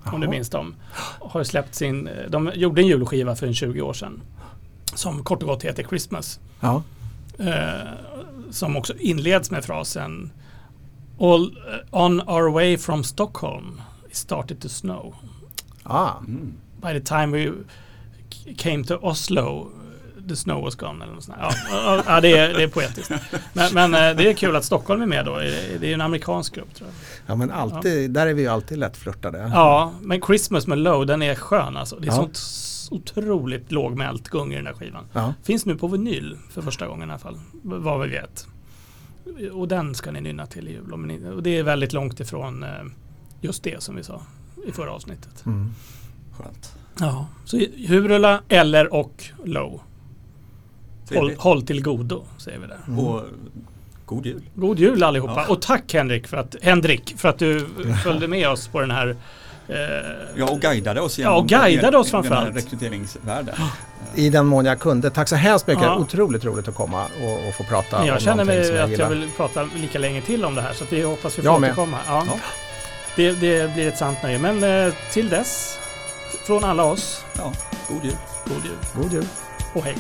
Om 0.05 0.20
du 0.20 0.26
Jaha. 0.26 0.30
minns 0.30 0.50
dem. 0.50 0.74
Har 1.20 1.44
släppt 1.44 1.74
sin, 1.74 2.09
de 2.28 2.50
gjorde 2.55 2.82
en 2.82 2.86
julskiva 2.86 3.36
för 3.36 3.46
en 3.46 3.55
20 3.55 3.80
år 3.80 3.92
sedan. 3.92 4.22
Som 4.94 5.24
kort 5.24 5.42
och 5.42 5.48
gott 5.48 5.62
heter 5.62 5.82
Christmas. 5.82 6.40
Ja. 6.61 6.82
Eh, 7.38 7.88
som 8.50 8.76
också 8.76 8.94
inleds 8.98 9.50
med 9.50 9.64
frasen 9.64 10.30
All 11.20 11.42
eh, 11.44 12.00
on 12.02 12.20
our 12.20 12.50
way 12.52 12.76
from 12.76 13.05
Stockholm 13.05 13.80
it 14.14 14.16
started 14.16 14.61
to 14.61 14.68
snow. 14.68 15.14
Ah. 15.84 16.18
Mm. 16.18 16.52
By 16.80 16.92
the 16.92 17.00
time 17.00 17.32
we 17.32 17.52
came 18.57 18.84
to 18.84 18.98
Oslo 19.02 19.70
the 20.29 20.37
snow 20.37 20.62
was 20.62 20.75
gone. 20.75 21.05
Eller 21.05 21.14
något 21.14 21.25
sånt 21.25 21.39
ja, 21.41 21.51
ja, 21.70 22.03
ja, 22.07 22.20
det, 22.20 22.37
är, 22.39 22.55
det 22.55 22.62
är 22.62 22.68
poetiskt. 22.68 23.11
Men, 23.53 23.75
men 23.75 23.95
eh, 23.95 24.16
det 24.16 24.31
är 24.31 24.35
kul 24.35 24.57
att 24.57 24.64
Stockholm 24.64 25.03
är 25.03 25.07
med 25.07 25.25
då. 25.25 25.39
Det 25.39 25.77
är 25.83 25.85
ju 25.85 25.93
en 25.93 26.01
amerikansk 26.01 26.55
grupp 26.55 26.75
tror 26.75 26.89
jag. 26.89 26.95
Ja 27.33 27.37
men 27.37 27.51
alltid, 27.51 28.11
där 28.11 28.27
är 28.27 28.35
vi 28.35 28.43
ju 28.43 28.49
alltid 28.49 28.79
lätt 28.79 28.97
flörtade. 28.97 29.51
Ja, 29.55 29.93
men 30.03 30.20
Christmas 30.22 30.66
med 30.66 30.79
Low 30.79 31.07
den 31.07 31.22
är 31.22 31.35
skön 31.35 31.77
alltså. 31.77 31.97
Det 31.97 32.07
är 32.09 32.12
Ja. 32.12 32.14
sånt 32.16 32.41
otroligt 32.91 33.72
lågmält 33.72 34.29
gung 34.29 34.53
i 34.53 34.57
den 34.57 34.64
där 34.64 34.72
skivan. 34.72 35.05
Ja. 35.12 35.35
Finns 35.43 35.66
nu 35.66 35.77
på 35.77 35.89
vinyl 35.89 36.39
för 36.51 36.62
första 36.62 36.87
gången 36.87 37.09
i 37.09 37.12
alla 37.12 37.18
fall. 37.18 37.41
Vad 37.62 38.01
vi 38.01 38.09
vet. 38.09 38.47
Och 39.53 39.68
den 39.68 39.95
ska 39.95 40.11
ni 40.11 40.20
nynna 40.20 40.47
till 40.47 40.68
i 40.68 40.72
jul. 40.72 40.93
Och 41.33 41.43
det 41.43 41.59
är 41.59 41.62
väldigt 41.62 41.93
långt 41.93 42.20
ifrån 42.20 42.62
eh, 42.62 42.68
just 43.41 43.62
det 43.62 43.83
som 43.83 43.97
vi 43.97 44.03
sa 44.05 44.22
i 44.66 44.72
förra 44.72 44.93
avsnittet. 44.93 45.47
Mm. 45.47 45.72
Skönt. 46.39 46.72
Ja, 47.01 47.27
så 47.45 47.57
Hurula 47.89 48.43
eller 48.49 48.95
och 48.95 49.25
Low. 49.45 49.81
Håll, 51.14 51.34
håll 51.38 51.62
till 51.62 51.82
godo 51.82 52.24
säger 52.38 52.59
vi 52.59 52.66
där. 52.66 52.78
Mm. 52.88 52.98
Och 52.98 53.22
God 54.07 54.26
jul! 54.26 54.42
God 54.55 54.78
jul 54.78 55.02
allihopa. 55.02 55.34
Ja. 55.36 55.52
Och 55.52 55.62
tack 55.62 55.92
Henrik 55.94 56.26
för 56.26 56.36
att, 56.36 56.57
Henrik 56.62 57.14
för 57.18 57.28
att 57.28 57.38
du 57.38 57.66
följde 58.05 58.28
med 58.28 58.48
oss 58.48 58.68
på 58.68 58.80
den 58.80 58.90
här 58.90 59.16
eh, 59.68 59.76
Ja, 60.36 60.50
och 60.50 60.61
guidade 60.61 61.00
oss 61.00 61.18
Ja, 61.18 61.36
och 61.36 61.48
guidade 61.48 61.98
oss 61.98 62.11
framförallt. 62.11 62.57
rekryteringsvärlden. 62.57 63.55
I 64.14 64.30
den 64.30 64.46
mån 64.46 64.64
jag 64.64 64.80
kunde. 64.80 65.11
Tack 65.11 65.28
så 65.28 65.36
hemskt 65.36 65.66
mycket. 65.66 65.82
Ja. 65.84 65.96
Otroligt 65.98 66.44
roligt 66.44 66.68
att 66.68 66.74
komma 66.74 67.05
och, 67.22 67.48
och 67.48 67.55
få 67.55 67.64
prata 67.64 67.98
Men 67.98 68.07
jag 68.07 68.14
om 68.14 68.20
känner 68.20 68.44
någonting 68.44 68.64
som 68.64 68.72
mig 68.72 68.76
jag 68.80 68.84
att 68.84 68.90
gillar. 68.90 69.05
jag 69.05 69.11
vill 69.11 69.28
prata 69.36 69.68
lika 69.76 69.98
länge 69.98 70.20
till 70.22 70.44
om 70.44 70.55
det 70.55 70.62
här 70.62 70.72
så 70.72 70.84
att 70.84 70.92
vi 70.92 71.02
hoppas 71.02 71.38
vi 71.38 71.42
får 71.42 71.52
Jag 71.52 71.62
återkomma. 71.62 71.98
Ja. 72.07 72.24
Ja. 72.26 72.38
Det, 73.16 73.32
det 73.32 73.74
blir 73.74 73.88
ett 73.88 73.98
sant 73.98 74.18
nöje. 74.22 74.38
Men 74.38 74.86
eh, 74.86 74.94
till 75.12 75.28
dess, 75.28 75.78
från 76.46 76.64
alla 76.64 76.84
oss, 76.84 77.24
Ja, 77.38 77.52
god 77.88 78.05
jul! 78.05 78.16
god 78.44 78.64
jul 78.64 79.02
God 79.02 79.12
jul. 79.12 79.24
och. 79.74 79.82
Hej! 79.84 79.96